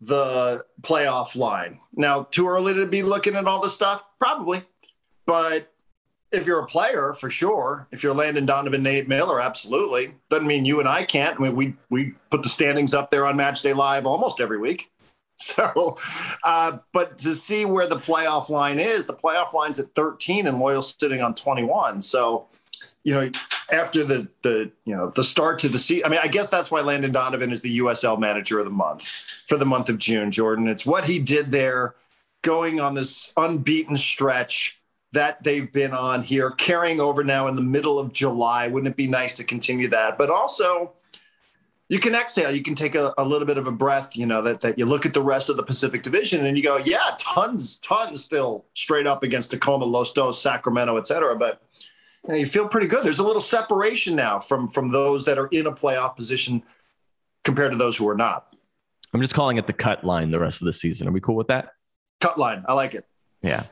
the 0.00 0.64
playoff 0.82 1.36
line. 1.36 1.80
Now, 1.94 2.24
too 2.24 2.48
early 2.48 2.74
to 2.74 2.86
be 2.86 3.02
looking 3.02 3.36
at 3.36 3.46
all 3.46 3.60
this 3.60 3.74
stuff? 3.74 4.04
Probably. 4.18 4.62
But 5.26 5.72
if 6.32 6.46
you're 6.46 6.60
a 6.60 6.66
player, 6.66 7.12
for 7.12 7.28
sure. 7.28 7.88
If 7.90 8.02
you're 8.02 8.14
Landon 8.14 8.46
Donovan, 8.46 8.82
Nate 8.82 9.08
Miller, 9.08 9.40
absolutely. 9.40 10.14
Doesn't 10.28 10.46
mean 10.46 10.64
you 10.64 10.80
and 10.80 10.88
I 10.88 11.04
can't. 11.04 11.38
I 11.38 11.42
mean, 11.42 11.56
we 11.56 11.74
we 11.90 12.14
put 12.30 12.42
the 12.42 12.48
standings 12.48 12.94
up 12.94 13.10
there 13.10 13.26
on 13.26 13.36
Matchday 13.36 13.74
Live 13.74 14.06
almost 14.06 14.40
every 14.40 14.58
week. 14.58 14.90
So, 15.42 15.96
uh, 16.44 16.80
but 16.92 17.16
to 17.16 17.34
see 17.34 17.64
where 17.64 17.86
the 17.86 17.96
playoff 17.96 18.50
line 18.50 18.78
is, 18.78 19.06
the 19.06 19.14
playoff 19.14 19.54
line's 19.54 19.80
at 19.80 19.94
13 19.94 20.46
and 20.46 20.58
Loyal 20.58 20.82
sitting 20.82 21.22
on 21.22 21.34
21. 21.34 22.02
So, 22.02 22.46
you 23.04 23.14
know, 23.14 23.30
after 23.72 24.04
the 24.04 24.28
the 24.42 24.70
you 24.84 24.94
know 24.94 25.12
the 25.14 25.24
start 25.24 25.58
to 25.60 25.68
the 25.68 25.78
season. 25.78 26.06
I 26.06 26.08
mean, 26.08 26.20
I 26.22 26.28
guess 26.28 26.50
that's 26.50 26.70
why 26.70 26.80
Landon 26.80 27.12
Donovan 27.12 27.52
is 27.52 27.62
the 27.62 27.78
USL 27.78 28.18
Manager 28.18 28.58
of 28.58 28.64
the 28.64 28.70
Month 28.70 29.08
for 29.46 29.56
the 29.56 29.66
month 29.66 29.88
of 29.88 29.98
June. 29.98 30.30
Jordan, 30.30 30.68
it's 30.68 30.84
what 30.84 31.04
he 31.04 31.18
did 31.18 31.50
there, 31.50 31.94
going 32.42 32.80
on 32.80 32.94
this 32.94 33.32
unbeaten 33.36 33.96
stretch 33.96 34.80
that 35.12 35.42
they've 35.42 35.72
been 35.72 35.92
on 35.92 36.22
here, 36.22 36.50
carrying 36.50 37.00
over 37.00 37.24
now 37.24 37.48
in 37.48 37.56
the 37.56 37.62
middle 37.62 37.98
of 37.98 38.12
July. 38.12 38.68
Wouldn't 38.68 38.92
it 38.92 38.96
be 38.96 39.08
nice 39.08 39.36
to 39.36 39.44
continue 39.44 39.88
that? 39.88 40.16
But 40.16 40.30
also, 40.30 40.92
you 41.88 41.98
can 41.98 42.14
exhale. 42.14 42.52
You 42.52 42.62
can 42.62 42.76
take 42.76 42.94
a, 42.94 43.12
a 43.18 43.24
little 43.24 43.46
bit 43.46 43.58
of 43.58 43.66
a 43.66 43.72
breath. 43.72 44.16
You 44.16 44.26
know 44.26 44.42
that 44.42 44.60
that 44.60 44.78
you 44.78 44.86
look 44.86 45.06
at 45.06 45.14
the 45.14 45.22
rest 45.22 45.48
of 45.50 45.56
the 45.56 45.62
Pacific 45.62 46.02
Division 46.02 46.46
and 46.46 46.56
you 46.56 46.62
go, 46.62 46.76
yeah, 46.76 47.16
tons, 47.18 47.78
tons 47.78 48.22
still 48.22 48.66
straight 48.74 49.06
up 49.06 49.22
against 49.22 49.50
Tacoma, 49.50 49.84
Los 49.84 50.12
Dos, 50.12 50.40
Sacramento, 50.40 50.96
et 50.96 51.06
cetera. 51.06 51.36
But 51.36 51.62
you, 52.26 52.32
know, 52.32 52.38
you 52.38 52.46
feel 52.46 52.68
pretty 52.68 52.86
good. 52.86 53.04
There's 53.04 53.18
a 53.18 53.24
little 53.24 53.40
separation 53.40 54.16
now 54.16 54.38
from 54.38 54.68
from 54.68 54.90
those 54.90 55.24
that 55.24 55.38
are 55.38 55.46
in 55.48 55.66
a 55.66 55.72
playoff 55.72 56.16
position 56.16 56.62
compared 57.44 57.72
to 57.72 57.78
those 57.78 57.96
who 57.96 58.08
are 58.08 58.14
not. 58.14 58.54
I'm 59.12 59.20
just 59.20 59.34
calling 59.34 59.56
it 59.56 59.66
the 59.66 59.72
cut 59.72 60.04
line 60.04 60.30
the 60.30 60.38
rest 60.38 60.60
of 60.62 60.66
the 60.66 60.72
season. 60.72 61.08
Are 61.08 61.12
we 61.12 61.20
cool 61.20 61.36
with 61.36 61.48
that? 61.48 61.72
Cut 62.20 62.38
line. 62.38 62.64
I 62.68 62.74
like 62.74 62.94
it. 62.94 63.06
Yeah. 63.42 63.64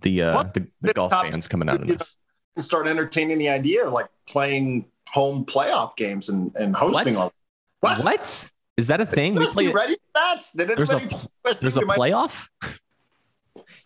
The 0.00 0.22
uh 0.22 0.42
the, 0.54 0.66
the 0.80 0.92
golf 0.92 1.10
fans 1.10 1.48
coming 1.48 1.68
out 1.68 1.80
of 1.80 1.88
this. 1.88 2.16
and 2.54 2.64
Start 2.64 2.86
entertaining 2.86 3.38
the 3.38 3.48
idea 3.48 3.86
of 3.86 3.92
like 3.92 4.08
playing 4.28 4.86
home 5.08 5.44
playoff 5.44 5.96
games 5.96 6.28
and, 6.28 6.54
and 6.54 6.76
hosting 6.76 7.14
what? 7.14 7.22
all 7.22 7.32
what? 7.80 8.04
What? 8.04 8.50
Is 8.76 8.86
that 8.86 9.00
a 9.00 9.06
thing? 9.06 9.34
We 9.34 9.46
play 9.46 9.68
ready 9.68 9.94
for 9.94 10.00
that. 10.14 10.44
There's 10.54 10.90
a 10.90 10.96
anybody 10.96 11.08
pl- 11.08 11.18
tell 11.18 11.52
us 11.52 11.58
there's 11.58 11.76
a 11.76 11.82
playoff. 11.82 12.46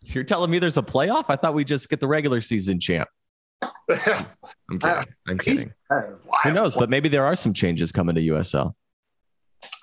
You're 0.02 0.24
telling 0.24 0.50
me 0.50 0.58
there's 0.58 0.76
a 0.76 0.82
playoff? 0.82 1.26
I 1.28 1.36
thought 1.36 1.54
we 1.54 1.64
just 1.64 1.88
get 1.88 2.00
the 2.00 2.08
regular 2.08 2.40
season 2.40 2.78
champ. 2.78 3.08
I'm 3.62 4.78
kidding. 4.78 5.04
I'm 5.28 5.38
kidding. 5.38 5.72
Who 6.44 6.52
knows? 6.52 6.74
But 6.74 6.90
maybe 6.90 7.08
there 7.08 7.24
are 7.24 7.36
some 7.36 7.52
changes 7.52 7.92
coming 7.92 8.14
to 8.14 8.20
USL. 8.20 8.74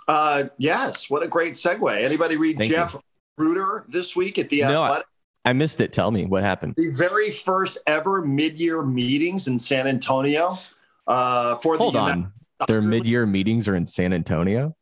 Uh, 0.07 0.45
yes. 0.57 1.09
What 1.09 1.23
a 1.23 1.27
great 1.27 1.53
segue. 1.53 1.95
Anybody 2.03 2.35
read 2.37 2.57
Thank 2.57 2.71
Jeff 2.71 2.95
Rueter 3.37 3.85
this 3.87 4.15
week 4.15 4.39
at 4.39 4.49
the 4.49 4.61
No, 4.61 4.81
I- 4.81 4.85
Athletic? 4.85 5.05
I 5.45 5.53
missed 5.53 5.79
it. 5.81 5.93
Tell 5.93 6.11
me 6.11 6.25
what 6.25 6.43
happened. 6.43 6.73
the 6.75 6.91
very 6.91 7.31
first 7.31 7.77
ever 7.87 8.21
mid-year 8.21 8.81
meetings 8.83 9.47
in 9.47 9.57
San 9.57 9.87
Antonio 9.87 10.57
uh, 11.07 11.55
for 11.55 11.77
Hold 11.77 11.95
the 11.95 11.99
on. 11.99 12.33
Their 12.67 12.81
mid-year 12.81 13.25
meetings 13.25 13.67
are 13.69 13.75
in 13.75 13.85
San 13.85 14.11
Antonio. 14.11 14.75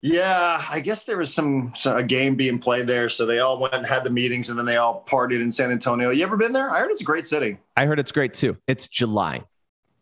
Yeah, 0.00 0.62
I 0.70 0.78
guess 0.80 1.04
there 1.04 1.16
was 1.18 1.34
some, 1.34 1.72
so- 1.74 1.96
a 1.96 2.02
game 2.04 2.36
being 2.36 2.58
played 2.60 2.86
there, 2.86 3.08
so 3.08 3.26
they 3.26 3.40
all 3.40 3.58
went 3.60 3.74
and 3.74 3.84
had 3.84 4.04
the 4.04 4.10
meetings, 4.10 4.48
and 4.48 4.56
then 4.58 4.64
they 4.64 4.76
all 4.76 5.04
partied 5.08 5.40
in 5.42 5.50
San 5.50 5.72
Antonio. 5.72 6.10
You 6.10 6.22
ever 6.22 6.36
been 6.36 6.52
there? 6.52 6.70
I 6.70 6.78
heard 6.80 6.90
it's 6.92 7.00
a 7.00 7.04
great 7.04 7.26
city. 7.26 7.58
I 7.76 7.84
heard 7.86 7.98
it's 7.98 8.12
great 8.12 8.32
too. 8.32 8.56
It's 8.68 8.86
July. 8.86 9.42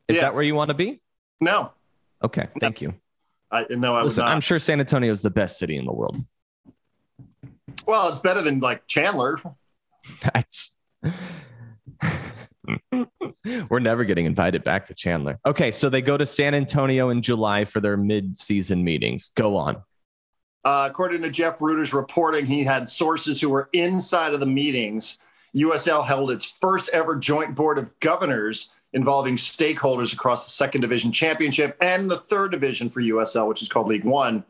Is 0.08 0.16
Yeah. 0.16 0.22
that 0.22 0.34
where 0.34 0.42
you 0.42 0.54
want 0.54 0.68
to 0.68 0.74
be? 0.74 1.00
No, 1.40 1.72
Okay, 2.22 2.46
thank 2.60 2.80
you. 2.80 2.94
I 3.50 3.66
no, 3.70 3.94
I 3.94 4.02
Listen, 4.02 4.22
would 4.22 4.28
not. 4.28 4.34
I'm 4.34 4.40
sure 4.40 4.58
San 4.58 4.80
Antonio 4.80 5.12
is 5.12 5.22
the 5.22 5.30
best 5.30 5.58
city 5.58 5.76
in 5.76 5.84
the 5.86 5.92
world. 5.92 6.22
well, 7.86 8.08
it's 8.08 8.18
better 8.18 8.42
than 8.42 8.58
like 8.60 8.86
Chandler. 8.86 9.38
That's 10.34 10.76
mm. 12.92 13.08
we're 13.70 13.80
never 13.80 14.04
getting 14.04 14.26
invited 14.26 14.64
back 14.64 14.86
to 14.86 14.94
Chandler. 14.94 15.38
Okay, 15.46 15.70
so 15.70 15.88
they 15.88 16.02
go 16.02 16.16
to 16.16 16.26
San 16.26 16.54
Antonio 16.54 17.10
in 17.10 17.22
July 17.22 17.64
for 17.64 17.80
their 17.80 17.96
mid-season 17.96 18.82
meetings. 18.82 19.30
Go 19.34 19.56
on. 19.56 19.82
Uh, 20.64 20.88
according 20.90 21.22
to 21.22 21.30
Jeff 21.30 21.60
Rueter's 21.60 21.92
reporting, 21.92 22.44
he 22.44 22.64
had 22.64 22.90
sources 22.90 23.40
who 23.40 23.48
were 23.48 23.68
inside 23.72 24.34
of 24.34 24.40
the 24.40 24.46
meetings. 24.46 25.18
USL 25.54 26.04
held 26.04 26.30
its 26.30 26.44
first 26.44 26.90
ever 26.92 27.14
joint 27.14 27.54
board 27.54 27.78
of 27.78 27.98
governors 28.00 28.70
involving 28.92 29.36
stakeholders 29.36 30.12
across 30.12 30.44
the 30.44 30.50
second 30.50 30.80
division 30.80 31.12
championship 31.12 31.76
and 31.80 32.10
the 32.10 32.16
third 32.16 32.50
division 32.50 32.88
for 32.90 33.00
USL, 33.00 33.46
which 33.46 33.62
is 33.62 33.68
called 33.68 33.88
League 33.88 34.04
One. 34.04 34.44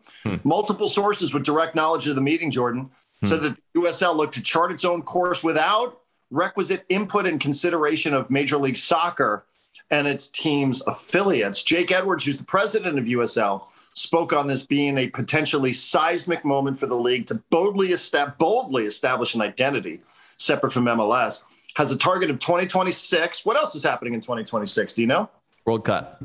Multiple 0.45 0.89
sources 0.89 1.35
with 1.35 1.45
direct 1.45 1.75
knowledge 1.75 2.07
of 2.07 2.15
the 2.15 2.21
meeting, 2.21 2.51
Jordan, 2.51 2.91
said 3.25 3.43
that 3.43 3.57
USL 3.77 4.17
looked 4.17 4.35
to 4.35 4.43
chart 4.43 4.73
its 4.73 4.85
own 4.85 5.03
course 5.03 5.43
without 5.43 6.01
requisite 6.31 6.85
input 6.89 7.27
and 7.27 7.41
consideration 7.41 8.15
of 8.15 8.31
Major 8.31 8.57
League 8.57 8.77
Soccer 8.77 9.45
and 9.91 10.07
its 10.07 10.29
team's 10.29 10.83
affiliates. 10.87 11.63
Jake 11.63 11.93
Edwards, 11.93 12.25
who's 12.25 12.39
the 12.39 12.45
president 12.45 12.99
of 12.99 13.05
USL, 13.05 13.65
spoke 13.93 14.33
on 14.33 14.47
this 14.47 14.67
being 14.67 14.99
a 14.99 15.09
potentially 15.09 15.73
seismic 15.73 16.45
moment 16.45 16.79
for 16.79 16.87
the 16.87 16.97
league 16.97 17.27
to 17.27 17.43
boldly, 17.51 17.89
estab- 17.89 18.37
boldly 18.39 18.85
establish 18.85 19.35
an 19.35 19.41
identity 19.41 20.01
separate 20.39 20.73
from 20.73 20.85
MLS. 20.85 21.45
Has 21.77 21.91
a 21.91 21.97
target 21.97 22.31
of 22.31 22.39
2026. 22.39 23.45
What 23.45 23.57
else 23.57 23.75
is 23.75 23.83
happening 23.83 24.15
in 24.15 24.21
2026? 24.21 24.95
Do 24.95 25.03
you 25.03 25.07
know? 25.07 25.31
World 25.65 25.85
Cup. 25.85 26.23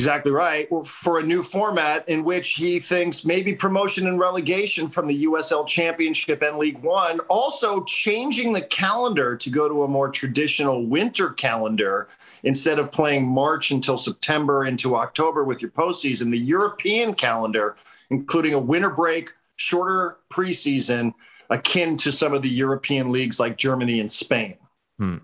Exactly 0.00 0.32
right. 0.32 0.66
For 0.86 1.18
a 1.18 1.22
new 1.22 1.42
format 1.42 2.08
in 2.08 2.24
which 2.24 2.54
he 2.54 2.78
thinks 2.78 3.22
maybe 3.22 3.54
promotion 3.54 4.06
and 4.06 4.18
relegation 4.18 4.88
from 4.88 5.06
the 5.06 5.26
USL 5.26 5.66
Championship 5.66 6.40
and 6.40 6.56
League 6.56 6.78
One, 6.78 7.20
also 7.28 7.84
changing 7.84 8.54
the 8.54 8.62
calendar 8.62 9.36
to 9.36 9.50
go 9.50 9.68
to 9.68 9.82
a 9.82 9.88
more 9.88 10.08
traditional 10.08 10.86
winter 10.86 11.28
calendar 11.28 12.08
instead 12.44 12.78
of 12.78 12.90
playing 12.90 13.28
March 13.28 13.72
until 13.72 13.98
September 13.98 14.64
into 14.64 14.96
October 14.96 15.44
with 15.44 15.60
your 15.60 15.70
postseason, 15.70 16.30
the 16.30 16.38
European 16.38 17.12
calendar, 17.12 17.76
including 18.08 18.54
a 18.54 18.58
winter 18.58 18.88
break, 18.88 19.34
shorter 19.56 20.16
preseason, 20.30 21.12
akin 21.50 21.98
to 21.98 22.10
some 22.10 22.32
of 22.32 22.40
the 22.40 22.48
European 22.48 23.12
leagues 23.12 23.38
like 23.38 23.58
Germany 23.58 24.00
and 24.00 24.10
Spain. 24.10 24.56
Hmm. 24.98 25.18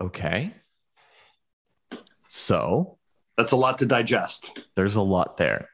Okay. 0.00 0.50
So 2.22 2.98
That's 3.36 3.52
a 3.52 3.56
lot 3.56 3.78
to 3.78 3.86
digest. 3.86 4.50
there's 4.76 4.96
a 4.96 5.02
lot 5.02 5.36
there. 5.36 5.68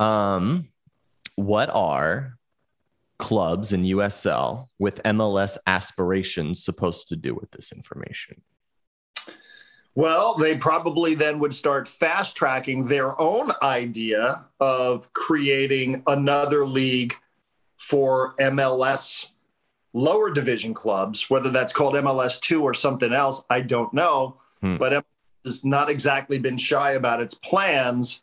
Um, 0.00 0.68
what 1.36 1.70
are 1.72 2.36
clubs 3.18 3.72
in 3.72 3.84
USL 3.84 4.66
with 4.78 5.02
MLS 5.04 5.56
aspirations 5.66 6.64
supposed 6.64 7.08
to 7.08 7.16
do 7.16 7.34
with 7.34 7.50
this 7.52 7.70
information? 7.70 8.42
Well, 9.94 10.34
they 10.34 10.56
probably 10.56 11.14
then 11.14 11.38
would 11.38 11.54
start 11.54 11.86
fast 11.86 12.34
tracking 12.36 12.86
their 12.86 13.20
own 13.20 13.52
idea 13.62 14.44
of 14.58 15.12
creating 15.12 16.02
another 16.06 16.64
league 16.64 17.14
for 17.76 18.34
MLS 18.40 19.28
lower 19.92 20.30
division 20.30 20.72
clubs, 20.72 21.28
whether 21.28 21.50
that's 21.50 21.72
called 21.72 21.94
MLS 21.94 22.40
2 22.40 22.62
or 22.62 22.74
something 22.74 23.12
else, 23.12 23.44
I 23.50 23.60
don't 23.60 23.92
know. 23.92 24.40
Hmm. 24.62 24.78
But 24.78 25.04
has 25.44 25.64
not 25.64 25.90
exactly 25.90 26.38
been 26.38 26.56
shy 26.56 26.92
about 26.92 27.20
its 27.20 27.34
plans 27.34 28.22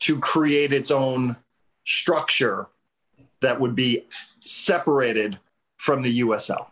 to 0.00 0.18
create 0.18 0.72
its 0.72 0.90
own 0.90 1.36
structure 1.84 2.66
that 3.40 3.60
would 3.60 3.74
be 3.74 4.04
separated 4.44 5.38
from 5.76 6.02
the 6.02 6.20
USL. 6.20 6.66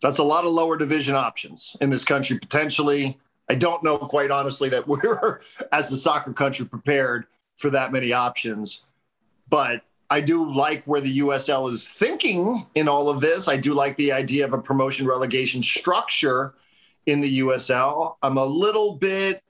That's 0.00 0.18
a 0.18 0.24
lot 0.24 0.44
of 0.44 0.52
lower 0.52 0.76
division 0.76 1.16
options 1.16 1.76
in 1.80 1.90
this 1.90 2.04
country, 2.04 2.38
potentially. 2.38 3.18
I 3.48 3.54
don't 3.54 3.82
know, 3.82 3.98
quite 3.98 4.30
honestly, 4.30 4.68
that 4.68 4.86
we're, 4.86 5.40
as 5.72 5.88
the 5.88 5.96
soccer 5.96 6.32
country, 6.32 6.66
prepared 6.66 7.26
for 7.56 7.70
that 7.70 7.92
many 7.92 8.12
options. 8.12 8.82
But 9.48 9.82
I 10.10 10.20
do 10.20 10.50
like 10.52 10.84
where 10.84 11.00
the 11.00 11.18
USL 11.18 11.70
is 11.72 11.88
thinking 11.88 12.64
in 12.74 12.88
all 12.88 13.08
of 13.08 13.20
this. 13.20 13.48
I 13.48 13.56
do 13.56 13.74
like 13.74 13.96
the 13.96 14.12
idea 14.12 14.44
of 14.44 14.52
a 14.52 14.58
promotion 14.58 15.06
relegation 15.06 15.62
structure 15.62 16.54
in 17.08 17.22
the 17.22 17.38
USL. 17.38 18.16
I'm 18.22 18.36
a 18.36 18.44
little 18.44 18.96
bit, 18.96 19.42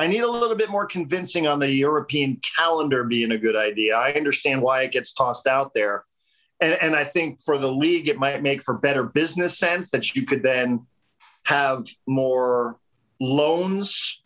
I 0.00 0.08
need 0.08 0.22
a 0.22 0.30
little 0.30 0.56
bit 0.56 0.68
more 0.68 0.84
convincing 0.84 1.46
on 1.46 1.60
the 1.60 1.70
European 1.70 2.40
calendar 2.56 3.04
being 3.04 3.30
a 3.30 3.38
good 3.38 3.54
idea. 3.54 3.96
I 3.96 4.12
understand 4.14 4.60
why 4.62 4.82
it 4.82 4.90
gets 4.90 5.12
tossed 5.12 5.46
out 5.46 5.74
there. 5.74 6.04
And, 6.60 6.76
and 6.82 6.96
I 6.96 7.04
think 7.04 7.40
for 7.40 7.56
the 7.56 7.70
league, 7.70 8.08
it 8.08 8.18
might 8.18 8.42
make 8.42 8.64
for 8.64 8.74
better 8.74 9.04
business 9.04 9.56
sense 9.56 9.90
that 9.90 10.16
you 10.16 10.26
could 10.26 10.42
then 10.42 10.86
have 11.44 11.84
more 12.08 12.80
loans 13.20 14.24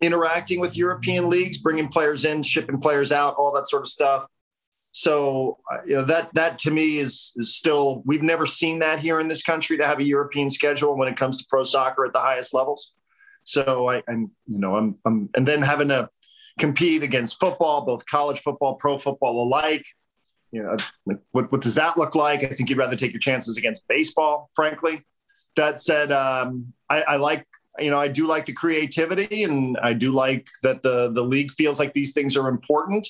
interacting 0.00 0.60
with 0.60 0.78
European 0.78 1.28
leagues, 1.28 1.58
bringing 1.58 1.88
players 1.88 2.24
in, 2.24 2.42
shipping 2.42 2.80
players 2.80 3.12
out, 3.12 3.34
all 3.36 3.52
that 3.52 3.68
sort 3.68 3.82
of 3.82 3.88
stuff. 3.88 4.26
So 4.94 5.58
uh, 5.72 5.78
you 5.84 5.96
know 5.96 6.04
that 6.04 6.32
that 6.34 6.56
to 6.60 6.70
me 6.70 6.98
is 6.98 7.32
is 7.34 7.56
still 7.56 8.04
we've 8.06 8.22
never 8.22 8.46
seen 8.46 8.78
that 8.78 9.00
here 9.00 9.18
in 9.18 9.26
this 9.26 9.42
country 9.42 9.76
to 9.76 9.84
have 9.84 9.98
a 9.98 10.04
European 10.04 10.48
schedule 10.48 10.96
when 10.96 11.08
it 11.08 11.16
comes 11.16 11.38
to 11.38 11.46
pro 11.48 11.64
soccer 11.64 12.06
at 12.06 12.12
the 12.12 12.20
highest 12.20 12.54
levels. 12.54 12.94
So 13.42 13.90
I, 13.90 14.04
I'm 14.08 14.30
you 14.46 14.60
know 14.60 14.76
I'm, 14.76 14.96
I'm 15.04 15.30
and 15.34 15.48
then 15.48 15.62
having 15.62 15.88
to 15.88 16.08
compete 16.60 17.02
against 17.02 17.40
football, 17.40 17.84
both 17.84 18.06
college 18.06 18.38
football, 18.38 18.76
pro 18.76 18.96
football 18.96 19.42
alike. 19.42 19.84
You 20.52 20.62
know, 20.62 20.76
like 21.06 21.18
what 21.32 21.50
what 21.50 21.60
does 21.60 21.74
that 21.74 21.98
look 21.98 22.14
like? 22.14 22.44
I 22.44 22.46
think 22.46 22.70
you'd 22.70 22.78
rather 22.78 22.94
take 22.94 23.12
your 23.12 23.18
chances 23.18 23.56
against 23.56 23.88
baseball, 23.88 24.48
frankly. 24.54 25.02
That 25.56 25.82
said, 25.82 26.12
um, 26.12 26.72
I, 26.88 27.02
I 27.02 27.16
like 27.16 27.48
you 27.80 27.90
know 27.90 27.98
I 27.98 28.06
do 28.06 28.28
like 28.28 28.46
the 28.46 28.52
creativity, 28.52 29.42
and 29.42 29.76
I 29.82 29.92
do 29.92 30.12
like 30.12 30.46
that 30.62 30.84
the 30.84 31.10
the 31.10 31.24
league 31.24 31.50
feels 31.50 31.80
like 31.80 31.94
these 31.94 32.12
things 32.12 32.36
are 32.36 32.46
important 32.46 33.08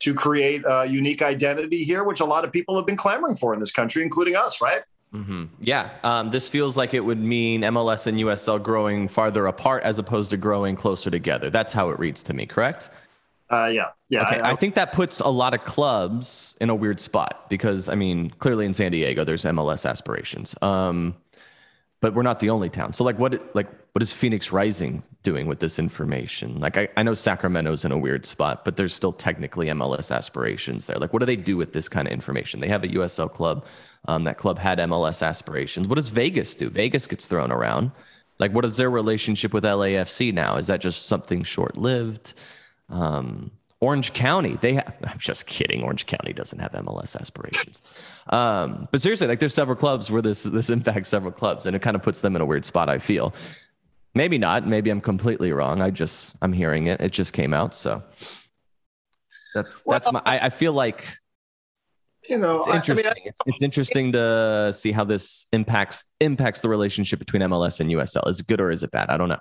to 0.00 0.14
create 0.14 0.62
a 0.66 0.86
unique 0.86 1.22
identity 1.22 1.82
here, 1.84 2.04
which 2.04 2.20
a 2.20 2.24
lot 2.24 2.44
of 2.44 2.52
people 2.52 2.76
have 2.76 2.86
been 2.86 2.96
clamoring 2.96 3.34
for 3.34 3.54
in 3.54 3.60
this 3.60 3.72
country, 3.72 4.02
including 4.02 4.36
us, 4.36 4.60
right? 4.60 4.82
Mm-hmm. 5.14 5.44
Yeah, 5.60 5.90
um, 6.02 6.30
this 6.30 6.48
feels 6.48 6.76
like 6.76 6.92
it 6.92 7.00
would 7.00 7.20
mean 7.20 7.62
MLS 7.62 8.06
and 8.08 8.18
USL 8.18 8.60
growing 8.60 9.06
farther 9.06 9.46
apart 9.46 9.84
as 9.84 9.98
opposed 9.98 10.30
to 10.30 10.36
growing 10.36 10.74
closer 10.74 11.08
together. 11.08 11.50
That's 11.50 11.72
how 11.72 11.90
it 11.90 11.98
reads 12.00 12.22
to 12.24 12.34
me, 12.34 12.46
correct? 12.46 12.90
Uh, 13.48 13.66
yeah, 13.66 13.90
yeah. 14.08 14.26
Okay, 14.26 14.40
I, 14.40 14.56
think 14.56 14.74
that 14.74 14.92
puts 14.92 15.20
a 15.20 15.28
lot 15.28 15.54
of 15.54 15.64
clubs 15.64 16.56
in 16.60 16.70
a 16.70 16.74
weird 16.74 16.98
spot 16.98 17.48
because, 17.48 17.88
I 17.88 17.94
mean, 17.94 18.30
clearly 18.30 18.66
in 18.66 18.72
San 18.72 18.90
Diego, 18.90 19.22
there's 19.22 19.44
MLS 19.44 19.88
aspirations, 19.88 20.56
um, 20.62 21.14
but 22.00 22.14
we're 22.14 22.22
not 22.22 22.40
the 22.40 22.50
only 22.50 22.68
town. 22.68 22.92
So, 22.92 23.04
like, 23.04 23.18
what, 23.18 23.54
like, 23.54 23.68
what 23.92 24.02
is 24.02 24.12
Phoenix 24.12 24.52
Rising 24.52 25.02
doing 25.22 25.46
with 25.46 25.60
this 25.60 25.78
information? 25.78 26.60
Like, 26.60 26.76
I, 26.76 26.88
I 26.96 27.02
know 27.02 27.14
Sacramento's 27.14 27.84
in 27.84 27.92
a 27.92 27.98
weird 27.98 28.26
spot, 28.26 28.64
but 28.64 28.76
there's 28.76 28.92
still 28.92 29.12
technically 29.12 29.66
MLS 29.68 30.14
aspirations 30.14 30.86
there. 30.86 30.96
Like, 30.96 31.12
what 31.12 31.20
do 31.20 31.26
they 31.26 31.36
do 31.36 31.56
with 31.56 31.72
this 31.72 31.88
kind 31.88 32.06
of 32.06 32.12
information? 32.12 32.60
They 32.60 32.68
have 32.68 32.84
a 32.84 32.88
USL 32.88 33.32
club. 33.32 33.64
Um, 34.06 34.24
that 34.24 34.36
club 34.36 34.58
had 34.58 34.78
MLS 34.80 35.26
aspirations. 35.26 35.88
What 35.88 35.94
does 35.94 36.08
Vegas 36.08 36.54
do? 36.54 36.68
Vegas 36.68 37.06
gets 37.06 37.26
thrown 37.26 37.50
around. 37.50 37.90
Like, 38.38 38.52
what 38.52 38.64
is 38.64 38.76
their 38.76 38.90
relationship 38.90 39.54
with 39.54 39.64
LAFC 39.64 40.34
now? 40.34 40.56
Is 40.56 40.66
that 40.66 40.80
just 40.80 41.06
something 41.06 41.42
short 41.42 41.76
lived? 41.76 42.34
Um, 42.90 43.50
Orange 43.84 44.14
County, 44.14 44.56
they 44.62 44.74
have, 44.74 44.94
I'm 45.06 45.18
just 45.18 45.46
kidding. 45.46 45.82
Orange 45.82 46.06
County 46.06 46.32
doesn't 46.32 46.58
have 46.58 46.72
MLS 46.72 47.14
aspirations. 47.20 47.82
Um, 48.30 48.88
but 48.90 49.00
seriously, 49.00 49.26
like 49.26 49.40
there's 49.40 49.54
several 49.54 49.76
clubs 49.76 50.10
where 50.10 50.22
this, 50.22 50.44
this 50.44 50.70
impacts 50.70 51.10
several 51.10 51.32
clubs 51.32 51.66
and 51.66 51.76
it 51.76 51.82
kind 51.82 51.94
of 51.94 52.02
puts 52.02 52.22
them 52.22 52.34
in 52.34 52.40
a 52.40 52.46
weird 52.46 52.64
spot, 52.64 52.88
I 52.88 52.98
feel. 52.98 53.34
Maybe 54.14 54.38
not. 54.38 54.66
Maybe 54.66 54.90
I'm 54.90 55.00
completely 55.00 55.52
wrong. 55.52 55.82
I 55.82 55.90
just 55.90 56.36
I'm 56.40 56.52
hearing 56.52 56.86
it. 56.86 57.00
It 57.00 57.10
just 57.10 57.32
came 57.32 57.52
out, 57.52 57.74
so 57.74 58.00
that's 59.54 59.82
that's 59.82 60.12
my. 60.12 60.22
I, 60.24 60.38
I 60.46 60.50
feel 60.50 60.72
like 60.72 61.04
you 62.28 62.38
know, 62.38 62.60
it's 62.60 62.68
interesting. 62.68 63.06
I 63.06 63.12
mean, 63.12 63.22
I, 63.26 63.28
it's, 63.28 63.40
it's, 63.46 63.62
interesting 63.62 64.12
to 64.12 64.72
see 64.72 64.92
how 64.92 65.02
this 65.02 65.46
impacts 65.50 66.14
impacts 66.20 66.60
the 66.60 66.68
relationship 66.68 67.18
between 67.18 67.42
MLS 67.42 67.80
and 67.80 67.90
USL. 67.90 68.28
Is 68.28 68.38
it 68.38 68.46
good 68.46 68.60
or 68.60 68.70
is 68.70 68.84
it 68.84 68.92
bad? 68.92 69.10
I 69.10 69.16
don't 69.16 69.28
know. 69.28 69.40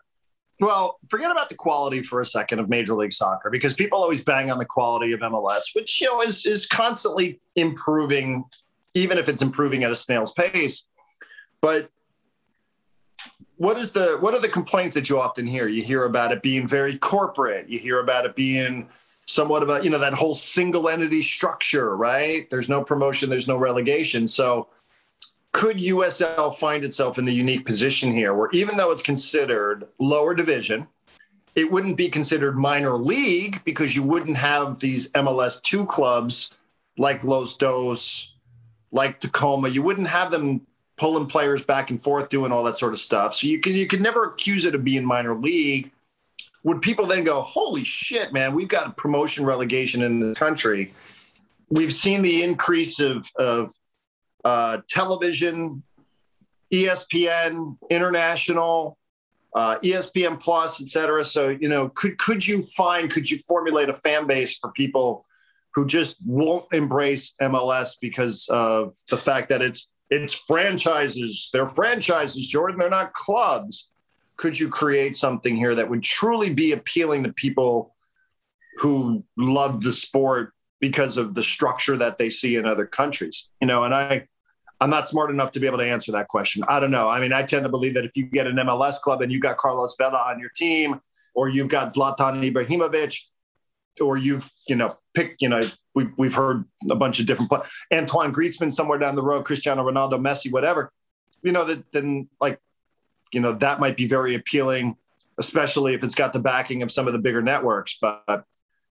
Well, 0.59 0.99
forget 1.09 1.31
about 1.31 1.49
the 1.49 1.55
quality 1.55 2.01
for 2.03 2.21
a 2.21 2.25
second 2.25 2.59
of 2.59 2.69
Major 2.69 2.95
League 2.95 3.13
Soccer 3.13 3.49
because 3.49 3.73
people 3.73 3.97
always 3.97 4.23
bang 4.23 4.51
on 4.51 4.59
the 4.59 4.65
quality 4.65 5.11
of 5.11 5.19
MLS, 5.21 5.73
which 5.73 6.01
you 6.01 6.07
know 6.07 6.21
is 6.21 6.45
is 6.45 6.67
constantly 6.67 7.39
improving, 7.55 8.45
even 8.93 9.17
if 9.17 9.27
it's 9.27 9.41
improving 9.41 9.83
at 9.83 9.91
a 9.91 9.95
snail's 9.95 10.31
pace. 10.31 10.85
But 11.61 11.89
what 13.57 13.77
is 13.77 13.93
the 13.93 14.17
what 14.19 14.33
are 14.33 14.39
the 14.39 14.49
complaints 14.49 14.93
that 14.95 15.09
you 15.09 15.19
often 15.19 15.47
hear? 15.47 15.67
You 15.67 15.83
hear 15.83 16.05
about 16.05 16.31
it 16.31 16.41
being 16.41 16.67
very 16.67 16.97
corporate. 16.97 17.67
You 17.69 17.79
hear 17.79 17.99
about 17.99 18.25
it 18.25 18.35
being 18.35 18.89
somewhat 19.25 19.63
of 19.63 19.69
a 19.69 19.83
you 19.83 19.89
know 19.89 19.99
that 19.99 20.13
whole 20.13 20.35
single 20.35 20.89
entity 20.89 21.21
structure, 21.21 21.95
right? 21.95 22.49
There's 22.49 22.69
no 22.69 22.83
promotion, 22.83 23.29
there's 23.29 23.47
no 23.47 23.57
relegation. 23.57 24.27
So 24.27 24.67
could 25.53 25.77
USL 25.77 26.53
find 26.53 26.83
itself 26.83 27.17
in 27.17 27.25
the 27.25 27.33
unique 27.33 27.65
position 27.65 28.11
here 28.11 28.33
where 28.33 28.49
even 28.51 28.75
though 28.75 28.91
it's 28.91 29.03
considered 29.03 29.87
lower 29.99 30.35
division, 30.35 30.87
it 31.55 31.71
wouldn't 31.71 31.95
be 31.95 32.09
considered 32.09 32.57
minor 32.57 32.97
league 32.97 33.63
because 33.63 33.95
you 33.95 34.03
wouldn't 34.03 34.35
have 34.35 34.79
these 34.79 35.11
MLS 35.11 35.61
two 35.61 35.85
clubs 35.85 36.51
like 36.97 37.23
Los 37.23 37.55
Dos, 37.55 38.33
like 38.91 39.19
Tacoma. 39.19 39.69
You 39.69 39.83
wouldn't 39.83 40.07
have 40.07 40.31
them 40.31 40.65
pulling 40.97 41.27
players 41.27 41.63
back 41.63 41.91
and 41.91 42.01
forth, 42.01 42.29
doing 42.29 42.51
all 42.51 42.63
that 42.63 42.77
sort 42.77 42.93
of 42.93 42.99
stuff. 42.99 43.35
So 43.35 43.47
you 43.47 43.59
can 43.59 43.73
you 43.73 43.87
could 43.87 44.01
never 44.01 44.25
accuse 44.25 44.65
it 44.65 44.75
of 44.75 44.83
being 44.83 45.05
minor 45.05 45.35
league. 45.35 45.91
Would 46.63 46.81
people 46.81 47.05
then 47.05 47.23
go, 47.23 47.41
"Holy 47.41 47.83
shit, 47.83 48.33
man, 48.33 48.53
we've 48.53 48.67
got 48.67 48.87
a 48.87 48.91
promotion 48.91 49.45
relegation 49.45 50.01
in 50.01 50.19
the 50.19 50.33
country"? 50.33 50.93
We've 51.69 51.93
seen 51.93 52.23
the 52.23 52.43
increase 52.43 52.99
of 52.99 53.27
of 53.35 53.69
uh, 54.43 54.79
television, 54.89 55.84
ESPN, 56.71 57.77
international, 57.89 58.97
uh, 59.56 59.77
ESPN 59.79 60.39
Plus, 60.41 60.82
et 60.82 60.89
cetera. 60.89 61.23
So 61.23 61.49
you 61.49 61.69
know, 61.69 61.89
could 61.89 62.17
could 62.17 62.45
you 62.45 62.63
find 62.63 63.10
could 63.10 63.29
you 63.29 63.38
formulate 63.39 63.89
a 63.89 63.93
fan 63.93 64.27
base 64.27 64.58
for 64.58 64.71
people 64.71 65.25
who 65.73 65.86
just 65.86 66.17
won't 66.25 66.65
embrace 66.71 67.34
MLS 67.41 67.95
because 67.99 68.47
of 68.49 68.93
the 69.10 69.17
fact 69.17 69.49
that 69.49 69.62
it's 69.62 69.89
it's 70.10 70.34
franchises. 70.34 71.49
They're 71.51 71.67
franchises, 71.67 72.47
Jordan. 72.47 72.79
They're 72.79 72.89
not 72.89 73.13
clubs. 73.13 73.89
Could 74.38 74.60
you 74.60 74.69
create 74.69 75.15
something 75.15 75.56
here 75.56 75.75
that 75.75 75.89
would 75.89 76.03
truly 76.03 76.53
be 76.53 76.71
appealing 76.71 77.23
to 77.23 77.34
people 77.34 77.95
who 78.77 79.23
love 79.38 79.82
the 79.82 79.91
sport 79.91 80.53
because 80.79 81.17
of 81.17 81.34
the 81.34 81.43
structure 81.43 81.97
that 81.97 82.17
they 82.17 82.29
see 82.29 82.56
in 82.56 82.65
other 82.65 82.86
countries? 82.86 83.49
You 83.62 83.67
know, 83.67 83.84
and 83.84 83.93
I, 83.93 84.27
I'm 84.83 84.89
not 84.89 85.07
smart 85.07 85.31
enough 85.31 85.51
to 85.51 85.61
be 85.61 85.65
able 85.65 85.77
to 85.77 85.89
answer 85.89 86.11
that 86.11 86.27
question. 86.27 86.61
I 86.67 86.81
don't 86.81 86.91
know. 86.91 87.07
I 87.07 87.21
mean, 87.21 87.31
I 87.31 87.43
tend 87.43 87.63
to 87.63 87.69
believe 87.69 87.93
that 87.93 88.03
if 88.03 88.17
you 88.17 88.25
get 88.25 88.47
an 88.47 88.57
MLS 88.57 88.99
club 88.99 89.21
and 89.21 89.31
you've 89.31 89.41
got 89.41 89.55
Carlos 89.55 89.95
Vela 89.97 90.21
on 90.27 90.41
your 90.41 90.49
team, 90.49 90.99
or 91.33 91.47
you've 91.47 91.69
got 91.69 91.93
Zlatan 91.93 92.51
Ibrahimovic, 92.51 93.17
or 94.01 94.17
you've 94.17 94.51
you 94.67 94.75
know 94.75 94.97
picked 95.13 95.41
you 95.41 95.47
know 95.47 95.61
we've, 95.95 96.11
we've 96.17 96.33
heard 96.33 96.65
a 96.91 96.95
bunch 96.95 97.21
of 97.21 97.25
different 97.25 97.49
play- 97.49 97.61
Antoine 97.93 98.33
Griezmann 98.33 98.73
somewhere 98.73 98.99
down 98.99 99.15
the 99.15 99.23
road, 99.23 99.45
Cristiano 99.45 99.89
Ronaldo, 99.89 100.15
Messi, 100.15 100.51
whatever. 100.51 100.91
You 101.43 101.53
know 101.53 101.63
that 101.63 101.89
then 101.93 102.27
like 102.41 102.59
you 103.31 103.39
know 103.39 103.53
that 103.53 103.79
might 103.79 103.95
be 103.95 104.05
very 104.05 104.35
appealing, 104.35 104.97
especially 105.37 105.93
if 105.93 106.03
it's 106.03 106.15
got 106.15 106.33
the 106.33 106.39
backing 106.39 106.81
of 106.81 106.91
some 106.91 107.07
of 107.07 107.13
the 107.13 107.19
bigger 107.19 107.41
networks. 107.41 107.97
But 108.01 108.23
uh, 108.27 108.43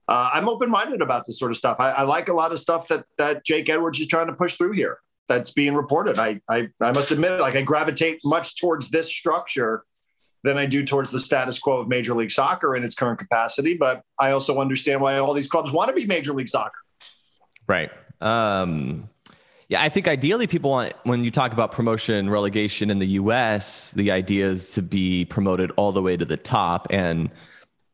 I'm 0.07 0.48
open 0.48 0.70
minded 0.70 1.03
about 1.03 1.26
this 1.26 1.37
sort 1.37 1.50
of 1.50 1.57
stuff. 1.57 1.79
I, 1.81 1.90
I, 1.90 2.03
like 2.03 2.29
a 2.29 2.33
lot 2.33 2.53
of 2.53 2.61
stuff 2.61 2.87
that 2.88 3.07
that 3.18 3.44
Jake 3.44 3.68
Edwards 3.68 3.98
is 3.98 4.07
trying 4.07 4.29
to 4.29 4.35
push 4.35 4.55
through 4.55 4.72
here. 4.72 5.00
That's 5.31 5.53
being 5.53 5.75
reported. 5.75 6.19
I 6.19 6.40
I, 6.49 6.69
I 6.83 6.93
must 6.93 7.12
admit, 7.12 7.40
like 7.40 7.55
I 7.55 7.62
gravitate 7.62 8.21
much 8.25 8.57
towards 8.57 8.90
this 8.90 9.09
structure 9.09 9.85
than 10.43 10.59
I 10.59 10.66
do 10.66 10.85
towards 10.85 11.11
the 11.11 11.21
status 11.21 11.59
quo 11.59 11.79
of 11.79 11.88
Major 11.88 12.14
League 12.14 12.31
Soccer 12.33 12.75
in 12.75 12.83
its 12.83 12.95
current 12.95 13.19
capacity. 13.19 13.75
But 13.75 14.03
I 14.19 14.33
also 14.33 14.61
understand 14.61 15.01
why 15.01 15.19
all 15.19 15.35
these 15.35 15.49
clubs 15.49 15.71
want 15.71 15.88
to 15.88 15.95
be 15.95 16.05
Major 16.07 16.33
League 16.33 16.49
Soccer. 16.49 16.79
Right. 17.69 17.90
Um, 18.21 19.09
yeah, 19.69 19.81
I 19.83 19.88
think 19.88 20.09
ideally 20.09 20.49
people 20.49 20.71
want, 20.71 20.95
when 21.05 21.23
you 21.23 21.31
talk 21.31 21.53
about 21.53 21.71
promotion 21.71 22.29
relegation 22.29 22.90
in 22.90 22.99
the 22.99 23.07
US, 23.07 23.93
the 23.93 24.11
idea 24.11 24.51
is 24.51 24.71
to 24.75 24.83
be 24.83 25.27
promoted 25.27 25.71
all 25.77 25.93
the 25.93 26.03
way 26.03 26.16
to 26.16 26.25
the 26.25 26.37
top. 26.37 26.88
And 26.90 27.31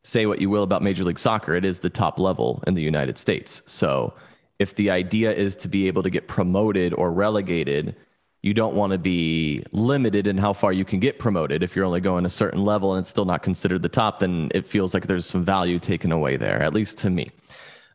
say 0.03 0.25
what 0.25 0.41
you 0.41 0.49
will 0.49 0.63
about 0.63 0.81
Major 0.81 1.03
League 1.03 1.19
Soccer, 1.19 1.53
it 1.53 1.65
is 1.65 1.79
the 1.79 1.89
top 1.89 2.17
level 2.17 2.63
in 2.65 2.73
the 2.73 2.81
United 2.81 3.19
States. 3.19 3.61
So 3.67 4.13
if 4.59 4.75
the 4.75 4.89
idea 4.89 5.31
is 5.31 5.55
to 5.57 5.67
be 5.67 5.87
able 5.87 6.03
to 6.03 6.09
get 6.09 6.27
promoted 6.27 6.93
or 6.93 7.11
relegated, 7.11 7.95
you 8.41 8.53
don't 8.53 8.75
want 8.75 8.91
to 8.91 8.97
be 8.97 9.63
limited 9.71 10.27
in 10.27 10.37
how 10.37 10.53
far 10.53 10.71
you 10.71 10.85
can 10.85 10.99
get 10.99 11.19
promoted. 11.19 11.63
If 11.63 11.75
you're 11.75 11.85
only 11.85 12.01
going 12.01 12.25
a 12.25 12.29
certain 12.29 12.63
level 12.63 12.93
and 12.93 13.03
it's 13.03 13.09
still 13.09 13.25
not 13.25 13.43
considered 13.43 13.81
the 13.81 13.89
top, 13.89 14.19
then 14.19 14.49
it 14.53 14.65
feels 14.65 14.93
like 14.93 15.07
there's 15.07 15.25
some 15.25 15.43
value 15.43 15.79
taken 15.79 16.11
away 16.11 16.37
there, 16.37 16.61
at 16.61 16.73
least 16.73 16.97
to 16.99 17.09
me. 17.09 17.29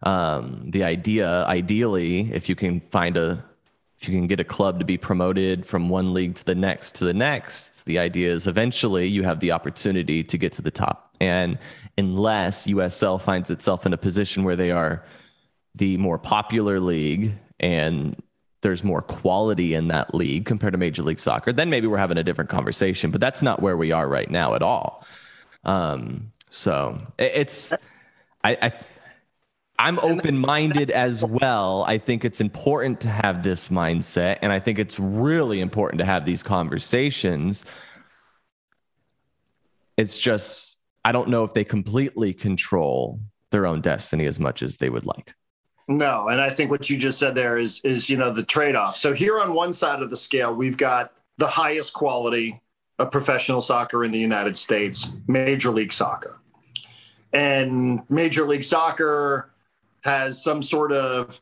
Um, 0.03 0.70
the 0.70 0.83
idea, 0.83 1.44
ideally, 1.46 2.33
if 2.33 2.48
you 2.48 2.57
can 2.57 2.81
find 2.90 3.16
a, 3.16 3.44
if 4.01 4.09
you 4.09 4.14
can 4.18 4.27
get 4.27 4.40
a 4.40 4.44
club 4.44 4.81
to 4.81 4.85
be 4.85 4.98
promoted 4.98 5.64
from 5.64 5.88
one 5.88 6.12
league 6.12 6.35
to 6.35 6.44
the 6.44 6.57
next 6.57 6.96
to 6.96 7.05
the 7.05 7.14
next, 7.14 7.85
the 7.85 8.01
idea 8.01 8.33
is 8.33 8.48
eventually 8.48 9.07
you 9.07 9.22
have 9.22 9.38
the 9.38 9.53
opportunity 9.53 10.25
to 10.25 10.37
get 10.37 10.53
to 10.55 10.62
the 10.62 10.72
top. 10.72 11.14
And 11.20 11.57
unless 11.96 12.66
USL 12.66 13.22
finds 13.22 13.48
itself 13.48 13.87
in 13.87 13.92
a 13.92 13.96
position 13.96 14.42
where 14.42 14.57
they 14.57 14.72
are 14.72 15.05
the 15.74 15.96
more 15.96 16.18
popular 16.18 16.80
league 16.80 17.32
and 17.61 18.20
there's 18.61 18.85
more 18.85 19.02
quality 19.02 19.74
in 19.74 19.88
that 19.88 20.14
league 20.14 20.46
compared 20.46 20.72
to 20.72 20.78
Major 20.78 21.02
League 21.02 21.18
Soccer, 21.18 21.52
then 21.52 21.68
maybe 21.68 21.87
we're 21.87 21.98
having 21.98 22.18
a 22.18 22.22
different 22.22 22.50
conversation. 22.50 23.11
But 23.11 23.20
that's 23.20 23.42
not 23.42 23.61
where 23.61 23.76
we 23.76 23.92
are 23.92 24.08
right 24.08 24.30
now 24.30 24.54
at 24.54 24.62
all. 24.62 25.04
Um, 25.64 26.30
so 26.50 27.00
it's 27.18 27.72
I, 28.44 28.56
I 28.62 28.72
I'm 29.78 29.98
open 30.00 30.38
minded 30.38 30.90
as 30.90 31.24
well. 31.24 31.85
I 31.88 31.98
think 31.98 32.24
it's 32.24 32.40
important 32.40 33.00
to 33.00 33.08
have 33.08 33.42
this 33.42 33.68
mindset, 33.68 34.38
and 34.42 34.52
I 34.52 34.61
think 34.61 34.78
it's 34.78 34.98
really 34.98 35.61
important 35.61 35.98
to 35.98 36.04
have 36.04 36.24
these 36.24 36.42
conversations. 36.42 37.64
It's 39.96 40.18
just, 40.18 40.78
I 41.04 41.11
don't 41.11 41.30
know 41.30 41.42
if 41.42 41.52
they 41.52 41.64
completely 41.64 42.32
control 42.32 43.20
their 43.50 43.66
own 43.66 43.80
destiny 43.80 44.26
as 44.26 44.38
much 44.38 44.62
as 44.62 44.76
they 44.76 44.88
would 44.88 45.04
like. 45.04 45.35
No, 45.88 46.29
and 46.29 46.40
I 46.40 46.51
think 46.51 46.71
what 46.71 46.88
you 46.88 46.97
just 46.97 47.18
said 47.18 47.35
there 47.35 47.57
is 47.57 47.81
is 47.85 48.09
you 48.09 48.16
know 48.16 48.33
the 48.33 48.45
trade-off. 48.45 48.97
So 48.97 49.12
here 49.12 49.40
on 49.40 49.55
one 49.55 49.73
side 49.73 50.03
of 50.03 50.11
the 50.11 50.16
scale, 50.16 50.55
we've 50.55 50.77
got 50.77 51.12
the 51.38 51.47
highest 51.47 51.92
quality 51.92 52.61
of 52.99 53.11
professional 53.11 53.61
soccer 53.61 54.05
in 54.05 54.12
the 54.12 54.18
United 54.18 54.57
States, 54.57 55.11
Major 55.27 55.71
League 55.71 55.92
Soccer. 55.92 56.38
And 57.33 58.09
Major 58.11 58.47
League 58.47 58.64
Soccer 58.64 59.51
has 60.03 60.42
some 60.42 60.62
sort 60.62 60.92
of 60.92 61.40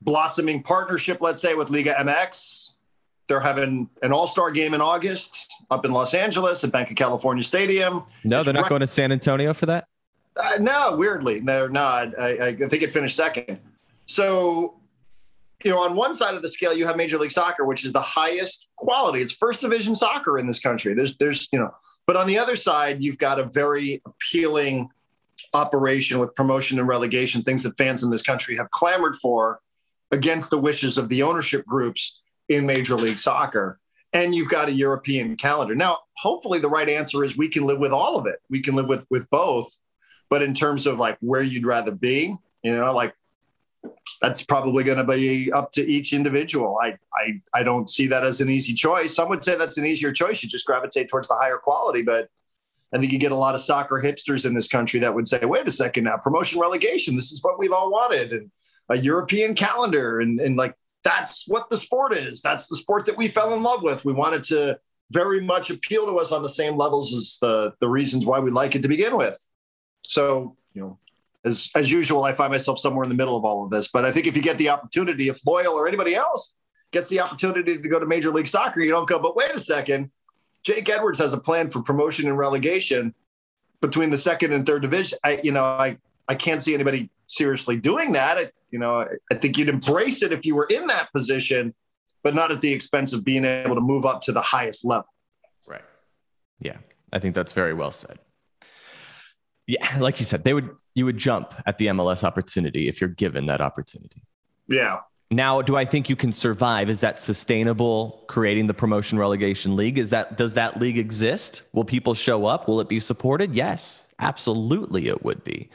blossoming 0.00 0.62
partnership, 0.62 1.20
let's 1.20 1.40
say, 1.40 1.54
with 1.54 1.70
Liga 1.70 1.94
MX. 1.94 2.72
They're 3.28 3.40
having 3.40 3.90
an 4.02 4.12
all 4.12 4.26
star 4.26 4.50
game 4.50 4.72
in 4.72 4.80
August 4.80 5.52
up 5.70 5.84
in 5.84 5.92
Los 5.92 6.14
Angeles 6.14 6.62
at 6.64 6.70
Banc 6.70 6.90
of 6.90 6.96
California 6.96 7.42
Stadium. 7.42 8.04
No, 8.24 8.42
they're 8.42 8.54
not 8.54 8.68
going 8.68 8.80
to 8.80 8.86
San 8.86 9.12
Antonio 9.12 9.52
for 9.52 9.66
that? 9.66 9.88
Uh, 10.36 10.50
no, 10.60 10.96
weirdly, 10.96 11.40
they're 11.40 11.68
not. 11.68 12.18
I, 12.20 12.48
I 12.48 12.54
think 12.54 12.82
it 12.82 12.92
finished 12.92 13.16
second. 13.16 13.58
So, 14.06 14.80
you 15.64 15.70
know, 15.70 15.78
on 15.78 15.96
one 15.96 16.14
side 16.14 16.34
of 16.34 16.42
the 16.42 16.48
scale, 16.48 16.72
you 16.72 16.86
have 16.86 16.96
Major 16.96 17.18
League 17.18 17.32
Soccer, 17.32 17.64
which 17.64 17.84
is 17.84 17.92
the 17.92 18.00
highest 18.00 18.70
quality. 18.76 19.20
It's 19.20 19.32
first 19.32 19.60
division 19.60 19.96
soccer 19.96 20.38
in 20.38 20.46
this 20.46 20.58
country. 20.58 20.94
There's, 20.94 21.16
there's, 21.16 21.48
you 21.52 21.58
know, 21.58 21.74
but 22.06 22.16
on 22.16 22.26
the 22.26 22.38
other 22.38 22.56
side, 22.56 23.02
you've 23.02 23.18
got 23.18 23.40
a 23.40 23.44
very 23.44 24.00
appealing 24.06 24.90
operation 25.52 26.18
with 26.18 26.34
promotion 26.34 26.78
and 26.78 26.86
relegation, 26.86 27.42
things 27.42 27.62
that 27.64 27.76
fans 27.76 28.02
in 28.04 28.10
this 28.10 28.22
country 28.22 28.56
have 28.56 28.70
clamored 28.70 29.16
for 29.16 29.60
against 30.12 30.50
the 30.50 30.58
wishes 30.58 30.98
of 30.98 31.08
the 31.08 31.22
ownership 31.22 31.66
groups 31.66 32.20
in 32.48 32.64
Major 32.64 32.94
League 32.96 33.18
Soccer. 33.18 33.80
And 34.12 34.34
you've 34.34 34.48
got 34.48 34.68
a 34.68 34.72
European 34.72 35.36
calendar. 35.36 35.74
Now, 35.74 35.98
hopefully, 36.16 36.58
the 36.58 36.70
right 36.70 36.88
answer 36.88 37.24
is 37.24 37.36
we 37.36 37.48
can 37.48 37.64
live 37.64 37.78
with 37.78 37.92
all 37.92 38.16
of 38.16 38.26
it. 38.26 38.36
We 38.48 38.60
can 38.60 38.74
live 38.74 38.86
with 38.88 39.04
with 39.10 39.28
both. 39.30 39.76
But 40.30 40.42
in 40.42 40.54
terms 40.54 40.86
of 40.86 40.98
like 40.98 41.18
where 41.20 41.42
you'd 41.42 41.66
rather 41.66 41.90
be, 41.90 42.34
you 42.62 42.76
know, 42.76 42.94
like 42.94 43.14
that's 44.20 44.44
probably 44.44 44.84
going 44.84 44.98
to 44.98 45.04
be 45.04 45.52
up 45.52 45.72
to 45.72 45.86
each 45.86 46.12
individual. 46.12 46.78
I, 46.82 46.96
I 47.14 47.40
I 47.52 47.62
don't 47.62 47.88
see 47.88 48.06
that 48.08 48.24
as 48.24 48.40
an 48.40 48.48
easy 48.48 48.74
choice. 48.74 49.14
Some 49.14 49.28
would 49.28 49.44
say 49.44 49.56
that's 49.56 49.78
an 49.78 49.86
easier 49.86 50.12
choice. 50.12 50.42
You 50.42 50.48
just 50.48 50.66
gravitate 50.66 51.08
towards 51.08 51.28
the 51.28 51.34
higher 51.34 51.58
quality, 51.58 52.02
but 52.02 52.28
I 52.94 52.98
think 52.98 53.12
you 53.12 53.18
get 53.18 53.32
a 53.32 53.36
lot 53.36 53.54
of 53.54 53.60
soccer 53.60 54.00
hipsters 54.02 54.46
in 54.46 54.54
this 54.54 54.68
country 54.68 55.00
that 55.00 55.14
would 55.14 55.28
say, 55.28 55.40
wait 55.44 55.66
a 55.66 55.70
second 55.70 56.04
now, 56.04 56.16
promotion 56.16 56.60
relegation, 56.60 57.16
this 57.16 57.32
is 57.32 57.42
what 57.42 57.58
we've 57.58 57.72
all 57.72 57.90
wanted. 57.90 58.32
And 58.32 58.50
a 58.88 58.96
European 58.96 59.54
calendar. 59.54 60.20
And, 60.20 60.40
and 60.40 60.56
like, 60.56 60.74
that's 61.02 61.46
what 61.48 61.68
the 61.70 61.76
sport 61.76 62.14
is. 62.14 62.40
That's 62.42 62.68
the 62.68 62.76
sport 62.76 63.06
that 63.06 63.16
we 63.16 63.28
fell 63.28 63.54
in 63.54 63.62
love 63.62 63.82
with. 63.82 64.04
We 64.04 64.12
wanted 64.12 64.44
to 64.44 64.78
very 65.10 65.40
much 65.40 65.70
appeal 65.70 66.06
to 66.06 66.18
us 66.18 66.32
on 66.32 66.42
the 66.42 66.48
same 66.48 66.76
levels 66.76 67.12
as 67.14 67.38
the 67.40 67.72
the 67.80 67.88
reasons 67.88 68.26
why 68.26 68.40
we 68.40 68.50
like 68.50 68.74
it 68.74 68.82
to 68.82 68.88
begin 68.88 69.16
with. 69.16 69.38
So, 70.08 70.56
you 70.74 70.82
know, 70.82 70.98
as 71.46 71.70
as 71.74 71.90
usual, 71.90 72.24
I 72.24 72.34
find 72.34 72.50
myself 72.50 72.78
somewhere 72.78 73.04
in 73.04 73.08
the 73.08 73.16
middle 73.16 73.36
of 73.36 73.44
all 73.44 73.64
of 73.64 73.70
this. 73.70 73.88
But 73.88 74.04
I 74.04 74.12
think 74.12 74.26
if 74.26 74.36
you 74.36 74.42
get 74.42 74.58
the 74.58 74.68
opportunity, 74.68 75.28
if 75.28 75.40
Loyal 75.46 75.74
or 75.74 75.88
anybody 75.88 76.14
else 76.14 76.56
gets 76.90 77.08
the 77.08 77.20
opportunity 77.20 77.78
to 77.78 77.88
go 77.88 77.98
to 77.98 78.06
Major 78.06 78.30
League 78.30 78.48
Soccer, 78.48 78.80
you 78.80 78.90
don't 78.90 79.08
go, 79.08 79.18
but 79.18 79.36
wait 79.36 79.52
a 79.54 79.58
second, 79.58 80.10
Jake 80.62 80.88
Edwards 80.88 81.18
has 81.18 81.32
a 81.32 81.38
plan 81.38 81.70
for 81.70 81.82
promotion 81.82 82.28
and 82.28 82.36
relegation 82.36 83.14
between 83.80 84.10
the 84.10 84.18
second 84.18 84.52
and 84.52 84.66
third 84.66 84.82
division. 84.82 85.18
I, 85.24 85.40
you 85.42 85.52
know, 85.52 85.64
I 85.64 85.98
I 86.28 86.34
can't 86.34 86.60
see 86.60 86.74
anybody 86.74 87.10
seriously 87.28 87.76
doing 87.76 88.12
that. 88.12 88.38
I, 88.38 88.50
you 88.70 88.78
know, 88.78 89.00
I, 89.00 89.06
I 89.30 89.36
think 89.36 89.56
you'd 89.56 89.68
embrace 89.68 90.22
it 90.22 90.32
if 90.32 90.44
you 90.44 90.56
were 90.56 90.66
in 90.68 90.88
that 90.88 91.12
position, 91.12 91.74
but 92.24 92.34
not 92.34 92.50
at 92.50 92.60
the 92.60 92.72
expense 92.72 93.12
of 93.12 93.24
being 93.24 93.44
able 93.44 93.76
to 93.76 93.80
move 93.80 94.04
up 94.04 94.20
to 94.22 94.32
the 94.32 94.42
highest 94.42 94.84
level. 94.84 95.06
Right. 95.68 95.84
Yeah, 96.58 96.78
I 97.12 97.20
think 97.20 97.36
that's 97.36 97.52
very 97.52 97.74
well 97.74 97.92
said. 97.92 98.18
Yeah, 99.66 99.98
like 99.98 100.18
you 100.20 100.26
said, 100.26 100.44
they 100.44 100.54
would 100.54 100.70
you 100.94 101.04
would 101.04 101.18
jump 101.18 101.54
at 101.66 101.78
the 101.78 101.88
MLS 101.88 102.24
opportunity 102.24 102.88
if 102.88 103.00
you're 103.00 103.10
given 103.10 103.46
that 103.46 103.60
opportunity. 103.60 104.22
Yeah. 104.66 105.00
Now, 105.30 105.60
do 105.60 105.76
I 105.76 105.84
think 105.84 106.08
you 106.08 106.14
can 106.14 106.32
survive? 106.32 106.88
Is 106.88 107.00
that 107.00 107.20
sustainable 107.20 108.24
creating 108.28 108.68
the 108.68 108.74
promotion 108.74 109.18
relegation 109.18 109.74
league? 109.74 109.98
Is 109.98 110.10
that 110.10 110.36
does 110.36 110.54
that 110.54 110.80
league 110.80 110.98
exist? 110.98 111.62
Will 111.72 111.84
people 111.84 112.14
show 112.14 112.46
up? 112.46 112.68
Will 112.68 112.80
it 112.80 112.88
be 112.88 113.00
supported? 113.00 113.54
Yes, 113.54 114.06
absolutely 114.20 115.08
it 115.08 115.24
would 115.24 115.42
be. 115.42 115.68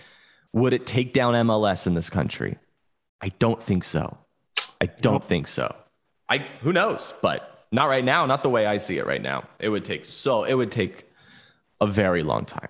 Would 0.53 0.73
it 0.73 0.85
take 0.85 1.13
down 1.13 1.33
MLS 1.47 1.85
in 1.85 1.93
this 1.93 2.09
country? 2.09 2.57
I 3.21 3.29
don't 3.39 3.61
think 3.61 3.83
so. 3.83 4.17
I 4.79 4.87
don't 4.87 5.23
think 5.23 5.47
so. 5.47 5.75
I 6.29 6.39
who 6.61 6.71
knows, 6.71 7.13
but 7.21 7.65
not 7.71 7.85
right 7.85 8.03
now, 8.03 8.25
not 8.25 8.43
the 8.43 8.49
way 8.49 8.65
I 8.65 8.77
see 8.77 8.97
it 8.97 9.05
right 9.05 9.21
now. 9.21 9.47
It 9.59 9.69
would 9.69 9.85
take 9.85 10.05
so 10.05 10.45
it 10.45 10.53
would 10.53 10.71
take 10.71 11.09
a 11.81 11.87
very 11.87 12.23
long 12.23 12.45
time. 12.45 12.69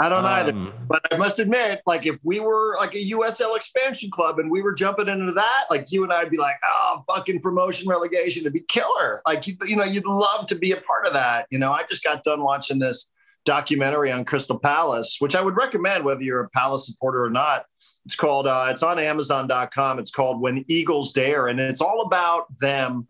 I 0.00 0.08
don't 0.08 0.24
um, 0.24 0.26
either. 0.26 0.52
But 0.88 1.06
I 1.12 1.18
must 1.18 1.38
admit, 1.38 1.82
like 1.86 2.06
if 2.06 2.18
we 2.24 2.40
were 2.40 2.76
like 2.78 2.94
a 2.94 3.10
USL 3.10 3.54
expansion 3.54 4.10
club 4.10 4.38
and 4.38 4.50
we 4.50 4.62
were 4.62 4.72
jumping 4.72 5.08
into 5.08 5.32
that, 5.32 5.64
like 5.68 5.92
you 5.92 6.02
and 6.04 6.12
I'd 6.12 6.30
be 6.30 6.38
like, 6.38 6.56
oh, 6.66 7.04
fucking 7.06 7.40
promotion 7.40 7.86
relegation 7.86 8.42
to 8.44 8.50
be 8.50 8.60
killer. 8.60 9.20
Like 9.26 9.46
you, 9.46 9.56
you 9.66 9.76
know, 9.76 9.84
you'd 9.84 10.06
love 10.06 10.46
to 10.46 10.54
be 10.54 10.72
a 10.72 10.78
part 10.78 11.06
of 11.06 11.12
that. 11.12 11.46
You 11.50 11.58
know, 11.58 11.70
I 11.70 11.84
just 11.84 12.02
got 12.02 12.22
done 12.22 12.42
watching 12.42 12.78
this 12.78 13.10
documentary 13.44 14.10
on 14.10 14.24
Crystal 14.24 14.58
Palace, 14.58 15.16
which 15.18 15.34
I 15.34 15.42
would 15.42 15.56
recommend 15.56 16.04
whether 16.04 16.22
you're 16.22 16.44
a 16.44 16.50
Palace 16.50 16.86
supporter 16.86 17.22
or 17.22 17.30
not. 17.30 17.66
It's 18.06 18.16
called, 18.16 18.46
uh, 18.46 18.68
it's 18.70 18.82
on 18.82 18.98
Amazon.com. 18.98 19.98
It's 19.98 20.10
called 20.10 20.40
When 20.40 20.64
Eagles 20.68 21.12
Dare. 21.12 21.48
And 21.48 21.60
it's 21.60 21.82
all 21.82 22.02
about 22.06 22.46
them 22.58 23.06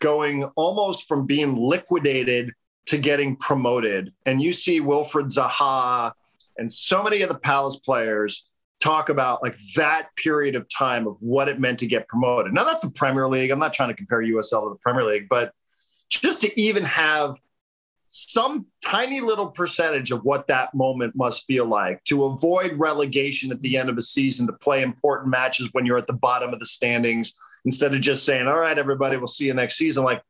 going 0.00 0.44
almost 0.56 1.08
from 1.08 1.24
being 1.24 1.56
liquidated 1.56 2.52
to 2.86 2.98
getting 2.98 3.36
promoted. 3.36 4.10
And 4.26 4.42
you 4.42 4.52
see 4.52 4.80
Wilfried 4.80 5.34
Zaha 5.34 6.12
and 6.56 6.72
so 6.72 7.02
many 7.02 7.22
of 7.22 7.28
the 7.28 7.38
Palace 7.38 7.76
players 7.76 8.46
talk 8.80 9.08
about 9.08 9.42
like 9.42 9.56
that 9.76 10.08
period 10.16 10.54
of 10.54 10.66
time 10.68 11.06
of 11.06 11.16
what 11.20 11.48
it 11.48 11.58
meant 11.58 11.78
to 11.78 11.86
get 11.86 12.06
promoted. 12.06 12.52
Now 12.52 12.64
that's 12.64 12.80
the 12.80 12.90
Premier 12.90 13.26
League. 13.26 13.50
I'm 13.50 13.58
not 13.58 13.72
trying 13.72 13.88
to 13.88 13.94
compare 13.94 14.20
USL 14.22 14.64
to 14.64 14.70
the 14.70 14.78
Premier 14.82 15.02
League, 15.04 15.28
but 15.28 15.52
just 16.10 16.42
to 16.42 16.60
even 16.60 16.84
have 16.84 17.36
some 18.06 18.66
tiny 18.84 19.20
little 19.20 19.48
percentage 19.48 20.12
of 20.12 20.22
what 20.22 20.46
that 20.46 20.72
moment 20.72 21.16
must 21.16 21.46
feel 21.46 21.64
like 21.64 22.02
to 22.04 22.24
avoid 22.24 22.72
relegation 22.76 23.50
at 23.50 23.60
the 23.62 23.76
end 23.76 23.88
of 23.88 23.96
a 23.96 24.02
season 24.02 24.46
to 24.46 24.52
play 24.52 24.82
important 24.82 25.30
matches 25.30 25.68
when 25.72 25.84
you're 25.84 25.98
at 25.98 26.06
the 26.06 26.12
bottom 26.12 26.52
of 26.52 26.60
the 26.60 26.66
standings 26.66 27.34
instead 27.64 27.92
of 27.92 28.00
just 28.00 28.24
saying 28.24 28.46
all 28.46 28.58
right 28.58 28.78
everybody 28.78 29.16
we'll 29.16 29.26
see 29.26 29.46
you 29.46 29.54
next 29.54 29.76
season 29.76 30.04
like 30.04 30.22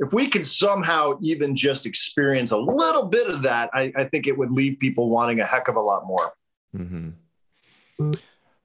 if 0.00 0.12
we 0.12 0.28
could 0.28 0.46
somehow 0.46 1.18
even 1.20 1.54
just 1.54 1.86
experience 1.86 2.50
a 2.50 2.58
little 2.58 3.06
bit 3.06 3.28
of 3.28 3.42
that 3.42 3.70
i, 3.72 3.92
I 3.96 4.04
think 4.04 4.26
it 4.26 4.36
would 4.36 4.50
leave 4.50 4.78
people 4.78 5.08
wanting 5.08 5.40
a 5.40 5.44
heck 5.44 5.68
of 5.68 5.76
a 5.76 5.80
lot 5.80 6.06
more 6.06 6.32
mm-hmm. 6.74 7.10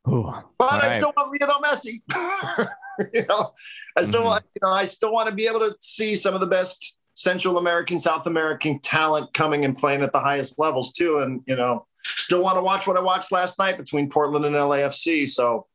Ooh, 0.09 0.33
but 0.57 0.73
I 0.73 0.79
right. 0.79 0.93
still 0.95 1.13
want 1.15 1.31
Lionel 1.31 1.61
Messi. 1.61 2.01
you 3.13 3.25
know, 3.27 3.53
I 3.95 4.03
still 4.03 4.19
mm-hmm. 4.19 4.25
want, 4.25 4.43
you 4.53 4.59
know, 4.61 4.73
I 4.73 4.85
still 4.85 5.13
want 5.13 5.29
to 5.29 5.35
be 5.35 5.47
able 5.47 5.59
to 5.59 5.75
see 5.79 6.13
some 6.15 6.33
of 6.33 6.41
the 6.41 6.47
best 6.47 6.97
Central 7.15 7.57
American, 7.57 7.99
South 7.99 8.27
American 8.27 8.79
talent 8.79 9.33
coming 9.33 9.65
and 9.65 9.77
playing 9.77 10.01
at 10.01 10.11
the 10.11 10.19
highest 10.19 10.59
levels 10.59 10.91
too. 10.91 11.19
And 11.19 11.41
you 11.47 11.55
know, 11.55 11.85
still 12.03 12.43
want 12.43 12.57
to 12.57 12.61
watch 12.61 12.85
what 12.85 12.97
I 12.97 13.01
watched 13.01 13.31
last 13.31 13.59
night 13.59 13.77
between 13.77 14.09
Portland 14.09 14.45
and 14.45 14.55
LAFC. 14.55 15.27
So, 15.27 15.67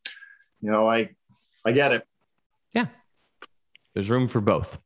you 0.60 0.70
know, 0.70 0.86
I 0.86 1.10
I 1.64 1.72
get 1.72 1.92
it. 1.92 2.06
Yeah, 2.74 2.86
there's 3.94 4.10
room 4.10 4.28
for 4.28 4.40
both. 4.40 4.78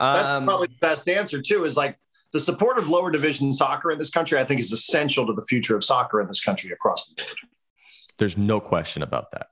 That's 0.00 0.28
um, 0.28 0.44
probably 0.46 0.68
the 0.68 0.78
best 0.80 1.08
answer 1.08 1.42
too. 1.42 1.64
Is 1.64 1.76
like 1.76 1.98
the 2.32 2.40
support 2.40 2.78
of 2.78 2.88
lower 2.88 3.10
division 3.10 3.52
soccer 3.52 3.90
in 3.90 3.98
this 3.98 4.10
country. 4.10 4.38
I 4.38 4.44
think 4.44 4.60
is 4.60 4.72
essential 4.72 5.26
to 5.26 5.32
the 5.32 5.42
future 5.42 5.76
of 5.76 5.84
soccer 5.84 6.20
in 6.20 6.26
this 6.26 6.42
country 6.42 6.72
across 6.72 7.08
the 7.08 7.22
board. 7.22 7.36
There's 8.18 8.36
no 8.36 8.60
question 8.60 9.02
about 9.02 9.30
that. 9.32 9.48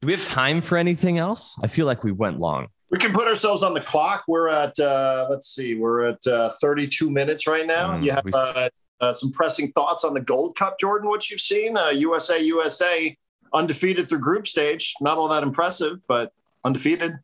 Do 0.00 0.06
we 0.06 0.12
have 0.12 0.26
time 0.28 0.62
for 0.62 0.78
anything 0.78 1.18
else? 1.18 1.56
I 1.62 1.66
feel 1.66 1.86
like 1.86 2.04
we 2.04 2.12
went 2.12 2.38
long. 2.38 2.68
We 2.90 2.98
can 2.98 3.12
put 3.12 3.26
ourselves 3.26 3.62
on 3.62 3.74
the 3.74 3.80
clock. 3.80 4.24
We're 4.28 4.48
at 4.48 4.78
uh, 4.78 5.26
let's 5.28 5.48
see, 5.48 5.74
we're 5.74 6.04
at 6.04 6.26
uh, 6.26 6.50
32 6.60 7.10
minutes 7.10 7.46
right 7.46 7.66
now. 7.66 7.92
Mm, 7.92 8.04
you 8.04 8.12
have 8.12 8.24
we... 8.24 8.32
uh, 8.32 8.68
uh, 9.00 9.12
some 9.12 9.30
pressing 9.32 9.72
thoughts 9.72 10.04
on 10.04 10.14
the 10.14 10.20
Gold 10.20 10.56
Cup, 10.56 10.78
Jordan? 10.78 11.08
What 11.08 11.30
you've 11.30 11.40
seen? 11.40 11.76
USA, 11.94 12.36
uh, 12.36 12.38
USA, 12.38 13.16
undefeated 13.52 14.08
through 14.08 14.20
group 14.20 14.46
stage. 14.46 14.94
Not 15.00 15.18
all 15.18 15.28
that 15.28 15.42
impressive, 15.42 15.98
but 16.08 16.32
undefeated. 16.64 17.18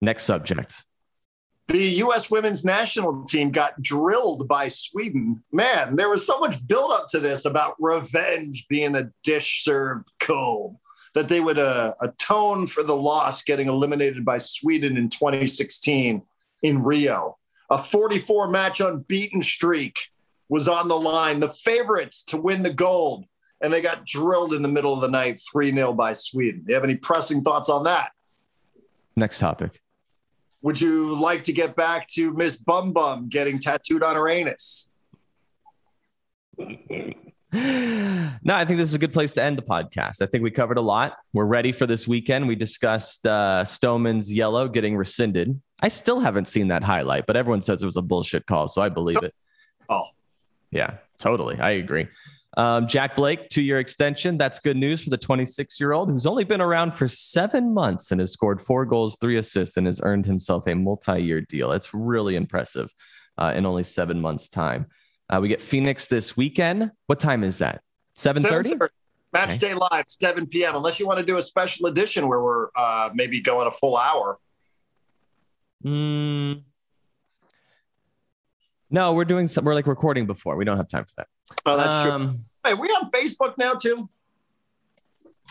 Next 0.00 0.24
subject. 0.24 0.84
The 1.68 1.78
U.S. 1.78 2.30
women's 2.30 2.64
national 2.64 3.24
team 3.24 3.52
got 3.52 3.80
drilled 3.80 4.48
by 4.48 4.66
Sweden. 4.66 5.44
Man, 5.52 5.94
there 5.94 6.08
was 6.08 6.26
so 6.26 6.40
much 6.40 6.66
buildup 6.66 7.08
to 7.10 7.20
this 7.20 7.44
about 7.44 7.76
revenge 7.78 8.66
being 8.68 8.96
a 8.96 9.10
dish 9.22 9.62
served 9.62 10.10
cold 10.18 10.76
that 11.14 11.28
they 11.28 11.40
would 11.40 11.58
uh, 11.58 11.94
atone 12.00 12.66
for 12.66 12.82
the 12.82 12.96
loss 12.96 13.42
getting 13.42 13.68
eliminated 13.68 14.24
by 14.24 14.38
Sweden 14.38 14.96
in 14.96 15.10
2016 15.10 16.22
in 16.62 16.82
Rio. 16.82 17.38
A 17.70 17.78
44 17.78 18.48
match 18.48 18.80
unbeaten 18.80 19.42
streak 19.42 20.10
was 20.48 20.66
on 20.66 20.88
the 20.88 20.98
line. 20.98 21.38
The 21.38 21.48
favorites 21.48 22.24
to 22.24 22.36
win 22.36 22.64
the 22.64 22.72
gold, 22.72 23.26
and 23.60 23.72
they 23.72 23.80
got 23.80 24.04
drilled 24.04 24.54
in 24.54 24.62
the 24.62 24.68
middle 24.68 24.92
of 24.92 25.00
the 25.00 25.08
night 25.08 25.40
3 25.52 25.70
0 25.72 25.92
by 25.92 26.14
Sweden. 26.14 26.62
Do 26.62 26.70
you 26.70 26.74
have 26.74 26.84
any 26.84 26.96
pressing 26.96 27.42
thoughts 27.42 27.68
on 27.68 27.84
that? 27.84 28.10
Next 29.14 29.38
topic. 29.38 29.80
Would 30.62 30.80
you 30.80 31.18
like 31.18 31.44
to 31.44 31.52
get 31.52 31.74
back 31.74 32.06
to 32.08 32.32
Miss 32.32 32.56
Bum 32.56 32.92
Bum 32.92 33.28
getting 33.28 33.58
tattooed 33.58 34.02
on 34.02 34.14
her 34.14 34.28
anus? 34.28 34.90
no, 37.52 38.54
I 38.54 38.64
think 38.64 38.78
this 38.78 38.88
is 38.88 38.94
a 38.94 38.98
good 38.98 39.12
place 39.12 39.32
to 39.34 39.42
end 39.42 39.58
the 39.58 39.62
podcast. 39.62 40.22
I 40.22 40.26
think 40.26 40.44
we 40.44 40.50
covered 40.50 40.76
a 40.76 40.82
lot. 40.82 41.16
We're 41.32 41.46
ready 41.46 41.72
for 41.72 41.86
this 41.86 42.06
weekend. 42.06 42.46
We 42.46 42.56
discussed 42.56 43.26
uh, 43.26 43.64
Stoneman's 43.64 44.32
yellow 44.32 44.68
getting 44.68 44.96
rescinded. 44.96 45.60
I 45.82 45.88
still 45.88 46.20
haven't 46.20 46.48
seen 46.48 46.68
that 46.68 46.82
highlight, 46.82 47.26
but 47.26 47.36
everyone 47.36 47.62
says 47.62 47.82
it 47.82 47.86
was 47.86 47.96
a 47.96 48.02
bullshit 48.02 48.46
call, 48.46 48.68
so 48.68 48.82
I 48.82 48.90
believe 48.90 49.22
it. 49.22 49.34
Oh, 49.88 50.08
yeah, 50.70 50.98
totally. 51.18 51.58
I 51.58 51.70
agree. 51.70 52.06
Um, 52.56 52.88
Jack 52.88 53.14
Blake, 53.14 53.48
two 53.48 53.62
year 53.62 53.78
extension. 53.78 54.36
That's 54.36 54.58
good 54.58 54.76
news 54.76 55.02
for 55.02 55.10
the 55.10 55.16
26 55.16 55.78
year 55.78 55.92
old 55.92 56.10
who's 56.10 56.26
only 56.26 56.44
been 56.44 56.60
around 56.60 56.92
for 56.92 57.06
seven 57.06 57.72
months 57.72 58.10
and 58.10 58.20
has 58.20 58.32
scored 58.32 58.60
four 58.60 58.84
goals, 58.84 59.16
three 59.20 59.36
assists, 59.36 59.76
and 59.76 59.86
has 59.86 60.00
earned 60.02 60.26
himself 60.26 60.66
a 60.66 60.74
multi 60.74 61.22
year 61.22 61.40
deal. 61.42 61.68
That's 61.68 61.94
really 61.94 62.34
impressive 62.34 62.92
uh, 63.38 63.52
in 63.54 63.66
only 63.66 63.84
seven 63.84 64.20
months' 64.20 64.48
time. 64.48 64.86
Uh, 65.28 65.38
we 65.40 65.48
get 65.48 65.62
Phoenix 65.62 66.08
this 66.08 66.36
weekend. 66.36 66.90
What 67.06 67.20
time 67.20 67.44
is 67.44 67.58
that? 67.58 67.82
7.30? 68.16 68.88
Match 69.32 69.50
okay. 69.50 69.58
day 69.58 69.74
live, 69.74 70.06
7 70.08 70.48
p.m. 70.48 70.74
Unless 70.74 70.98
you 70.98 71.06
want 71.06 71.20
to 71.20 71.24
do 71.24 71.38
a 71.38 71.42
special 71.42 71.86
edition 71.86 72.26
where 72.26 72.42
we're 72.42 72.66
uh, 72.76 73.10
maybe 73.14 73.40
going 73.40 73.68
a 73.68 73.70
full 73.70 73.96
hour. 73.96 74.38
Mm. 75.84 76.64
No, 78.90 79.12
we're 79.12 79.24
doing 79.24 79.46
some, 79.46 79.64
we're 79.64 79.74
like 79.74 79.86
recording 79.86 80.26
before. 80.26 80.56
We 80.56 80.64
don't 80.64 80.76
have 80.76 80.88
time 80.88 81.04
for 81.04 81.12
that. 81.18 81.28
Oh, 81.66 81.76
that's 81.76 82.06
um, 82.06 82.22
true. 82.22 82.38
Hey, 82.64 82.74
we 82.74 82.88
on 82.88 83.10
Facebook 83.10 83.56
now 83.58 83.74
too? 83.74 84.08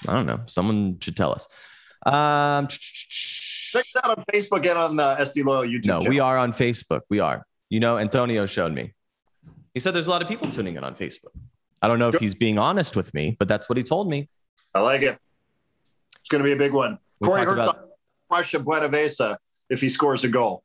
I 0.07 0.13
don't 0.13 0.25
know. 0.25 0.41
Someone 0.45 0.97
should 0.99 1.17
tell 1.17 1.33
us. 1.33 1.47
Um, 2.05 2.67
Check 2.69 3.85
it 3.93 4.03
out 4.03 4.17
on 4.17 4.25
Facebook 4.33 4.65
and 4.67 4.77
on 4.77 4.95
the 4.95 5.15
SD 5.15 5.43
Loyal 5.45 5.63
YouTube. 5.63 5.87
No, 5.87 5.99
channel. 5.99 6.09
we 6.09 6.19
are 6.19 6.37
on 6.37 6.53
Facebook. 6.53 7.01
We 7.09 7.19
are. 7.19 7.45
You 7.69 7.79
know, 7.79 7.97
Antonio 7.97 8.45
showed 8.45 8.73
me. 8.73 8.93
He 9.73 9.79
said 9.79 9.93
there's 9.93 10.07
a 10.07 10.09
lot 10.09 10.21
of 10.21 10.27
people 10.27 10.49
tuning 10.49 10.75
in 10.75 10.83
on 10.83 10.95
Facebook. 10.95 11.33
I 11.81 11.87
don't 11.87 11.99
know 11.99 12.09
if 12.09 12.15
he's 12.15 12.35
being 12.35 12.57
honest 12.57 12.95
with 12.95 13.13
me, 13.13 13.35
but 13.37 13.47
that's 13.47 13.69
what 13.69 13.77
he 13.77 13.83
told 13.83 14.09
me. 14.09 14.27
I 14.73 14.79
like 14.81 15.01
it. 15.01 15.17
It's 16.19 16.29
going 16.29 16.43
to 16.43 16.47
be 16.47 16.53
a 16.53 16.57
big 16.57 16.73
one. 16.73 16.97
We 17.19 17.27
Corey 17.27 17.45
Hurts 17.45 17.65
about... 17.65 17.89
Russia 18.29 18.59
Buenavesa 18.59 19.37
if 19.69 19.81
he 19.81 19.89
scores 19.89 20.23
a 20.23 20.27
goal. 20.27 20.63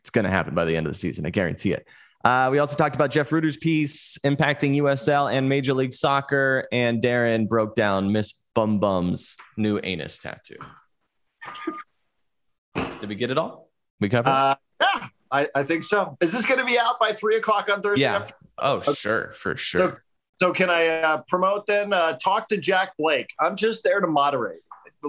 It's 0.00 0.10
going 0.10 0.24
to 0.24 0.30
happen 0.30 0.54
by 0.54 0.64
the 0.64 0.76
end 0.76 0.86
of 0.86 0.92
the 0.92 0.98
season. 0.98 1.26
I 1.26 1.30
guarantee 1.30 1.72
it. 1.72 1.86
Uh, 2.24 2.48
we 2.50 2.58
also 2.58 2.76
talked 2.76 2.96
about 2.96 3.10
Jeff 3.10 3.30
Rueter's 3.30 3.56
piece 3.56 4.18
impacting 4.24 4.76
USL 4.76 5.32
and 5.32 5.48
Major 5.48 5.72
League 5.74 5.94
Soccer, 5.94 6.66
and 6.72 7.02
Darren 7.02 7.48
broke 7.48 7.76
down 7.76 8.10
Miss 8.12 8.34
Bum 8.54 8.80
Bum's 8.80 9.36
new 9.56 9.78
anus 9.82 10.18
tattoo. 10.18 10.56
Did 12.74 13.08
we 13.08 13.14
get 13.14 13.30
it 13.30 13.38
all? 13.38 13.70
We 14.00 14.08
covered. 14.08 14.30
Uh, 14.30 14.54
yeah, 14.80 15.08
I, 15.30 15.48
I 15.54 15.62
think 15.62 15.84
so. 15.84 16.16
Is 16.20 16.32
this 16.32 16.46
going 16.46 16.58
to 16.58 16.66
be 16.66 16.78
out 16.78 16.98
by 17.00 17.12
three 17.12 17.36
o'clock 17.36 17.68
on 17.72 17.82
Thursday? 17.82 18.02
yeah. 18.02 18.16
after- 18.16 18.34
Oh, 18.60 18.80
sure, 18.80 19.30
for 19.34 19.56
sure. 19.56 19.78
So, 19.78 19.96
so 20.42 20.52
can 20.52 20.68
I 20.68 20.88
uh, 20.88 21.22
promote 21.28 21.66
then? 21.66 21.92
Uh, 21.92 22.14
talk 22.18 22.48
to 22.48 22.56
Jack 22.56 22.94
Blake. 22.98 23.30
I'm 23.38 23.54
just 23.54 23.84
there 23.84 24.00
to 24.00 24.08
moderate. 24.08 24.62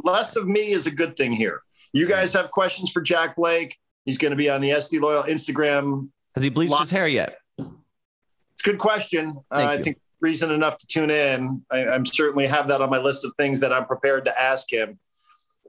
Less 0.04 0.36
of 0.36 0.48
me 0.48 0.70
is 0.70 0.86
a 0.86 0.92
good 0.92 1.18
thing 1.18 1.32
here. 1.32 1.62
You 1.92 2.06
guys 2.08 2.32
have 2.34 2.52
questions 2.52 2.92
for 2.92 3.02
Jack 3.02 3.36
Blake? 3.36 3.76
He's 4.06 4.20
going 4.20 4.30
to 4.32 4.38
be 4.38 4.52
on 4.52 4.62
the 4.62 4.70
SD 4.70 5.02
Loyal 5.02 5.24
Instagram. 5.24 6.10
Has 6.36 6.44
he 6.44 6.50
bleached 6.50 6.80
his 6.80 6.92
hair 6.92 7.08
yet? 7.08 7.38
It's 7.58 8.68
a 8.68 8.72
good 8.72 8.80
question. 8.80 9.38
Uh, 9.52 9.68
I 9.70 9.82
think 9.82 9.98
reason 10.22 10.52
enough 10.52 10.78
to 10.78 10.88
tune 10.88 11.10
in. 11.10 11.64
I, 11.72 11.88
I'm 11.88 12.06
certainly 12.06 12.48
have 12.48 12.68
that 12.70 12.82
on 12.82 12.90
my 12.90 12.98
list 12.98 13.26
of 13.26 13.34
things 13.38 13.60
that 13.62 13.74
I'm 13.74 13.86
prepared 13.86 14.26
to 14.26 14.42
ask 14.42 14.72
him. 14.72 15.00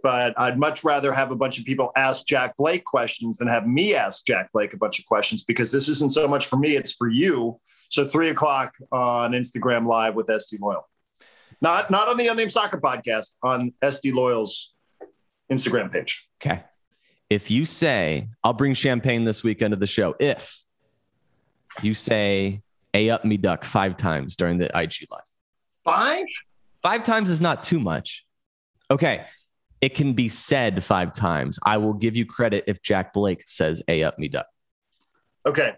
But 0.02 0.38
I'd 0.38 0.58
much 0.58 0.82
rather 0.82 1.12
have 1.12 1.30
a 1.30 1.36
bunch 1.36 1.58
of 1.58 1.66
people 1.66 1.92
ask 1.94 2.26
Jack 2.26 2.56
Blake 2.56 2.84
questions 2.84 3.36
than 3.36 3.48
have 3.48 3.66
me 3.66 3.94
ask 3.94 4.24
Jack 4.24 4.50
Blake 4.52 4.72
a 4.72 4.78
bunch 4.78 4.98
of 4.98 5.04
questions 5.04 5.44
because 5.44 5.70
this 5.70 5.88
isn't 5.88 6.12
so 6.12 6.26
much 6.26 6.46
for 6.46 6.56
me, 6.56 6.74
it's 6.74 6.94
for 6.94 7.08
you. 7.08 7.60
So 7.90 8.08
three 8.08 8.30
o'clock 8.30 8.74
on 8.90 9.32
Instagram 9.32 9.86
Live 9.86 10.14
with 10.14 10.26
SD 10.28 10.58
Loyal. 10.58 10.88
Not 11.60 11.90
not 11.90 12.08
on 12.08 12.16
the 12.16 12.28
Unnamed 12.28 12.50
Soccer 12.50 12.80
Podcast, 12.80 13.34
on 13.42 13.74
SD 13.82 14.14
Loyal's 14.14 14.72
Instagram 15.52 15.92
page. 15.92 16.26
Okay. 16.42 16.62
If 17.30 17.50
you 17.50 17.64
say, 17.64 18.28
I'll 18.42 18.52
bring 18.52 18.74
champagne 18.74 19.24
this 19.24 19.42
weekend 19.44 19.72
of 19.72 19.78
the 19.80 19.86
show, 19.86 20.14
if 20.18 20.64
you 21.80 21.94
say, 21.94 22.60
A 22.92 23.08
up 23.10 23.24
me 23.24 23.36
duck 23.36 23.64
five 23.64 23.96
times 23.96 24.34
during 24.36 24.58
the 24.58 24.66
IG 24.76 25.06
live, 25.10 25.20
Five? 25.84 26.26
five 26.82 27.04
times 27.04 27.30
is 27.30 27.40
not 27.40 27.62
too 27.62 27.78
much. 27.78 28.26
Okay. 28.90 29.24
It 29.80 29.94
can 29.94 30.12
be 30.12 30.28
said 30.28 30.84
five 30.84 31.14
times. 31.14 31.58
I 31.64 31.78
will 31.78 31.94
give 31.94 32.14
you 32.16 32.26
credit 32.26 32.64
if 32.66 32.82
Jack 32.82 33.12
Blake 33.14 33.44
says, 33.46 33.80
A 33.88 34.02
up 34.02 34.18
me 34.18 34.28
duck 34.28 34.46
Okay. 35.46 35.74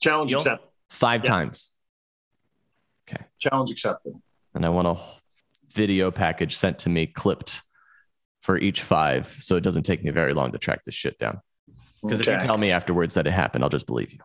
Challenge 0.00 0.30
Deal? 0.30 0.38
accepted. 0.40 0.66
five 0.90 1.20
Yeah. 1.24 1.30
times. 1.30 1.70
Okay. 3.08 3.22
Challenge 3.38 3.70
accepted. 3.70 4.14
And 4.54 4.64
I 4.66 4.70
want 4.70 4.88
a 4.88 4.96
video 5.72 6.10
package 6.10 6.56
sent 6.56 6.78
to 6.80 6.88
me 6.88 7.06
clipped 7.06 7.60
for 8.46 8.56
each 8.56 8.82
five. 8.82 9.36
So 9.40 9.56
it 9.56 9.62
doesn't 9.62 9.82
take 9.82 10.04
me 10.04 10.10
very 10.12 10.32
long 10.32 10.52
to 10.52 10.58
track 10.58 10.84
this 10.84 10.94
shit 10.94 11.18
down. 11.18 11.40
Because 12.00 12.20
if 12.20 12.28
you 12.28 12.38
tell 12.38 12.56
me 12.56 12.70
afterwards 12.70 13.14
that 13.14 13.26
it 13.26 13.32
happened, 13.32 13.64
I'll 13.64 13.70
just 13.70 13.86
believe 13.86 14.12
you. 14.12 14.20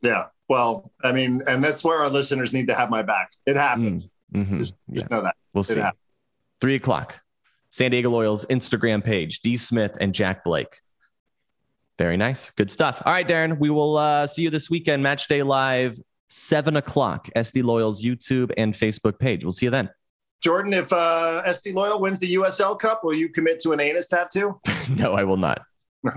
Yeah. 0.00 0.26
Well, 0.48 0.92
I 1.02 1.10
mean, 1.10 1.42
and 1.48 1.62
that's 1.62 1.82
where 1.82 1.98
our 1.98 2.08
listeners 2.08 2.52
need 2.52 2.68
to 2.68 2.74
have 2.74 2.88
my 2.88 3.02
back. 3.02 3.30
It 3.44 3.56
happened. 3.56 4.08
Mhm. 4.32 4.58
Just, 4.58 4.76
Yeah. 4.88 5.02
know 5.10 5.22
that. 5.22 5.34
We'll 5.52 5.64
see. 5.64 5.80
happened. 5.80 5.98
Three 6.60 6.76
o'clock. 6.76 7.20
San 7.70 7.90
Diego 7.90 8.10
Loyals 8.10 8.46
Instagram 8.46 9.02
page, 9.02 9.40
D 9.40 9.56
Smith 9.56 9.96
and 10.00 10.14
Jack 10.14 10.44
Blake. 10.44 10.80
Very 11.98 12.16
nice. 12.16 12.50
Good 12.50 12.70
stuff. 12.70 13.02
All 13.04 13.12
right, 13.12 13.26
Darren. 13.26 13.58
We 13.58 13.70
will 13.70 13.96
uh, 13.96 14.26
see 14.28 14.42
you 14.42 14.50
this 14.50 14.70
weekend. 14.70 15.02
Match 15.02 15.26
day 15.26 15.42
live, 15.42 15.98
seven 16.28 16.76
o'clock. 16.76 17.28
SD 17.34 17.62
Loyals 17.62 18.02
YouTube 18.04 18.52
and 18.56 18.74
Facebook 18.74 19.18
page. 19.18 19.44
We'll 19.44 19.52
see 19.52 19.66
you 19.66 19.70
then. 19.70 19.90
Jordan, 20.42 20.72
if 20.74 20.92
uh, 20.92 21.42
SD 21.46 21.72
Loyal 21.74 22.00
wins 22.00 22.18
the 22.18 22.34
USL 22.34 22.78
Cup, 22.78 23.04
will 23.04 23.14
you 23.14 23.28
commit 23.28 23.60
to 23.60 23.70
an 23.72 23.80
anus 23.80 24.08
tattoo? 24.08 24.60
no, 24.90 25.12
I 25.14 25.24
will 25.24 25.36
not. 25.36 25.62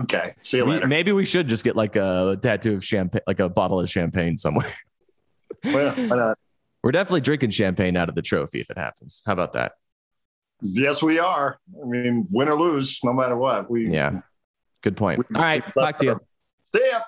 Okay. 0.02 0.32
See 0.40 0.56
you 0.58 0.64
We- 0.64 0.72
later. 0.72 0.88
maybe 0.88 1.12
we 1.12 1.24
should 1.24 1.46
just 1.46 1.62
get 1.62 1.76
like 1.76 1.94
a 1.96 2.36
tattoo 2.42 2.74
of 2.74 2.84
champagne, 2.84 3.22
like 3.26 3.38
a 3.40 3.48
bottle 3.48 3.78
of 3.80 3.88
champagne 3.90 4.36
somewhere. 4.36 4.72
Well, 5.64 5.94
why 5.94 6.16
not? 6.16 6.38
We're 6.82 6.92
definitely 6.92 7.22
drinking 7.22 7.50
champagne 7.50 7.96
out 7.96 8.08
of 8.08 8.14
the 8.14 8.22
trophy 8.22 8.60
if 8.60 8.68
it 8.70 8.76
happens. 8.78 9.22
How 9.26 9.32
about 9.32 9.52
that? 9.54 9.72
yes, 10.60 11.02
we 11.02 11.18
are. 11.18 11.58
I 11.82 11.86
mean, 11.86 12.26
win 12.30 12.48
or 12.48 12.54
lose, 12.56 13.00
no 13.02 13.12
matter 13.12 13.36
what. 13.36 13.70
We 13.70 13.90
Yeah. 13.90 14.20
Good 14.82 14.96
point. 14.96 15.18
we- 15.30 15.36
All 15.36 15.42
right. 15.42 15.64
Talk 15.74 15.98
to 15.98 16.04
you. 16.04 16.20
See 16.74 16.86
ya. 16.90 17.00